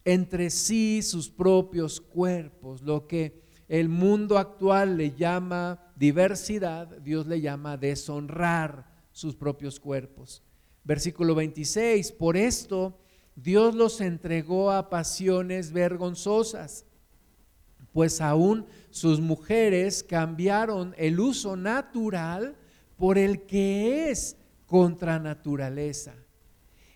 entre 0.04 0.50
sí 0.50 1.00
sus 1.02 1.30
propios 1.30 2.00
cuerpos, 2.00 2.82
lo 2.82 3.06
que 3.06 3.40
el 3.68 3.88
mundo 3.88 4.36
actual 4.36 4.96
le 4.96 5.12
llama 5.12 5.92
diversidad, 5.96 6.88
Dios 6.98 7.26
le 7.26 7.40
llama 7.40 7.76
deshonrar 7.76 8.86
sus 9.12 9.36
propios 9.36 9.80
cuerpos. 9.80 10.42
Versículo 10.84 11.34
26, 11.34 12.12
por 12.12 12.36
esto 12.36 12.98
Dios 13.36 13.74
los 13.74 14.00
entregó 14.00 14.70
a 14.70 14.90
pasiones 14.90 15.72
vergonzosas 15.72 16.84
pues 17.92 18.20
aún 18.20 18.66
sus 18.90 19.20
mujeres 19.20 20.02
cambiaron 20.02 20.94
el 20.98 21.20
uso 21.20 21.56
natural 21.56 22.56
por 22.96 23.18
el 23.18 23.46
que 23.46 24.10
es 24.10 24.36
contra 24.66 25.18
naturaleza. 25.18 26.14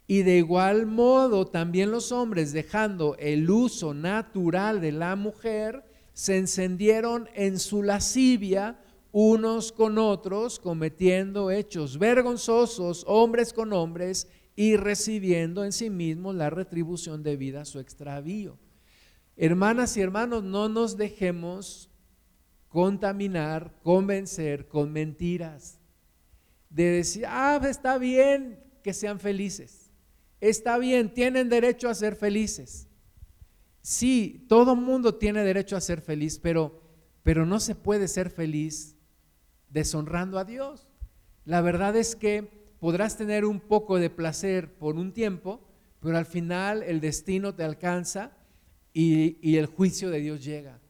Y 0.06 0.22
de 0.22 0.36
igual 0.36 0.86
modo 0.86 1.46
también 1.46 1.90
los 1.90 2.12
hombres, 2.12 2.52
dejando 2.52 3.16
el 3.18 3.48
uso 3.48 3.94
natural 3.94 4.80
de 4.80 4.92
la 4.92 5.16
mujer, 5.16 5.82
se 6.12 6.36
encendieron 6.36 7.28
en 7.34 7.58
su 7.58 7.82
lascivia 7.82 8.78
unos 9.12 9.72
con 9.72 9.96
otros, 9.96 10.58
cometiendo 10.58 11.50
hechos 11.50 11.98
vergonzosos, 11.98 13.04
hombres 13.06 13.52
con 13.52 13.72
hombres, 13.72 14.28
y 14.56 14.76
recibiendo 14.76 15.64
en 15.64 15.72
sí 15.72 15.90
mismos 15.90 16.34
la 16.34 16.50
retribución 16.50 17.22
debida 17.22 17.62
a 17.62 17.64
su 17.64 17.78
extravío. 17.78 18.58
Hermanas 19.36 19.96
y 19.96 20.00
hermanos, 20.00 20.44
no 20.44 20.68
nos 20.68 20.96
dejemos 20.96 21.90
contaminar, 22.68 23.72
convencer 23.82 24.68
con 24.68 24.92
mentiras. 24.92 25.78
De 26.70 26.84
decir, 26.84 27.24
ah, 27.26 27.60
está 27.68 27.98
bien 27.98 28.60
que 28.82 28.92
sean 28.92 29.20
felices. 29.20 29.90
Está 30.40 30.78
bien, 30.78 31.14
tienen 31.14 31.48
derecho 31.48 31.88
a 31.88 31.94
ser 31.94 32.16
felices. 32.16 32.88
Sí, 33.80 34.44
todo 34.48 34.76
mundo 34.76 35.14
tiene 35.16 35.44
derecho 35.44 35.76
a 35.76 35.80
ser 35.80 36.00
feliz, 36.00 36.38
pero, 36.38 36.82
pero 37.22 37.46
no 37.46 37.60
se 37.60 37.74
puede 37.74 38.08
ser 38.08 38.30
feliz 38.30 38.96
deshonrando 39.68 40.38
a 40.38 40.44
Dios. 40.44 40.88
La 41.44 41.60
verdad 41.60 41.96
es 41.96 42.16
que 42.16 42.74
podrás 42.80 43.16
tener 43.16 43.44
un 43.44 43.60
poco 43.60 43.98
de 43.98 44.10
placer 44.10 44.74
por 44.78 44.96
un 44.96 45.12
tiempo, 45.12 45.66
pero 46.00 46.16
al 46.16 46.26
final 46.26 46.82
el 46.82 47.00
destino 47.00 47.54
te 47.54 47.64
alcanza 47.64 48.32
y, 48.94 49.56
el 49.56 49.66
juicio 49.66 50.08
de 50.10 50.20
Dios 50.20 50.44
llega. 50.44 50.80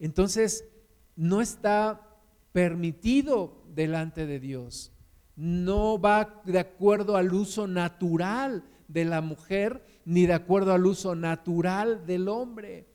Entonces, 0.00 0.68
no 1.14 1.40
está 1.40 2.18
permitido 2.52 3.62
delante 3.72 4.26
de 4.26 4.40
Dios. 4.40 4.92
No 5.36 6.00
va 6.00 6.42
de 6.44 6.58
acuerdo 6.58 7.16
al 7.16 7.32
uso 7.32 7.66
natural 7.66 8.64
de 8.88 9.04
la 9.04 9.20
mujer 9.20 9.86
ni 10.04 10.26
de 10.26 10.34
acuerdo 10.34 10.72
al 10.72 10.84
uso 10.84 11.14
natural 11.14 12.04
del 12.04 12.28
hombre. 12.28 12.88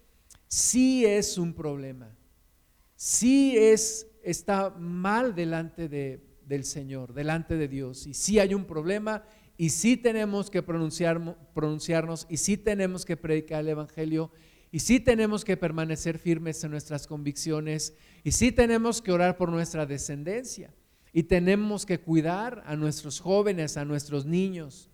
Sí 0.47 1.05
es 1.05 1.37
un 1.37 1.53
problema. 1.53 2.13
Sí 2.95 3.55
es 3.57 4.07
está 4.21 4.71
mal 4.71 5.33
delante 5.33 5.87
de, 5.87 6.21
del 6.45 6.65
Señor, 6.65 7.13
delante 7.13 7.55
de 7.55 7.69
Dios. 7.69 8.05
Y 8.07 8.13
sí 8.13 8.39
hay 8.39 8.53
un 8.53 8.65
problema 8.65 9.23
y 9.57 9.69
sí 9.69 9.97
tenemos 9.97 10.49
que 10.51 10.61
pronunciar, 10.61 11.37
pronunciarnos 11.53 12.27
y 12.29 12.37
sí 12.37 12.57
tenemos 12.57 13.05
que 13.05 13.17
predicar 13.17 13.61
el 13.61 13.69
Evangelio 13.69 14.31
y 14.71 14.79
sí 14.79 14.99
tenemos 14.99 15.43
que 15.43 15.57
permanecer 15.57 16.19
firmes 16.19 16.63
en 16.63 16.71
nuestras 16.71 17.07
convicciones 17.07 17.95
y 18.23 18.31
sí 18.31 18.51
tenemos 18.51 19.01
que 19.01 19.11
orar 19.11 19.37
por 19.37 19.49
nuestra 19.49 19.85
descendencia 19.85 20.73
y 21.11 21.23
tenemos 21.23 21.85
que 21.85 21.99
cuidar 21.99 22.61
a 22.67 22.75
nuestros 22.75 23.19
jóvenes, 23.19 23.77
a 23.77 23.85
nuestros 23.85 24.25
niños, 24.25 24.91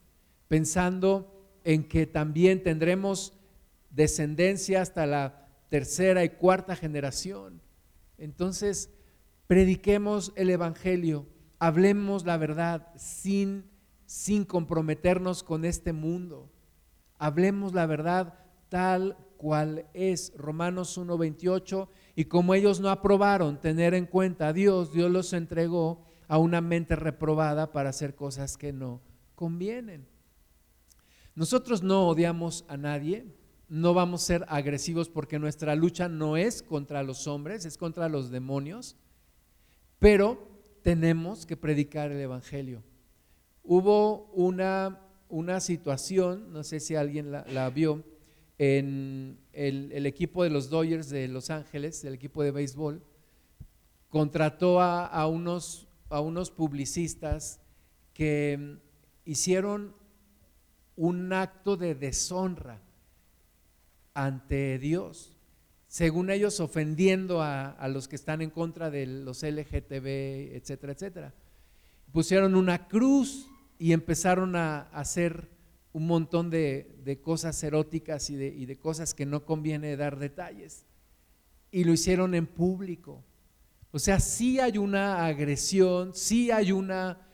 pensando 0.47 1.59
en 1.66 1.84
que 1.84 2.05
también 2.05 2.64
tendremos 2.64 3.34
descendencia 3.89 4.82
hasta 4.82 5.05
la 5.05 5.49
tercera 5.70 6.24
y 6.24 6.30
cuarta 6.30 6.76
generación. 6.76 7.61
Entonces, 8.18 8.89
prediquemos 9.47 10.32
el 10.36 10.49
Evangelio, 10.49 11.28
hablemos 11.59 12.26
la 12.26 12.38
verdad 12.38 12.88
sin, 12.95 13.66
sin 14.14 14.45
comprometernos 14.45 15.41
con 15.41 15.66
este 15.66 15.91
mundo. 15.91 16.47
Hablemos 17.18 17.74
la 17.74 17.88
verdad 17.88 18.36
tal 18.70 19.18
cual 19.38 19.88
es. 19.95 20.32
Romanos 20.38 20.99
1.28, 20.99 21.88
y 22.16 22.26
como 22.26 22.53
ellos 22.53 22.80
no 22.80 22.91
aprobaron 22.91 23.59
tener 23.59 23.95
en 23.95 24.05
cuenta 24.05 24.49
a 24.49 24.53
Dios, 24.53 24.93
Dios 24.93 25.09
los 25.09 25.34
entregó 25.34 26.05
a 26.28 26.38
una 26.38 26.61
mente 26.61 26.95
reprobada 26.95 27.72
para 27.72 27.89
hacer 27.89 28.14
cosas 28.14 28.55
que 28.55 28.72
no 28.72 29.01
convienen. 29.34 30.05
Nosotros 31.34 31.82
no 31.82 32.07
odiamos 32.07 32.66
a 32.68 32.78
nadie, 32.78 33.26
no 33.68 33.95
vamos 33.95 34.22
a 34.22 34.26
ser 34.28 34.45
agresivos 34.47 35.09
porque 35.09 35.39
nuestra 35.39 35.76
lucha 35.76 36.07
no 36.07 36.38
es 36.38 36.61
contra 36.61 37.01
los 37.01 37.26
hombres, 37.26 37.66
es 37.66 37.80
contra 37.80 38.09
los 38.09 38.30
demonios. 38.30 38.95
Pero 39.97 40.51
tenemos 40.84 41.47
que 41.47 41.57
predicar 41.57 42.11
el 42.11 42.20
Evangelio. 42.20 42.84
Hubo 43.64 44.26
una, 44.34 44.99
una 45.30 45.59
situación, 45.59 46.51
no 46.51 46.64
sé 46.64 46.80
si 46.80 46.95
alguien 46.95 47.32
la, 47.32 47.70
vio, 47.70 48.03
en 48.57 49.39
el, 49.53 50.05
equipo 50.05 50.43
de 50.43 50.49
los 50.49 50.70
Dodgers 50.70 51.09
de 51.09 51.28
Los 51.28 51.49
Ángeles, 51.49 52.03
el 52.03 52.14
equipo 52.14 52.43
de 52.43 52.51
béisbol, 52.51 53.01
contrató 54.09 54.82
a, 54.82 55.28
unos, 55.28 55.88
a 56.09 56.20
unos 56.20 56.51
publicistas 56.51 57.59
que 58.14 58.78
hicieron 59.26 59.95
un 60.95 61.34
acto 61.34 61.78
de 61.78 61.95
deshonra 61.95 62.80
ante 64.14 64.78
Dios 64.78 65.34
según 65.93 66.32
ellos 66.32 66.59
ofendiendo 66.59 67.43
a, 67.43 67.88
los 67.88 68.07
que 68.07 68.16
están 68.16 68.41
en 68.41 68.49
contra 68.49 68.89
de 68.89 69.05
los 69.05 69.43
LGTB, 69.43 70.55
etcétera, 70.55 70.93
etcétera. 70.93 71.34
Pusieron 72.11 72.55
una 72.55 72.88
cruz 72.88 73.47
y 73.84 73.92
empezaron 73.92 74.56
a 74.56 74.84
hacer 74.94 75.50
un 75.92 76.08
montón 76.08 76.50
de, 76.50 77.20
cosas 77.22 77.62
eróticas 77.64 78.30
y 78.30 78.38
de, 78.38 78.78
cosas 78.78 79.14
que 79.14 79.26
no 79.26 79.44
conviene 79.44 79.98
dar 79.98 80.18
detalles. 80.18 80.86
Y 81.70 81.84
lo 81.84 81.92
hicieron 81.92 82.34
en 82.34 82.48
público. 82.48 83.26
O 83.92 84.00
sea, 84.00 84.22
sí 84.22 84.58
hay 84.62 84.78
una 84.78 85.26
agresión, 85.26 86.16
sí 86.16 86.50
hay 86.50 86.72
una, 86.72 87.28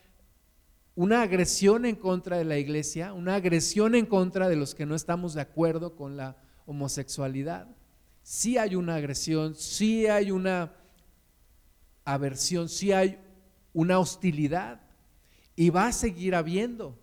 una 0.96 1.22
agresión 1.22 1.86
en 1.86 1.96
contra 1.96 2.40
de 2.40 2.46
la 2.46 2.58
iglesia, 2.58 3.14
una 3.14 3.36
agresión 3.36 3.94
en 3.94 4.08
contra 4.08 4.50
de 4.50 4.56
los 4.56 4.74
que 4.74 4.88
no 4.88 4.96
estamos 4.96 5.36
de 5.36 5.42
acuerdo 5.42 5.96
con 5.96 6.18
la 6.18 6.36
homosexualidad 6.66 7.68
si 8.24 8.58
hay 8.58 8.76
una 8.76 8.96
agresión, 8.96 9.54
si 9.54 10.08
hay 10.08 10.32
una 10.32 10.74
aversión, 12.06 12.70
si 12.70 12.92
hay 12.92 13.20
una 13.72 14.00
hostilidad 14.00 14.82
y 15.60 15.72
va 15.72 15.88
a 15.88 15.92
seguir 15.92 16.36
habiendo. 16.36 16.98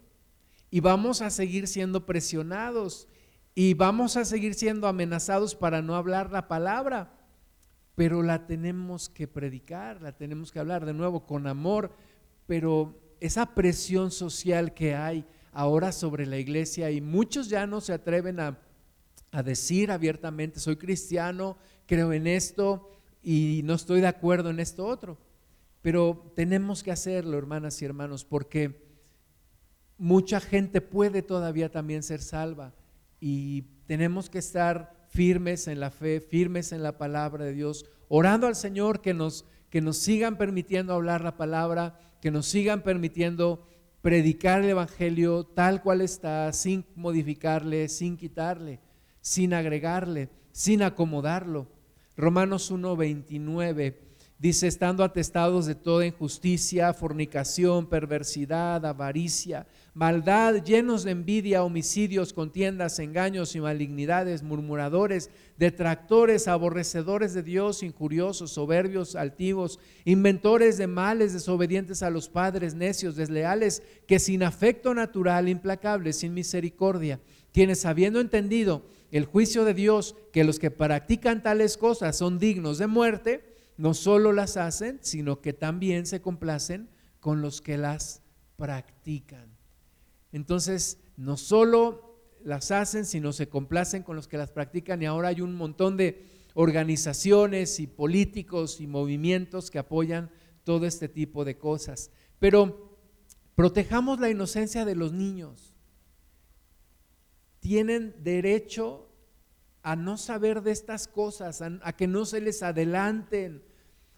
Y 0.71 0.81
vamos 0.81 1.21
a 1.21 1.29
seguir 1.29 1.69
siendo 1.69 2.07
presionados 2.07 3.07
y 3.55 3.75
vamos 3.75 4.17
a 4.17 4.25
seguir 4.25 4.55
siendo 4.55 4.89
amenazados 4.89 5.55
para 5.55 5.83
no 5.83 5.95
hablar 5.95 6.33
la 6.33 6.49
palabra, 6.49 7.13
pero 7.97 8.23
la 8.23 8.47
tenemos 8.47 9.11
que 9.11 9.29
predicar, 9.29 10.01
la 10.01 10.13
tenemos 10.13 10.53
que 10.53 10.59
hablar 10.59 10.87
de 10.87 10.95
nuevo 10.95 11.27
con 11.27 11.47
amor, 11.47 11.93
pero 12.47 12.99
esa 13.21 13.55
presión 13.55 14.11
social 14.11 14.73
que 14.73 14.95
hay 14.95 15.27
ahora 15.53 15.93
sobre 15.93 16.25
la 16.25 16.39
iglesia 16.39 16.91
y 16.91 17.03
muchos 17.03 17.51
ya 17.51 17.67
no 17.67 17.83
se 17.83 17.93
atreven 17.93 18.41
a 18.41 18.57
decir 19.45 19.91
abiertamente, 19.91 20.61
soy 20.61 20.77
cristiano, 20.77 21.59
creo 21.85 22.11
en 22.15 22.27
esto 22.27 22.89
y 23.23 23.61
no 23.65 23.75
estoy 23.75 24.01
de 24.01 24.07
acuerdo 24.07 24.49
en 24.49 24.61
esto 24.61 24.87
otro. 24.87 25.26
Pero 25.87 26.32
tenemos 26.34 26.82
que 26.82 26.91
hacerlo, 26.91 27.39
hermanas 27.39 27.80
y 27.80 27.84
hermanos, 27.84 28.24
porque 28.24 28.82
mucha 29.99 30.41
gente 30.41 30.80
puede 30.80 31.22
todavía 31.22 31.70
también 31.70 32.03
ser 32.03 32.20
salva 32.20 32.74
y 33.20 33.62
tenemos 33.87 34.28
que 34.28 34.39
estar 34.39 35.07
firmes 35.11 35.68
en 35.68 35.78
la 35.78 35.93
fe, 35.93 36.20
firmes 36.20 36.72
en 36.72 36.82
la 36.82 36.99
palabra 36.99 37.45
de 37.45 37.53
Dios, 37.53 37.87
orando 38.09 38.49
al 38.49 38.57
Señor 38.57 39.01
que 39.01 39.14
nos, 39.14 39.45
que 39.70 39.80
nos 39.80 39.99
sigan 39.99 40.37
permitiendo 40.37 40.93
hablar 40.93 41.22
la 41.22 41.37
palabra, 41.37 42.01
que 42.20 42.32
nos 42.32 42.47
sigan 42.47 42.82
permitiendo 42.82 43.64
predicar 44.03 44.64
el 44.64 44.70
Evangelio 44.70 45.45
tal 45.45 45.82
cual 45.82 46.01
está, 46.01 46.53
sin 46.53 46.84
modificarle, 46.97 47.89
sin 47.89 48.16
quitarle 48.16 48.80
sin 49.20 49.55
agregarle, 49.55 50.30
sin 50.51 50.82
acomodarlo. 50.82 51.68
Romanos 52.16 52.70
1:29 52.72 54.06
dice, 54.39 54.66
estando 54.66 55.03
atestados 55.03 55.64
de 55.66 55.74
toda 55.74 56.07
injusticia, 56.07 56.93
fornicación, 56.93 57.87
perversidad, 57.87 58.84
avaricia, 58.84 59.66
maldad, 59.95 60.62
llenos 60.62 61.05
de 61.05 61.12
envidia, 61.12 61.62
homicidios, 61.62 62.34
contiendas, 62.34 62.99
engaños 62.99 63.57
y 63.57 63.61
malignidades, 63.61 64.43
murmuradores, 64.43 65.30
detractores, 65.57 66.49
aborrecedores 66.49 67.32
de 67.32 67.43
Dios, 67.43 67.82
injuriosos, 67.82 68.53
soberbios, 68.53 69.16
altivos, 69.16 69.78
inventores 70.05 70.76
de 70.76 70.87
males, 70.87 71.32
desobedientes 71.32 72.03
a 72.03 72.11
los 72.11 72.28
padres, 72.28 72.74
necios, 72.74 73.16
desleales, 73.16 73.82
que 74.07 74.18
sin 74.18 74.43
afecto 74.43 74.93
natural, 74.93 75.49
implacables, 75.49 76.18
sin 76.18 76.34
misericordia, 76.34 77.20
quienes 77.55 77.87
habiendo 77.87 78.20
entendido 78.20 78.84
el 79.11 79.24
juicio 79.24 79.64
de 79.64 79.72
Dios 79.72 80.14
que 80.30 80.45
los 80.45 80.59
que 80.59 80.70
practican 80.70 81.43
tales 81.43 81.78
cosas 81.78 82.18
son 82.18 82.39
dignos 82.39 82.76
de 82.76 82.87
muerte, 82.87 83.56
no 83.77 83.95
solo 83.95 84.33
las 84.33 84.57
hacen, 84.57 84.99
sino 85.03 85.41
que 85.41 85.53
también 85.53 86.07
se 86.07 86.20
complacen 86.20 86.89
con 87.20 87.43
los 87.43 87.61
que 87.61 87.79
las 87.79 88.22
practican. 88.57 89.57
Entonces, 90.33 90.99
no 91.16 91.37
solo 91.37 92.20
las 92.43 92.70
hacen, 92.70 93.05
sino 93.05 93.33
se 93.33 93.49
complacen 93.49 94.03
con 94.03 94.16
los 94.16 94.29
que 94.29 94.39
las 94.39 94.51
practican 94.51 95.03
y 95.03 95.07
ahora 95.07 95.29
hay 95.29 95.41
un 95.41 95.55
montón 95.55 95.97
de 95.97 96.27
organizaciones 96.55 97.81
y 97.81 97.87
políticos 97.87 98.81
y 98.81 98.87
movimientos 98.87 99.70
que 99.70 99.79
apoyan 99.79 100.31
todo 100.64 100.87
este 100.87 101.09
tipo 101.09 101.45
de 101.45 101.59
cosas. 101.59 102.11
Pero 102.39 102.99
protejamos 103.55 104.20
la 104.20 104.31
inocencia 104.31 104.85
de 104.85 104.95
los 104.95 105.12
niños 105.12 105.77
tienen 107.66 108.14
derecho 108.22 109.09
a 109.83 109.97
no 109.97 110.16
saber 110.16 110.62
de 110.62 110.70
estas 110.70 111.09
cosas, 111.09 111.62
a, 111.62 111.93
que 111.95 112.07
no 112.07 112.24
se 112.24 112.41
les 112.41 112.62
adelanten, 112.62 113.64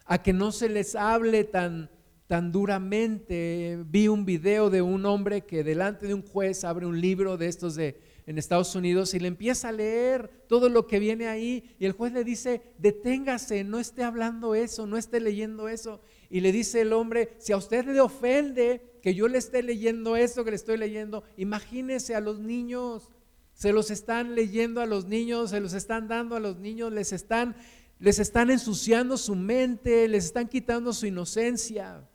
a 0.09 0.23
que 0.23 0.33
no 0.33 0.51
se 0.51 0.69
les 0.69 0.95
hable 0.95 1.43
tan, 1.43 1.87
tan 2.25 2.51
duramente. 2.51 3.77
Vi 3.85 4.07
un 4.07 4.25
video 4.25 4.71
de 4.71 4.81
un 4.81 5.05
hombre 5.05 5.45
que 5.45 5.63
delante 5.63 6.07
de 6.07 6.15
un 6.15 6.23
juez 6.23 6.63
abre 6.63 6.87
un 6.87 6.99
libro 6.99 7.37
de 7.37 7.47
estos 7.47 7.75
de 7.75 8.01
en 8.25 8.37
Estados 8.37 8.75
Unidos 8.75 9.15
y 9.15 9.19
le 9.19 9.27
empieza 9.27 9.69
a 9.69 9.71
leer 9.71 10.29
todo 10.47 10.69
lo 10.69 10.85
que 10.85 10.99
viene 10.99 11.27
ahí 11.27 11.75
y 11.79 11.85
el 11.85 11.93
juez 11.93 12.13
le 12.13 12.23
dice, 12.23 12.61
deténgase, 12.77 13.63
no 13.63 13.79
esté 13.79 14.03
hablando 14.03 14.53
eso, 14.53 14.85
no 14.85 14.97
esté 14.97 15.19
leyendo 15.19 15.67
eso. 15.67 15.99
Y 16.29 16.41
le 16.41 16.51
dice 16.51 16.81
el 16.81 16.93
hombre, 16.93 17.33
si 17.39 17.53
a 17.53 17.57
usted 17.57 17.85
le 17.85 17.99
ofende 17.99 18.99
que 19.01 19.15
yo 19.15 19.27
le 19.27 19.39
esté 19.39 19.63
leyendo 19.63 20.15
esto 20.15 20.43
que 20.43 20.51
le 20.51 20.57
estoy 20.57 20.77
leyendo, 20.77 21.23
imagínese 21.37 22.13
a 22.13 22.19
los 22.19 22.39
niños, 22.39 23.09
se 23.53 23.73
los 23.73 23.91
están 23.91 24.35
leyendo 24.35 24.79
a 24.79 24.85
los 24.85 25.05
niños, 25.05 25.49
se 25.49 25.59
los 25.59 25.73
están 25.73 26.07
dando 26.07 26.35
a 26.35 26.39
los 26.39 26.59
niños, 26.59 26.93
les 26.93 27.11
están, 27.11 27.55
les 27.99 28.17
están 28.19 28.49
ensuciando 28.49 29.17
su 29.17 29.35
mente, 29.35 30.07
les 30.07 30.25
están 30.25 30.47
quitando 30.47 30.93
su 30.93 31.05
inocencia. 31.05 32.07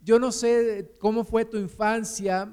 Yo 0.00 0.18
no 0.18 0.32
sé 0.32 0.96
cómo 0.98 1.24
fue 1.24 1.44
tu 1.44 1.56
infancia, 1.58 2.52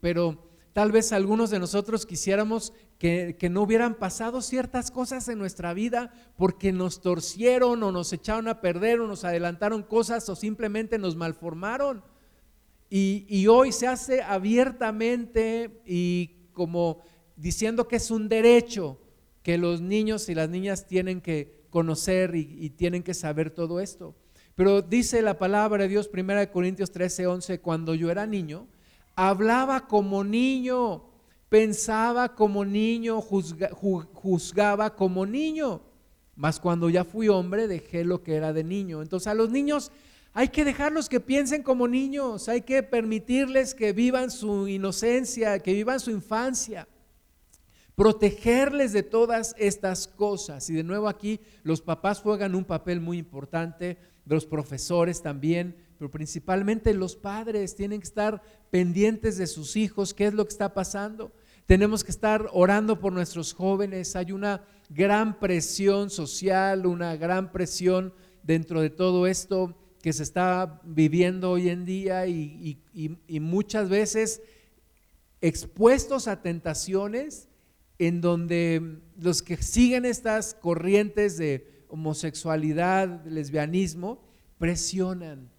pero 0.00 0.52
Tal 0.72 0.90
vez 0.90 1.12
algunos 1.12 1.50
de 1.50 1.58
nosotros 1.58 2.06
quisiéramos 2.06 2.72
que, 2.98 3.36
no 3.50 3.62
hubieran 3.62 3.96
pasado 3.96 4.40
ciertas 4.40 4.90
cosas 4.90 5.28
en 5.28 5.38
nuestra 5.38 5.74
vida 5.74 6.12
porque 6.36 6.72
nos 6.72 7.02
torcieron 7.02 7.82
o 7.82 7.92
nos 7.92 8.12
echaron 8.12 8.48
a 8.48 8.60
perder 8.60 9.00
o 9.00 9.06
nos 9.06 9.24
adelantaron 9.24 9.82
cosas 9.82 10.26
o 10.30 10.36
simplemente 10.36 10.98
nos 10.98 11.14
malformaron. 11.14 12.02
Y, 12.88 13.46
hoy 13.48 13.72
se 13.72 13.86
hace 13.86 14.22
abiertamente 14.22 15.82
y 15.86 16.48
como 16.52 17.02
diciendo 17.36 17.86
que 17.88 17.96
es 17.96 18.10
un 18.10 18.28
derecho 18.28 18.98
que 19.42 19.58
los 19.58 19.80
niños 19.80 20.28
y 20.28 20.34
las 20.34 20.48
niñas 20.48 20.86
tienen 20.86 21.20
que 21.20 21.62
conocer 21.70 22.34
y, 22.34 22.70
tienen 22.70 23.02
que 23.02 23.14
saber 23.14 23.50
todo 23.50 23.80
esto. 23.80 24.14
Pero 24.54 24.82
dice 24.82 25.22
la 25.22 25.38
palabra 25.38 25.84
de 25.84 25.88
Dios, 25.88 26.10
1 26.12 26.52
Corintios 26.52 26.92
13, 26.92 27.26
11, 27.26 27.60
cuando 27.60 27.94
yo 27.94 28.10
era 28.10 28.26
niño, 28.26 28.66
hablaba 29.16 29.88
como 29.88 30.22
niño, 30.22 31.04
pensaba 31.48 32.34
como 32.34 32.64
niño, 32.64 33.20
juzgaba 33.20 34.94
como 34.94 35.26
niño. 35.26 35.82
Mas 36.36 36.60
cuando 36.60 36.90
ya 36.90 37.04
fui 37.04 37.28
hombre 37.28 37.66
dejé 37.68 38.04
lo 38.04 38.22
que 38.22 38.34
era 38.34 38.52
de 38.52 38.64
niño. 38.64 39.02
Entonces 39.02 39.26
a 39.26 39.34
los 39.34 39.50
niños 39.50 39.90
hay 40.34 40.48
que 40.48 40.64
dejarlos 40.64 41.08
que 41.08 41.20
piensen 41.20 41.62
como 41.62 41.88
niños, 41.88 42.48
hay 42.48 42.62
que 42.62 42.82
permitirles 42.82 43.74
que 43.74 43.92
vivan 43.92 44.30
su 44.30 44.66
inocencia, 44.66 45.58
que 45.58 45.74
vivan 45.74 46.00
su 46.00 46.10
infancia, 46.10 46.88
protegerles 47.94 48.92
de 48.92 49.02
todas 49.02 49.54
estas 49.58 50.06
cosas. 50.06 50.68
Y 50.70 50.74
de 50.74 50.84
nuevo 50.84 51.08
aquí 51.08 51.40
los 51.62 51.80
papás 51.80 52.20
juegan 52.20 52.54
un 52.54 52.64
papel 52.64 53.00
muy 53.00 53.18
importante, 53.18 53.98
los 54.24 54.46
profesores 54.46 55.22
también, 55.22 55.76
pero 55.98 56.10
principalmente 56.10 56.94
los 56.94 57.16
padres 57.16 57.74
tienen 57.74 58.00
que 58.00 58.08
estar 58.08 58.42
pendientes 58.70 59.36
de 59.36 59.46
sus 59.46 59.76
hijos, 59.76 60.14
qué 60.14 60.26
es 60.26 60.34
lo 60.34 60.44
que 60.44 60.52
está 60.52 60.74
pasando. 60.74 61.32
Tenemos 61.66 62.02
que 62.04 62.10
estar 62.10 62.48
orando 62.52 62.98
por 62.98 63.12
nuestros 63.12 63.52
jóvenes. 63.52 64.16
Hay 64.16 64.32
una 64.32 64.64
gran 64.88 65.38
presión 65.38 66.10
social, 66.10 66.86
una 66.86 67.16
gran 67.16 67.52
presión 67.52 68.12
dentro 68.42 68.80
de 68.80 68.90
todo 68.90 69.26
esto 69.26 69.76
que 70.02 70.12
se 70.12 70.24
está 70.24 70.80
viviendo 70.84 71.52
hoy 71.52 71.68
en 71.68 71.84
día 71.84 72.26
y, 72.26 72.78
muchas 73.40 73.88
veces 73.88 74.42
expuestos 75.40 76.26
a 76.28 76.42
tentaciones 76.42 77.48
en 78.06 78.20
donde 78.20 79.00
los 79.18 79.42
que 79.42 79.56
siguen 79.56 80.04
estas 80.04 80.54
corrientes 80.54 81.36
de 81.36 81.84
homosexualidad, 81.88 83.24
lesbianismo, 83.26 84.22
presionan 84.58 85.52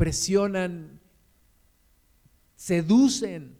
presionan, 0.00 0.98
seducen. 2.56 3.58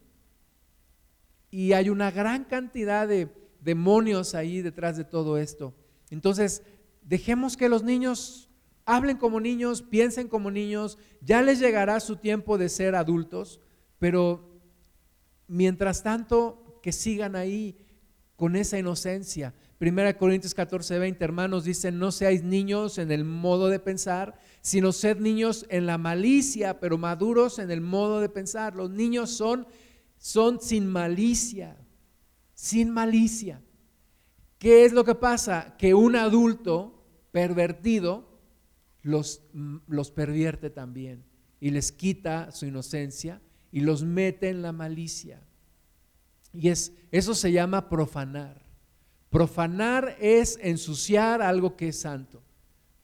Y 1.51 1.75
hay 1.75 1.91
una 1.91 2.11
gran 2.11 2.45
cantidad 2.45 3.07
de 3.07 3.29
demonios 3.61 4.35
ahí 4.35 4.63
detrás 4.63 4.97
de 4.97 5.05
todo 5.05 5.37
esto. 5.37 5.75
Entonces, 6.09 6.63
dejemos 7.03 7.59
que 7.59 7.69
los 7.69 7.83
niños 7.83 8.49
hablen 8.87 9.19
como 9.19 9.39
niños, 9.39 9.83
piensen 9.83 10.29
como 10.29 10.51
niños, 10.51 10.97
ya 11.21 11.43
les 11.43 11.61
llegará 11.61 12.01
su 12.01 12.17
tiempo 12.17 12.57
de 12.57 12.71
ser 12.71 12.95
adultos, 12.95 13.61
pero 13.99 14.63
mientras 15.47 16.03
tanto 16.03 16.70
que 16.81 16.93
sigan 16.93 17.37
ahí 17.37 17.77
con 18.37 18.57
esa 18.57 18.79
inocencia. 18.79 19.55
Primera 19.79 20.17
Corintios 20.17 20.55
14, 20.55 20.99
20, 20.99 21.25
hermanos, 21.25 21.65
dicen, 21.65 21.99
no 21.99 22.11
seáis 22.11 22.43
niños 22.43 22.99
en 22.99 23.11
el 23.11 23.25
modo 23.25 23.69
de 23.69 23.79
pensar, 23.79 24.39
sino 24.63 24.93
sed 24.93 25.19
niños 25.19 25.67
en 25.69 25.87
la 25.87 25.99
malicia, 25.99 26.81
pero 26.81 26.99
maduros 26.99 27.59
en 27.59 27.71
el 27.71 27.81
modo 27.81 28.21
de 28.21 28.29
pensar. 28.29 28.75
Los 28.75 28.91
niños 28.91 29.31
son, 29.31 29.67
son 30.17 30.61
sin 30.61 30.87
malicia, 30.87 31.77
sin 32.55 32.91
malicia. 32.91 33.63
¿Qué 34.59 34.85
es 34.85 34.93
lo 34.93 35.05
que 35.05 35.15
pasa? 35.15 35.77
Que 35.79 35.95
un 35.95 36.17
adulto 36.17 37.05
pervertido 37.33 38.39
los, 39.03 39.43
los 39.87 40.11
pervierte 40.11 40.71
también 40.71 41.25
y 41.61 41.71
les 41.71 41.93
quita 41.93 42.51
su 42.53 42.67
inocencia 42.67 43.41
y 43.71 43.81
los 43.81 44.05
mete 44.05 44.49
en 44.49 44.63
la 44.63 44.73
malicia. 44.73 45.43
Y 46.53 46.69
es, 46.69 46.93
eso 47.11 47.35
se 47.35 47.53
llama 47.53 47.89
profanar. 47.89 48.61
Profanar 49.31 50.17
es 50.21 50.59
ensuciar 50.61 51.41
algo 51.41 51.77
que 51.77 51.89
es 51.89 52.01
santo. 52.01 52.43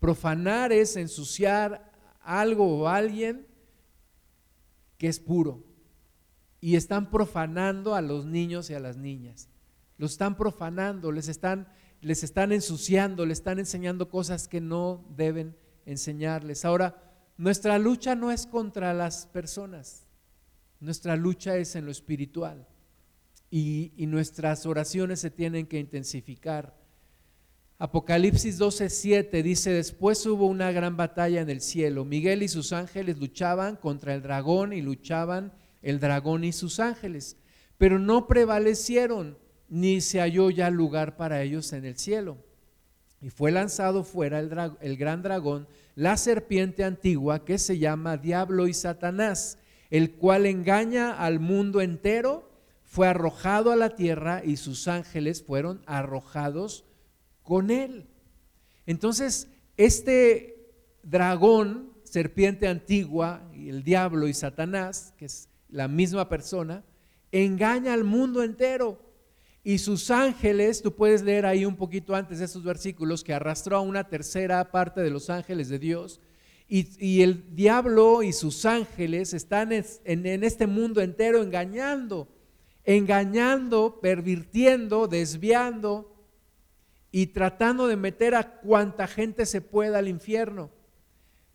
Profanar 0.01 0.73
es 0.73 0.97
ensuciar 0.97 1.93
algo 2.21 2.81
o 2.81 2.89
alguien 2.89 3.47
que 4.99 5.09
es 5.09 5.21
puro. 5.21 5.65
Y 6.61 6.75
están 6.75 7.11
profanando 7.11 7.95
a 7.95 8.01
los 8.01 8.27
niños 8.27 8.71
y 8.71 8.75
a 8.75 8.81
las 8.81 8.97
niñas. 8.97 9.49
Los 9.99 10.13
están 10.13 10.37
profanando, 10.37 11.13
les 11.13 11.29
están, 11.29 11.69
les 12.01 12.25
están 12.25 12.51
ensuciando, 12.51 13.25
les 13.25 13.39
están 13.39 13.59
enseñando 13.59 14.11
cosas 14.11 14.49
que 14.49 14.61
no 14.61 15.05
deben 15.17 15.57
enseñarles. 15.87 16.65
Ahora, 16.65 17.03
nuestra 17.37 17.79
lucha 17.79 18.15
no 18.17 18.33
es 18.33 18.47
contra 18.47 18.93
las 18.95 19.27
personas, 19.27 20.07
nuestra 20.81 21.17
lucha 21.17 21.57
es 21.57 21.77
en 21.77 21.85
lo 21.85 21.91
espiritual 21.91 22.67
y, 23.59 24.07
nuestras 24.07 24.67
oraciones 24.67 25.21
se 25.21 25.31
tienen 25.31 25.67
que 25.67 25.79
intensificar 25.79 26.75
Apocalipsis 27.79 28.59
12:7 28.59 29.43
dice, 29.43 29.71
después 29.71 30.25
hubo 30.25 30.47
una 30.47 30.73
gran 30.73 30.97
batalla 30.97 31.43
en 31.43 31.51
el 31.51 31.61
cielo. 31.61 32.07
Miguel 32.07 32.43
y 32.43 32.49
sus 32.49 32.73
ángeles 32.73 33.19
luchaban 33.19 33.77
contra 33.77 34.15
el 34.15 34.23
dragón 34.23 34.73
y 34.73 34.81
luchaban 34.81 35.53
el 35.83 36.01
dragón 36.01 36.45
y 36.45 36.53
sus 36.53 36.81
ángeles, 36.81 37.37
pero 37.77 37.99
no 37.99 38.27
prevalecieron, 38.29 39.37
ni 39.69 40.01
se 40.01 40.21
halló 40.21 40.49
ya 40.49 40.71
lugar 40.71 41.19
para 41.19 41.43
ellos 41.43 41.71
en 41.75 41.85
el 41.85 41.99
cielo. 41.99 42.39
Y 43.21 43.29
fue 43.29 43.51
lanzado 43.51 44.05
fuera 44.05 44.39
el 44.39 44.97
gran 44.97 45.23
dragón, 45.23 45.69
la 45.95 46.17
serpiente 46.17 46.83
antigua 46.83 47.45
que 47.45 47.59
se 47.59 47.79
llama 47.79 48.17
Diablo 48.17 48.69
y 48.69 48.73
Satanás, 48.73 49.59
el 49.91 50.13
cual 50.13 50.47
engaña 50.47 51.13
al 51.13 51.41
mundo 51.41 51.83
entero, 51.83 52.46
fue 52.97 53.09
arrojado 53.09 53.73
a 53.73 53.77
la 53.77 53.95
tierra 53.95 54.41
y 54.43 54.57
sus 54.57 54.89
ángeles 54.89 55.43
fueron 55.43 55.83
arrojados 55.85 56.87
con 57.43 57.71
él. 57.71 58.07
Entonces, 58.87 59.49
este 59.77 60.73
dragón, 61.03 61.93
serpiente 62.05 62.67
antigua, 62.67 63.43
el 63.53 63.85
diablo 63.85 64.29
y 64.29 64.33
Satanás, 64.33 65.13
que 65.19 65.27
es 65.27 65.51
la 65.69 65.89
misma 65.89 66.31
persona, 66.31 66.85
engaña 67.33 67.93
al 67.93 68.05
mundo 68.05 68.43
entero. 68.43 68.99
Y 69.63 69.77
sus 69.77 70.11
ángeles, 70.11 70.81
tú 70.81 70.95
puedes 70.95 71.21
leer 71.21 71.45
ahí 71.45 71.67
un 71.67 71.77
poquito 71.77 72.15
antes 72.15 72.39
de 72.39 72.47
esos 72.47 72.65
versículos, 72.65 73.23
que 73.23 73.35
arrastró 73.35 73.77
a 73.77 73.81
una 73.83 74.09
tercera 74.09 74.71
parte 74.71 75.03
de 75.03 75.11
los 75.11 75.29
ángeles 75.29 75.69
de 75.69 75.79
Dios. 75.79 76.23
Y, 76.67 77.21
el 77.21 77.55
diablo 77.55 78.23
y 78.23 78.33
sus 78.33 78.65
ángeles 78.65 79.35
están 79.35 79.71
en 79.73 80.45
este 80.45 80.67
mundo 80.67 81.03
entero 81.03 81.43
engañando, 81.43 82.27
engañando, 82.87 84.01
pervirtiendo, 84.01 85.09
desviando, 85.09 86.17
y 87.17 87.29
tratando 87.29 87.87
de 87.87 87.97
meter 87.97 88.35
a 88.35 88.61
cuanta 88.61 89.07
gente 89.07 89.47
se 89.47 89.63
pueda 89.63 89.99
al 89.99 90.09
infierno. 90.09 90.71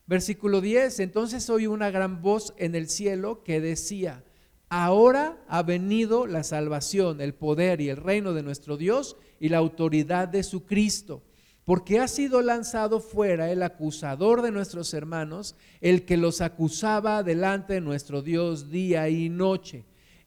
Versículo 0.06 0.60
10, 0.60 0.98
entonces 0.98 1.48
oí 1.50 1.68
una 1.68 1.90
gran 1.90 2.20
voz 2.20 2.52
en 2.56 2.74
el 2.74 2.88
cielo 2.88 3.44
que 3.44 3.60
decía, 3.60 4.24
ahora 4.68 5.38
ha 5.46 5.62
venido 5.62 6.26
la 6.26 6.42
salvación, 6.42 7.20
el 7.20 7.34
poder 7.34 7.80
y 7.80 7.90
el 7.90 7.96
reino 7.96 8.34
de 8.34 8.42
nuestro 8.42 8.76
Dios 8.76 9.16
y 9.38 9.50
la 9.50 9.58
autoridad 9.58 10.26
de 10.26 10.42
su 10.42 10.64
Cristo, 10.64 11.22
porque 11.64 12.00
ha 12.00 12.08
sido 12.08 12.42
lanzado 12.42 12.98
fuera 12.98 13.52
el 13.52 13.62
acusador 13.62 14.42
de 14.42 14.50
nuestros 14.50 14.92
hermanos, 14.94 15.54
el 15.80 16.04
que 16.04 16.16
los 16.16 16.40
acusaba 16.40 17.22
delante 17.22 17.74
de 17.74 17.80
nuestro 17.80 18.20
Dios 18.20 18.68
día 18.68 19.08
y 19.08 19.28
noche 19.28 19.84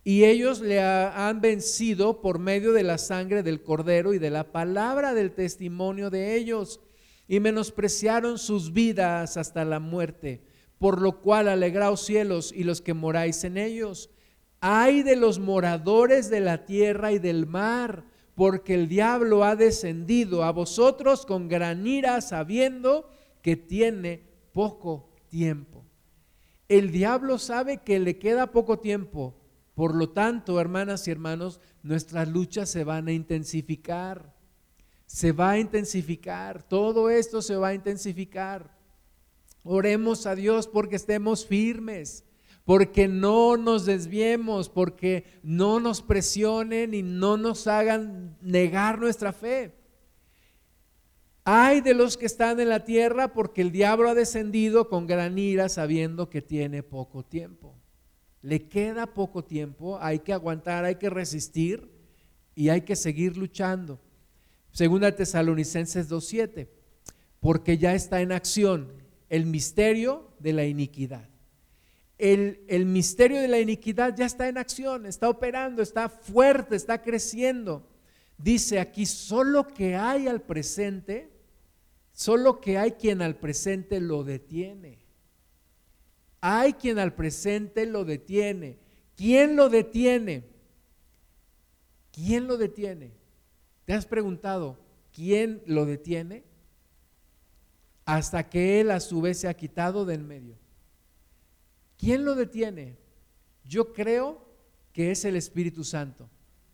y 0.08 0.24
ellos 0.24 0.62
le 0.62 0.80
han 0.82 1.42
vencido 1.42 2.22
por 2.22 2.38
medio 2.38 2.74
de 2.74 2.84
la 2.84 3.00
sangre 3.00 3.42
del 3.42 3.64
cordero 3.64 4.14
y 4.14 4.20
de 4.20 4.30
la 4.30 4.52
palabra 4.52 5.16
del 5.16 5.32
testimonio 5.32 6.10
de 6.10 6.36
ellos. 6.36 6.80
y 7.28 7.40
menospreciaron 7.40 8.38
sus 8.38 8.72
vidas 8.72 9.36
hasta 9.36 9.66
la 9.66 9.80
muerte, 9.80 10.44
por 10.78 11.02
lo 11.02 11.22
cual 11.22 11.48
alegraos 11.48 12.06
cielos 12.06 12.54
y 12.56 12.64
los 12.64 12.82
que 12.82 12.94
moráis 12.94 13.44
en 13.44 13.58
ellos. 13.58 14.12
Ay 14.60 15.02
de 15.02 15.16
los 15.16 15.40
moradores 15.40 16.30
de 16.30 16.40
la 16.40 16.68
tierra 16.68 17.12
y 17.14 17.18
del 17.18 17.48
mar, 17.48 18.06
porque 18.36 18.76
el 18.76 18.88
diablo 18.88 19.44
ha 19.44 19.56
descendido 19.56 20.44
a 20.44 20.52
vosotros 20.52 21.26
con 21.26 21.48
gran 21.48 21.88
ira, 21.88 22.22
sabiendo 22.22 23.10
que 23.42 23.56
tiene 23.56 24.22
poco 24.54 25.10
tiempo. 25.28 25.84
El 26.68 26.92
diablo 26.92 27.40
sabe 27.40 27.78
que 27.78 27.98
le 27.98 28.20
queda 28.20 28.52
poco 28.52 28.78
tiempo, 28.78 29.34
por 29.76 29.94
lo 29.94 30.10
tanto, 30.10 30.60
hermanas 30.60 31.06
y 31.08 31.12
hermanos, 31.12 31.60
nuestras 31.84 32.30
luchas 32.30 32.70
se 32.70 32.86
van 32.86 33.10
a 33.10 33.12
intensificar. 33.12 34.34
Se 35.06 35.34
va 35.34 35.52
a 35.52 35.60
intensificar. 35.60 36.64
Todo 36.64 37.10
esto 37.10 37.42
se 37.42 37.58
va 37.58 37.68
a 37.68 37.74
intensificar. 37.74 38.74
Oremos 39.64 40.26
a 40.28 40.36
Dios 40.36 40.68
porque 40.68 40.96
estemos 40.96 41.46
firmes, 41.46 42.24
porque 42.64 43.10
no 43.10 43.58
nos 43.58 43.86
desviemos, 43.86 44.70
porque 44.70 45.26
no 45.44 45.82
nos 45.82 46.02
presionen 46.02 46.94
y 46.94 47.04
no 47.04 47.36
nos 47.36 47.68
hagan 47.68 48.38
negar 48.42 48.98
nuestra 48.98 49.34
fe. 49.34 49.76
Hay 51.44 51.82
de 51.82 51.94
los 51.94 52.16
que 52.16 52.28
están 52.28 52.62
en 52.62 52.70
la 52.70 52.86
tierra 52.86 53.34
porque 53.34 53.62
el 53.62 53.74
diablo 53.74 54.10
ha 54.10 54.16
descendido 54.16 54.88
con 54.88 55.06
gran 55.06 55.38
ira 55.38 55.68
sabiendo 55.68 56.30
que 56.30 56.42
tiene 56.42 56.82
poco 56.82 57.24
tiempo 57.24 57.76
le 58.46 58.70
queda 58.70 59.08
poco 59.08 59.44
tiempo, 59.44 59.98
hay 60.00 60.20
que 60.20 60.32
aguantar, 60.32 60.86
hay 60.86 60.96
que 60.96 61.10
resistir 61.10 61.90
y 62.54 62.70
hay 62.70 62.82
que 62.82 62.96
seguir 62.96 63.38
luchando. 63.38 64.00
Segunda 64.72 65.16
Tesalonicenses 65.16 66.12
2.7, 66.12 66.68
porque 67.40 67.80
ya 67.80 67.96
está 67.96 68.22
en 68.22 68.32
acción 68.32 68.94
el 69.30 69.48
misterio 69.48 70.32
de 70.38 70.54
la 70.54 70.64
iniquidad. 70.64 71.28
El, 72.20 72.64
el, 72.68 72.86
misterio 72.86 73.42
de 73.42 73.48
la 73.48 73.60
iniquidad 73.60 74.16
ya 74.16 74.28
está 74.28 74.48
en 74.48 74.60
acción, 74.60 75.08
está 75.08 75.28
operando, 75.28 75.82
está 75.82 76.08
fuerte, 76.08 76.76
está 76.76 77.02
creciendo. 77.02 77.90
Dice 78.38 78.80
aquí, 78.80 79.08
solo 79.08 79.68
que 79.68 79.96
hay 79.96 80.28
al 80.28 80.44
presente, 80.44 81.32
solo 82.14 82.62
que 82.62 82.78
hay 82.78 82.92
quien 82.92 83.24
al 83.24 83.38
presente 83.38 84.00
lo 84.00 84.24
detiene. 84.24 85.05
Hay 86.48 86.74
quien 86.74 87.00
al 87.00 87.16
presente 87.16 87.88
lo 87.88 88.06
detiene. 88.06 88.78
¿Quién 89.16 89.56
lo 89.56 89.68
detiene? 89.68 90.44
¿Quién 92.12 92.46
lo 92.46 92.58
detiene? 92.58 93.14
¿Te 93.84 93.94
has 93.94 94.06
preguntado 94.06 94.78
quién 95.12 95.64
lo 95.66 95.88
detiene? 95.88 96.44
Hasta 98.06 98.48
que 98.48 98.80
Él 98.80 98.92
a 98.92 99.00
su 99.00 99.22
vez 99.22 99.40
se 99.40 99.48
ha 99.48 99.56
quitado 99.56 100.06
del 100.06 100.24
medio. 100.24 100.56
¿Quién 101.98 102.24
lo 102.24 102.36
detiene? 102.36 102.96
Yo 103.64 103.92
creo 103.92 104.46
que 104.94 105.10
es 105.10 105.26
el 105.26 105.38
Espíritu 105.38 105.84
Santo 105.84 106.30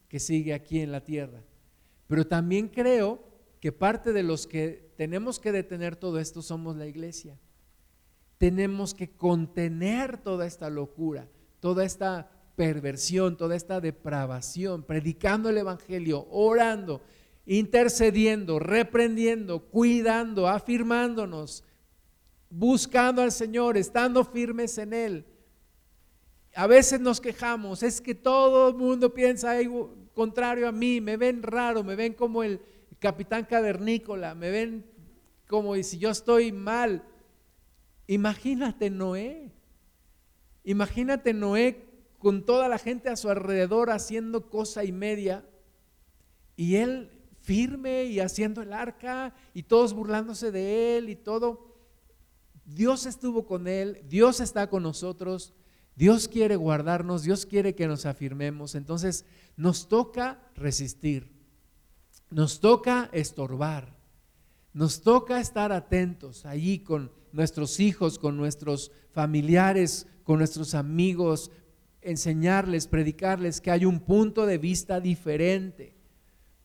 que 0.10 0.20
sigue 0.20 0.54
aquí 0.54 0.82
en 0.82 0.92
la 0.92 1.06
tierra. 1.06 1.42
Pero 2.08 2.28
también 2.28 2.68
creo 2.68 3.24
que 3.62 3.72
parte 3.72 4.12
de 4.12 4.24
los 4.24 4.48
que 4.48 4.92
tenemos 4.98 5.40
que 5.40 5.54
detener 5.54 5.96
todo 5.96 6.20
esto 6.20 6.42
somos 6.42 6.76
la 6.76 6.88
iglesia 6.88 7.40
tenemos 8.42 8.96
que 8.96 9.08
contener 9.08 10.18
toda 10.18 10.48
esta 10.48 10.72
locura, 10.72 11.28
toda 11.60 11.86
esta 11.86 12.32
perversión, 12.56 13.38
toda 13.38 13.56
esta 13.56 13.80
depravación, 13.80 14.82
predicando 14.82 15.50
el 15.50 15.60
Evangelio, 15.60 16.26
orando, 16.32 17.04
intercediendo, 17.46 18.58
reprendiendo, 18.58 19.60
cuidando, 19.60 20.48
afirmándonos, 20.48 21.64
buscando 22.50 23.22
al 23.22 23.32
Señor, 23.32 23.78
estando 23.78 24.26
firmes 24.26 24.76
en 24.80 24.94
Él. 24.94 25.26
A 26.56 26.66
veces 26.66 27.00
nos 27.00 27.22
quejamos, 27.22 27.84
es 27.84 28.02
que 28.02 28.16
todo 28.16 28.70
el 28.70 28.76
mundo 28.76 29.14
piensa 29.14 29.52
algo 29.52 29.94
contrario 30.16 30.68
a 30.68 30.72
mí, 30.72 31.00
me 31.00 31.16
ven 31.16 31.44
raro, 31.44 31.84
me 31.84 31.96
ven 31.96 32.16
como 32.16 32.42
el 32.42 32.60
capitán 32.98 33.46
cavernícola, 33.46 34.34
me 34.34 34.50
ven 34.50 34.84
como 35.46 35.76
si 35.84 36.00
yo 36.00 36.10
estoy 36.10 36.52
mal. 36.52 37.04
Imagínate 38.08 38.90
Noé. 38.90 39.52
Imagínate 40.64 41.34
Noé 41.34 41.86
con 42.20 42.46
toda 42.46 42.70
la 42.70 42.78
gente 42.78 43.10
a 43.10 43.16
su 43.16 43.30
alrededor 43.30 43.90
haciendo 43.90 44.50
cosa 44.50 44.84
y 44.84 44.92
media 44.92 45.44
y 46.56 46.76
él 46.76 47.12
firme 47.40 48.04
y 48.06 48.20
haciendo 48.20 48.62
el 48.62 48.74
arca 48.74 49.34
y 49.54 49.64
todos 49.64 49.94
burlándose 49.94 50.52
de 50.52 50.98
él 50.98 51.10
y 51.10 51.16
todo. 51.16 51.76
Dios 52.66 53.06
estuvo 53.06 53.46
con 53.46 53.68
él, 53.68 54.06
Dios 54.08 54.40
está 54.40 54.70
con 54.70 54.84
nosotros, 54.84 55.54
Dios 55.96 56.28
quiere 56.28 56.56
guardarnos, 56.56 57.24
Dios 57.24 57.46
quiere 57.46 57.76
que 57.76 57.88
nos 57.88 58.06
afirmemos. 58.06 58.76
Entonces 58.76 59.26
nos 59.58 59.88
toca 59.88 60.40
resistir, 60.56 61.32
nos 62.30 62.60
toca 62.60 63.10
estorbar, 63.12 63.98
nos 64.74 65.02
toca 65.02 65.40
estar 65.40 65.72
atentos 65.72 66.46
allí 66.46 66.80
con 66.80 67.12
nuestros 67.32 67.80
hijos, 67.80 68.18
con 68.18 68.38
nuestros 68.38 68.92
familiares, 69.12 70.08
con 70.24 70.38
nuestros 70.38 70.76
amigos, 70.76 71.52
enseñarles, 72.02 72.88
predicarles 72.88 73.62
que 73.62 73.72
hay 73.72 73.86
un 73.86 74.00
punto 74.00 74.46
de 74.46 74.58
vista 74.58 75.00
diferente. 75.00 75.96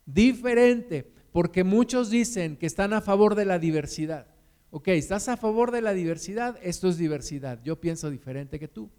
Diferente, 0.05 1.11
porque 1.31 1.63
muchos 1.63 2.09
dicen 2.09 2.55
que 2.57 2.65
están 2.65 2.93
a 2.93 3.01
favor 3.01 3.35
de 3.35 3.45
la 3.45 3.59
diversidad. 3.59 4.27
Ok, 4.69 4.89
¿estás 4.89 5.27
a 5.27 5.37
favor 5.37 5.71
de 5.71 5.81
la 5.81 5.93
diversidad? 5.93 6.57
Esto 6.61 6.87
es 6.87 6.97
diversidad. 6.97 7.61
Yo 7.63 7.79
pienso 7.79 8.09
diferente 8.09 8.59
que 8.59 8.67
tú. 8.67 8.89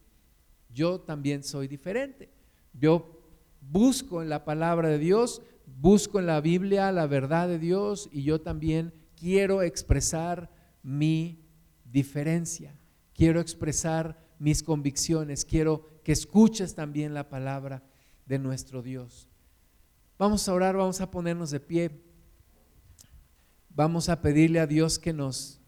Yo 0.70 1.00
también 1.00 1.42
soy 1.42 1.66
diferente. 1.66 2.30
Yo 2.72 3.20
busco 3.60 4.22
en 4.22 4.28
la 4.28 4.44
palabra 4.44 4.88
de 4.88 4.98
Dios 4.98 5.42
busco 5.76 6.18
en 6.18 6.26
la 6.26 6.40
Biblia 6.40 6.90
la 6.92 7.06
verdad 7.06 7.48
de 7.48 7.58
Dios 7.58 8.08
y 8.12 8.22
yo 8.22 8.40
también 8.40 8.92
quiero 9.18 9.62
expresar 9.62 10.50
mi 10.82 11.44
diferencia. 11.84 12.78
Quiero 13.14 13.40
expresar 13.40 14.18
mis 14.38 14.62
convicciones. 14.62 15.44
Quiero 15.44 16.00
que 16.04 16.12
escuches 16.12 16.74
también 16.74 17.14
la 17.14 17.28
palabra 17.28 17.82
de 18.26 18.38
nuestro 18.38 18.82
Dios. 18.82 19.28
Vamos 20.18 20.48
a 20.48 20.54
orar, 20.54 20.76
vamos 20.76 21.00
a 21.00 21.10
ponernos 21.10 21.50
de 21.50 21.60
pie. 21.60 21.90
Vamos 23.70 24.08
a 24.08 24.20
pedirle 24.20 24.60
a 24.60 24.66
Dios 24.66 24.98
que 24.98 25.12
nos 25.12 25.60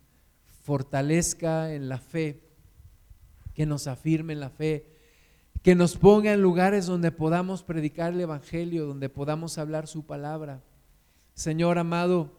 fortalezca 0.63 1.73
en 1.73 1.89
la 1.89 1.99
fe, 1.99 2.43
que 3.55 3.67
nos 3.67 3.87
afirme 3.87 4.33
en 4.33 4.41
la 4.41 4.51
fe 4.51 4.91
que 5.63 5.75
nos 5.75 5.97
ponga 5.97 6.33
en 6.33 6.41
lugares 6.41 6.87
donde 6.87 7.13
podamos 7.13 7.63
predicar 7.63 8.15
el 8.15 8.21
Evangelio, 8.21 8.87
donde 8.87 9.09
podamos 9.09 9.59
hablar 9.59 9.87
su 9.87 10.07
palabra. 10.07 10.63
Señor 11.35 11.79
amado, 11.79 12.33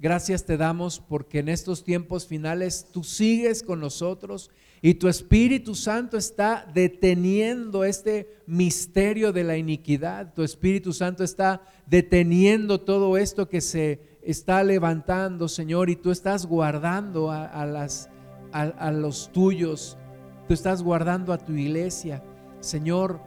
gracias 0.00 0.44
te 0.44 0.56
damos 0.56 1.00
porque 1.00 1.40
en 1.40 1.48
estos 1.48 1.84
tiempos 1.84 2.26
finales 2.26 2.86
tú 2.92 3.04
sigues 3.04 3.62
con 3.62 3.80
nosotros 3.80 4.50
y 4.80 4.94
tu 4.94 5.08
Espíritu 5.08 5.74
Santo 5.74 6.16
está 6.16 6.66
deteniendo 6.72 7.84
este 7.84 8.42
misterio 8.46 9.32
de 9.32 9.44
la 9.44 9.56
iniquidad. 9.56 10.32
Tu 10.34 10.42
Espíritu 10.42 10.92
Santo 10.92 11.24
está 11.24 11.62
deteniendo 11.86 12.80
todo 12.80 13.16
esto 13.16 13.48
que 13.48 13.60
se 13.60 14.18
está 14.22 14.62
levantando, 14.62 15.48
Señor, 15.48 15.90
y 15.90 15.96
tú 15.96 16.10
estás 16.10 16.46
guardando 16.46 17.30
a, 17.32 18.92
los 18.92 19.32
tuyos, 19.32 19.98
tú 20.46 20.54
estás 20.54 20.82
guardando 20.82 21.32
a 21.32 21.38
tu 21.38 21.52
iglesia. 21.54 22.22
Señor, 22.60 23.20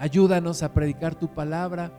ayúdanos 0.00 0.62
a 0.62 0.72
predicar 0.72 1.14
tu 1.14 1.32
palabra. 1.32 1.92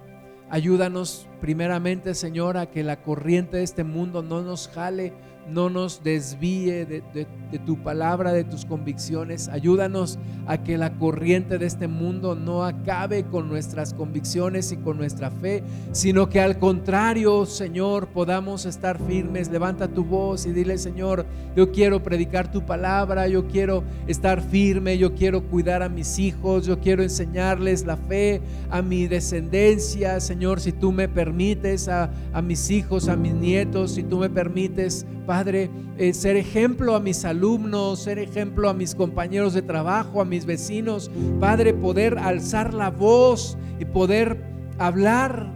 Ayúdanos 0.52 1.28
primeramente, 1.40 2.14
Señor, 2.14 2.58
a 2.58 2.66
que 2.66 2.84
la 2.84 3.02
corriente 3.02 3.56
de 3.56 3.64
este 3.64 3.86
mundo 3.86 4.22
no 4.22 4.42
nos 4.42 4.68
jale 4.68 5.14
no 5.50 5.70
nos 5.70 6.04
desvíe 6.04 6.86
de, 6.86 7.28
tu 7.66 7.78
palabra, 7.84 8.32
de 8.32 8.44
tus 8.44 8.66
convicciones. 8.66 9.50
Ayúdanos 9.50 10.20
a 10.48 10.64
que 10.64 10.78
la 10.78 10.94
corriente 10.98 11.58
de 11.58 11.66
este 11.66 11.88
mundo 11.88 12.36
no 12.36 12.64
acabe 12.64 13.26
con 13.26 13.50
nuestras 13.50 13.94
convicciones 13.94 14.72
y 14.72 14.78
con 14.78 14.98
nuestra 14.98 15.32
fe, 15.32 15.64
sino 15.92 16.30
que 16.30 16.40
al 16.40 16.60
contrario, 16.60 17.46
Señor, 17.46 18.08
podamos 18.08 18.66
estar 18.66 19.00
firmes. 19.00 19.52
Levanta 19.52 19.88
tu 19.88 20.04
voz 20.04 20.46
y 20.46 20.52
dile, 20.52 20.78
Señor, 20.78 21.26
yo 21.56 21.72
quiero 21.72 22.02
predicar 22.02 22.52
tu 22.52 22.66
palabra, 22.66 23.28
yo 23.28 23.48
quiero 23.48 23.84
estar 24.08 24.42
firme, 24.42 24.98
yo 24.98 25.14
quiero 25.14 25.44
cuidar 25.44 25.84
a 25.84 25.90
mis 25.90 26.20
hijos, 26.20 26.66
yo 26.66 26.80
quiero 26.80 27.04
enseñarles 27.04 27.86
la 27.86 27.98
fe 27.98 28.42
a 28.70 28.82
mi 28.82 29.08
descendencia, 29.08 30.20
Señor, 30.20 30.62
si 30.62 30.72
tú 30.72 30.92
me 30.92 31.10
permites, 31.10 31.88
a, 31.88 32.12
a 32.34 32.42
mis 32.42 32.70
hijos, 32.72 33.08
a 33.08 33.16
mis 33.16 33.34
nietos, 33.34 33.92
si 33.92 34.04
tú 34.04 34.18
me 34.18 34.30
permites 34.30 35.06
Padre, 35.32 35.70
eh, 35.98 36.14
ser 36.14 36.36
ejemplo 36.36 36.94
a 36.94 37.00
mis 37.00 37.24
alumnos, 37.24 38.02
ser 38.02 38.20
ejemplo 38.20 38.68
a 38.68 38.74
mis 38.74 38.94
compañeros 38.94 39.54
de 39.54 39.62
trabajo, 39.62 40.20
a 40.20 40.26
mis 40.26 40.46
vecinos. 40.46 41.10
Padre, 41.40 41.74
poder 41.74 42.20
alzar 42.20 42.74
la 42.74 42.90
voz 42.90 43.58
y 43.80 43.86
poder 43.86 44.44
hablar 44.78 45.50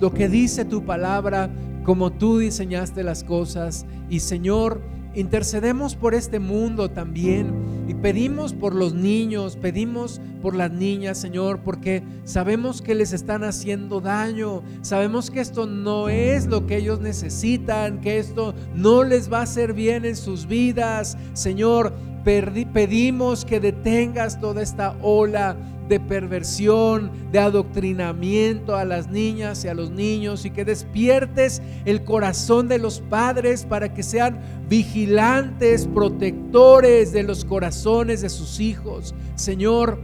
lo 0.00 0.12
que 0.12 0.28
dice 0.28 0.66
tu 0.66 0.84
palabra 0.84 1.48
como 1.82 2.12
tú 2.12 2.36
diseñaste 2.36 3.02
las 3.04 3.24
cosas. 3.24 3.86
Y 4.10 4.20
Señor, 4.20 4.82
intercedemos 5.16 5.96
por 5.96 6.14
este 6.14 6.38
mundo 6.38 6.90
también 6.90 7.86
y 7.88 7.94
pedimos 7.94 8.52
por 8.52 8.74
los 8.74 8.94
niños, 8.94 9.56
pedimos 9.56 10.20
por 10.42 10.54
las 10.54 10.70
niñas, 10.70 11.18
Señor, 11.18 11.60
porque 11.60 12.02
sabemos 12.24 12.82
que 12.82 12.94
les 12.94 13.12
están 13.12 13.42
haciendo 13.42 14.00
daño, 14.00 14.62
sabemos 14.82 15.30
que 15.30 15.40
esto 15.40 15.66
no 15.66 16.08
es 16.10 16.46
lo 16.46 16.66
que 16.66 16.76
ellos 16.76 17.00
necesitan, 17.00 18.00
que 18.00 18.18
esto 18.18 18.54
no 18.74 19.04
les 19.04 19.32
va 19.32 19.38
a 19.38 19.42
hacer 19.42 19.72
bien 19.72 20.04
en 20.04 20.16
sus 20.16 20.46
vidas. 20.46 21.16
Señor, 21.32 21.94
pedimos 22.24 23.44
que 23.44 23.60
detengas 23.60 24.38
toda 24.40 24.62
esta 24.62 24.96
ola 25.00 25.56
de 25.88 26.00
perversión, 26.00 27.10
de 27.32 27.38
adoctrinamiento 27.38 28.76
a 28.76 28.84
las 28.84 29.08
niñas 29.08 29.64
y 29.64 29.68
a 29.68 29.74
los 29.74 29.90
niños 29.90 30.44
y 30.44 30.50
que 30.50 30.64
despiertes 30.64 31.62
el 31.84 32.04
corazón 32.04 32.68
de 32.68 32.78
los 32.78 33.00
padres 33.00 33.64
para 33.64 33.92
que 33.92 34.02
sean 34.02 34.40
vigilantes, 34.68 35.86
protectores 35.86 37.12
de 37.12 37.22
los 37.22 37.44
corazones 37.44 38.22
de 38.22 38.28
sus 38.28 38.60
hijos. 38.60 39.14
Señor, 39.36 39.98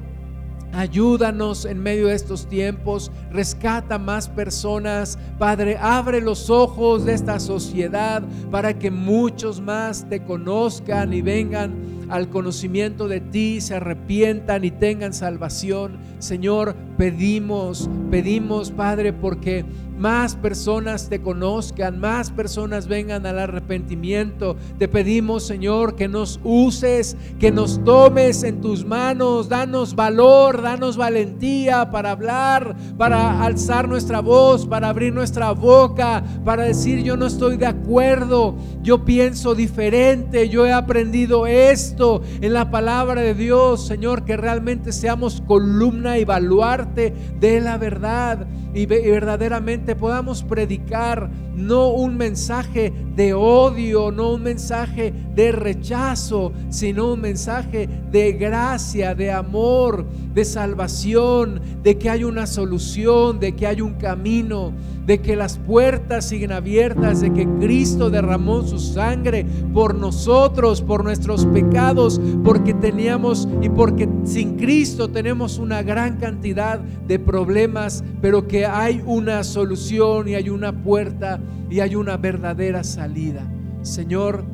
Ayúdanos 0.74 1.66
en 1.66 1.82
medio 1.82 2.06
de 2.06 2.14
estos 2.14 2.48
tiempos, 2.48 3.12
rescata 3.30 3.98
más 3.98 4.30
personas. 4.30 5.18
Padre, 5.38 5.76
abre 5.78 6.22
los 6.22 6.48
ojos 6.48 7.04
de 7.04 7.12
esta 7.12 7.38
sociedad 7.40 8.22
para 8.50 8.78
que 8.78 8.90
muchos 8.90 9.60
más 9.60 10.08
te 10.08 10.24
conozcan 10.24 11.12
y 11.12 11.20
vengan 11.20 12.01
al 12.12 12.28
conocimiento 12.28 13.08
de 13.08 13.22
ti, 13.22 13.62
se 13.62 13.76
arrepientan 13.76 14.66
y 14.66 14.70
tengan 14.70 15.14
salvación. 15.14 15.98
Señor, 16.18 16.76
pedimos, 17.02 17.90
pedimos, 18.12 18.70
Padre, 18.70 19.12
porque 19.12 19.64
más 19.98 20.34
personas 20.34 21.08
te 21.08 21.20
conozcan, 21.20 22.00
más 22.00 22.30
personas 22.30 22.88
vengan 22.88 23.24
al 23.26 23.38
arrepentimiento. 23.38 24.56
Te 24.78 24.88
pedimos, 24.88 25.44
Señor, 25.44 25.94
que 25.94 26.08
nos 26.08 26.40
uses, 26.42 27.16
que 27.38 27.50
nos 27.50 27.82
tomes 27.84 28.42
en 28.42 28.60
tus 28.60 28.84
manos, 28.84 29.48
danos 29.48 29.94
valor, 29.94 30.62
danos 30.62 30.96
valentía 30.96 31.90
para 31.90 32.12
hablar, 32.12 32.74
para 32.96 33.44
alzar 33.44 33.88
nuestra 33.88 34.20
voz, 34.20 34.66
para 34.66 34.88
abrir 34.88 35.12
nuestra 35.12 35.52
boca, 35.52 36.24
para 36.44 36.64
decir 36.64 37.02
yo 37.02 37.16
no 37.16 37.26
estoy 37.26 37.56
de 37.56 37.66
acuerdo, 37.66 38.56
yo 38.82 39.04
pienso 39.04 39.54
diferente, 39.54 40.48
yo 40.48 40.66
he 40.66 40.72
aprendido 40.72 41.46
esto 41.46 42.22
en 42.40 42.52
la 42.52 42.70
palabra 42.70 43.20
de 43.20 43.34
Dios, 43.34 43.86
Señor, 43.86 44.24
que 44.24 44.36
realmente 44.36 44.92
seamos 44.92 45.42
columna 45.46 46.18
y 46.18 46.24
baluarte 46.24 46.91
de 46.94 47.60
la 47.60 47.76
verdad 47.78 48.46
y 48.74 48.86
verdaderamente 48.86 49.94
podamos 49.96 50.42
predicar 50.42 51.30
no 51.54 51.88
un 51.88 52.16
mensaje 52.16 52.92
de 53.14 53.34
odio, 53.34 54.10
no 54.10 54.32
un 54.34 54.42
mensaje 54.42 55.12
de 55.34 55.52
rechazo, 55.52 56.52
sino 56.70 57.12
un 57.12 57.20
mensaje 57.20 57.88
de 58.10 58.32
gracia, 58.32 59.14
de 59.14 59.30
amor, 59.30 60.06
de 60.34 60.44
salvación, 60.44 61.60
de 61.82 61.98
que 61.98 62.08
hay 62.08 62.24
una 62.24 62.46
solución, 62.46 63.38
de 63.38 63.54
que 63.54 63.66
hay 63.66 63.80
un 63.82 63.94
camino, 63.94 64.72
de 65.06 65.20
que 65.20 65.36
las 65.36 65.58
puertas 65.58 66.26
siguen 66.26 66.52
abiertas, 66.52 67.20
de 67.20 67.32
que 67.32 67.46
Cristo 67.60 68.08
derramó 68.08 68.62
su 68.62 68.78
sangre 68.78 69.44
por 69.74 69.94
nosotros, 69.94 70.80
por 70.80 71.04
nuestros 71.04 71.44
pecados, 71.46 72.20
porque 72.44 72.72
teníamos 72.72 73.48
y 73.60 73.68
porque 73.68 74.08
sin 74.24 74.56
Cristo 74.56 75.08
tenemos 75.08 75.58
una 75.58 75.82
gran 75.82 76.18
cantidad 76.18 76.78
de 76.78 77.18
problemas, 77.18 78.04
pero 78.20 78.46
que 78.46 78.61
hay 78.66 79.02
una 79.04 79.44
solución 79.44 80.28
y 80.28 80.34
hay 80.34 80.50
una 80.50 80.72
puerta 80.72 81.40
y 81.70 81.80
hay 81.80 81.94
una 81.94 82.16
verdadera 82.16 82.84
salida. 82.84 83.42
Señor, 83.82 84.44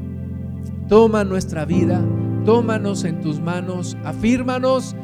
toma 0.88 1.24
nuestra 1.24 1.64
vida, 1.64 2.00
tómanos 2.44 3.04
en 3.04 3.20
tus 3.20 3.40
manos, 3.40 3.96
afírmanos. 4.04 4.94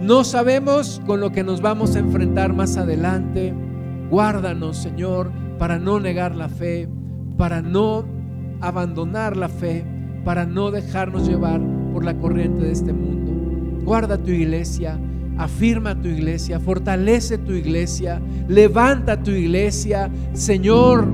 No 0.00 0.24
sabemos 0.24 1.00
con 1.06 1.20
lo 1.20 1.32
que 1.32 1.44
nos 1.44 1.60
vamos 1.60 1.96
a 1.96 1.98
enfrentar 1.98 2.52
más 2.52 2.76
adelante. 2.76 3.54
Guárdanos, 4.10 4.76
Señor, 4.76 5.30
para 5.58 5.78
no 5.78 6.00
negar 6.00 6.34
la 6.34 6.48
fe, 6.48 6.88
para 7.36 7.62
no 7.62 8.04
abandonar 8.60 9.36
la 9.36 9.48
fe, 9.48 9.84
para 10.24 10.46
no 10.46 10.70
dejarnos 10.70 11.28
llevar 11.28 11.60
por 11.92 12.04
la 12.04 12.16
corriente 12.18 12.64
de 12.64 12.72
este 12.72 12.92
mundo. 12.92 13.84
Guarda 13.84 14.18
tu 14.18 14.30
iglesia, 14.30 14.98
afirma 15.38 15.94
tu 15.94 16.08
iglesia, 16.08 16.58
fortalece 16.58 17.38
tu 17.38 17.52
iglesia, 17.52 18.20
levanta 18.48 19.22
tu 19.22 19.30
iglesia. 19.30 20.10
Señor, 20.32 21.06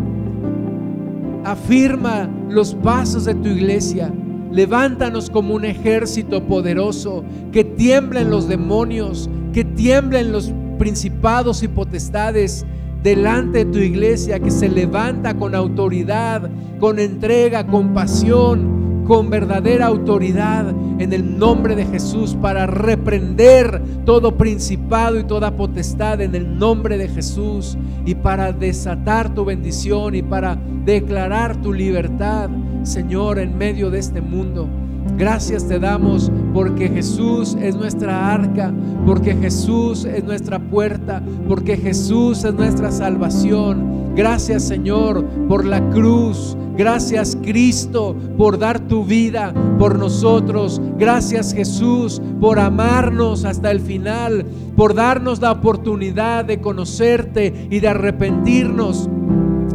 afirma 1.44 2.28
los 2.48 2.74
pasos 2.74 3.26
de 3.26 3.34
tu 3.34 3.48
iglesia. 3.48 4.10
Levántanos 4.50 5.30
como 5.30 5.54
un 5.54 5.64
ejército 5.64 6.44
poderoso, 6.44 7.24
que 7.52 7.64
tiemblen 7.64 8.30
los 8.30 8.48
demonios, 8.48 9.28
que 9.52 9.64
tiemblen 9.64 10.32
los 10.32 10.52
principados 10.78 11.62
y 11.62 11.68
potestades 11.68 12.64
delante 13.02 13.64
de 13.64 13.72
tu 13.72 13.78
iglesia, 13.78 14.40
que 14.40 14.50
se 14.50 14.68
levanta 14.68 15.34
con 15.34 15.54
autoridad, 15.54 16.48
con 16.80 16.98
entrega, 16.98 17.66
con 17.66 17.92
pasión, 17.92 18.73
con 19.06 19.30
verdadera 19.30 19.86
autoridad 19.86 20.68
en 20.98 21.12
el 21.12 21.38
nombre 21.38 21.76
de 21.76 21.84
Jesús 21.86 22.36
para 22.40 22.66
reprender 22.66 23.82
todo 24.04 24.36
principado 24.36 25.18
y 25.18 25.24
toda 25.24 25.56
potestad 25.56 26.20
en 26.20 26.34
el 26.34 26.58
nombre 26.58 26.96
de 26.98 27.08
Jesús 27.08 27.76
y 28.06 28.14
para 28.14 28.52
desatar 28.52 29.34
tu 29.34 29.44
bendición 29.44 30.14
y 30.14 30.22
para 30.22 30.58
declarar 30.84 31.56
tu 31.56 31.72
libertad, 31.72 32.48
Señor, 32.82 33.38
en 33.38 33.56
medio 33.56 33.90
de 33.90 33.98
este 33.98 34.20
mundo. 34.20 34.68
Gracias 35.16 35.68
te 35.68 35.78
damos 35.78 36.32
porque 36.52 36.88
Jesús 36.88 37.56
es 37.60 37.76
nuestra 37.76 38.32
arca, 38.32 38.72
porque 39.06 39.34
Jesús 39.34 40.04
es 40.04 40.24
nuestra 40.24 40.58
puerta, 40.58 41.22
porque 41.46 41.76
Jesús 41.76 42.42
es 42.44 42.54
nuestra 42.54 42.90
salvación. 42.90 44.14
Gracias 44.16 44.64
Señor 44.64 45.24
por 45.48 45.64
la 45.64 45.88
cruz. 45.90 46.56
Gracias 46.76 47.36
Cristo 47.40 48.16
por 48.36 48.58
dar 48.58 48.80
tu 48.80 49.04
vida 49.04 49.54
por 49.78 49.98
nosotros. 49.98 50.80
Gracias 50.98 51.52
Jesús 51.52 52.20
por 52.40 52.58
amarnos 52.58 53.44
hasta 53.44 53.70
el 53.70 53.80
final, 53.80 54.44
por 54.76 54.94
darnos 54.94 55.40
la 55.40 55.52
oportunidad 55.52 56.44
de 56.44 56.60
conocerte 56.60 57.68
y 57.70 57.80
de 57.80 57.88
arrepentirnos 57.88 59.08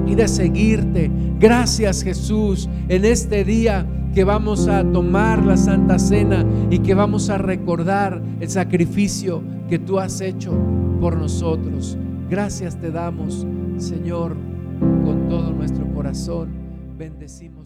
y 0.06 0.16
de 0.16 0.28
seguirte. 0.28 1.10
Gracias 1.40 2.04
Jesús 2.04 2.68
en 2.90 3.06
este 3.06 3.46
día 3.46 3.86
que 4.14 4.24
vamos 4.24 4.68
a 4.68 4.84
tomar 4.84 5.46
la 5.46 5.56
Santa 5.56 6.00
Cena 6.00 6.46
y 6.70 6.80
que 6.80 6.96
vamos 6.96 7.30
a 7.30 7.38
recordar 7.38 8.22
el 8.40 8.50
sacrificio 8.50 9.42
que 9.70 9.80
tú 9.80 10.00
has 10.00 10.20
hecho 10.20 10.52
por 11.00 11.16
nosotros. 11.16 11.98
Gracias 12.30 12.80
te 12.80 12.92
damos, 12.92 13.46
Señor, 13.78 14.36
con 15.06 15.30
todo 15.30 15.52
nuestro 15.52 15.86
corazón. 15.94 16.59
Bendecimos. 17.00 17.59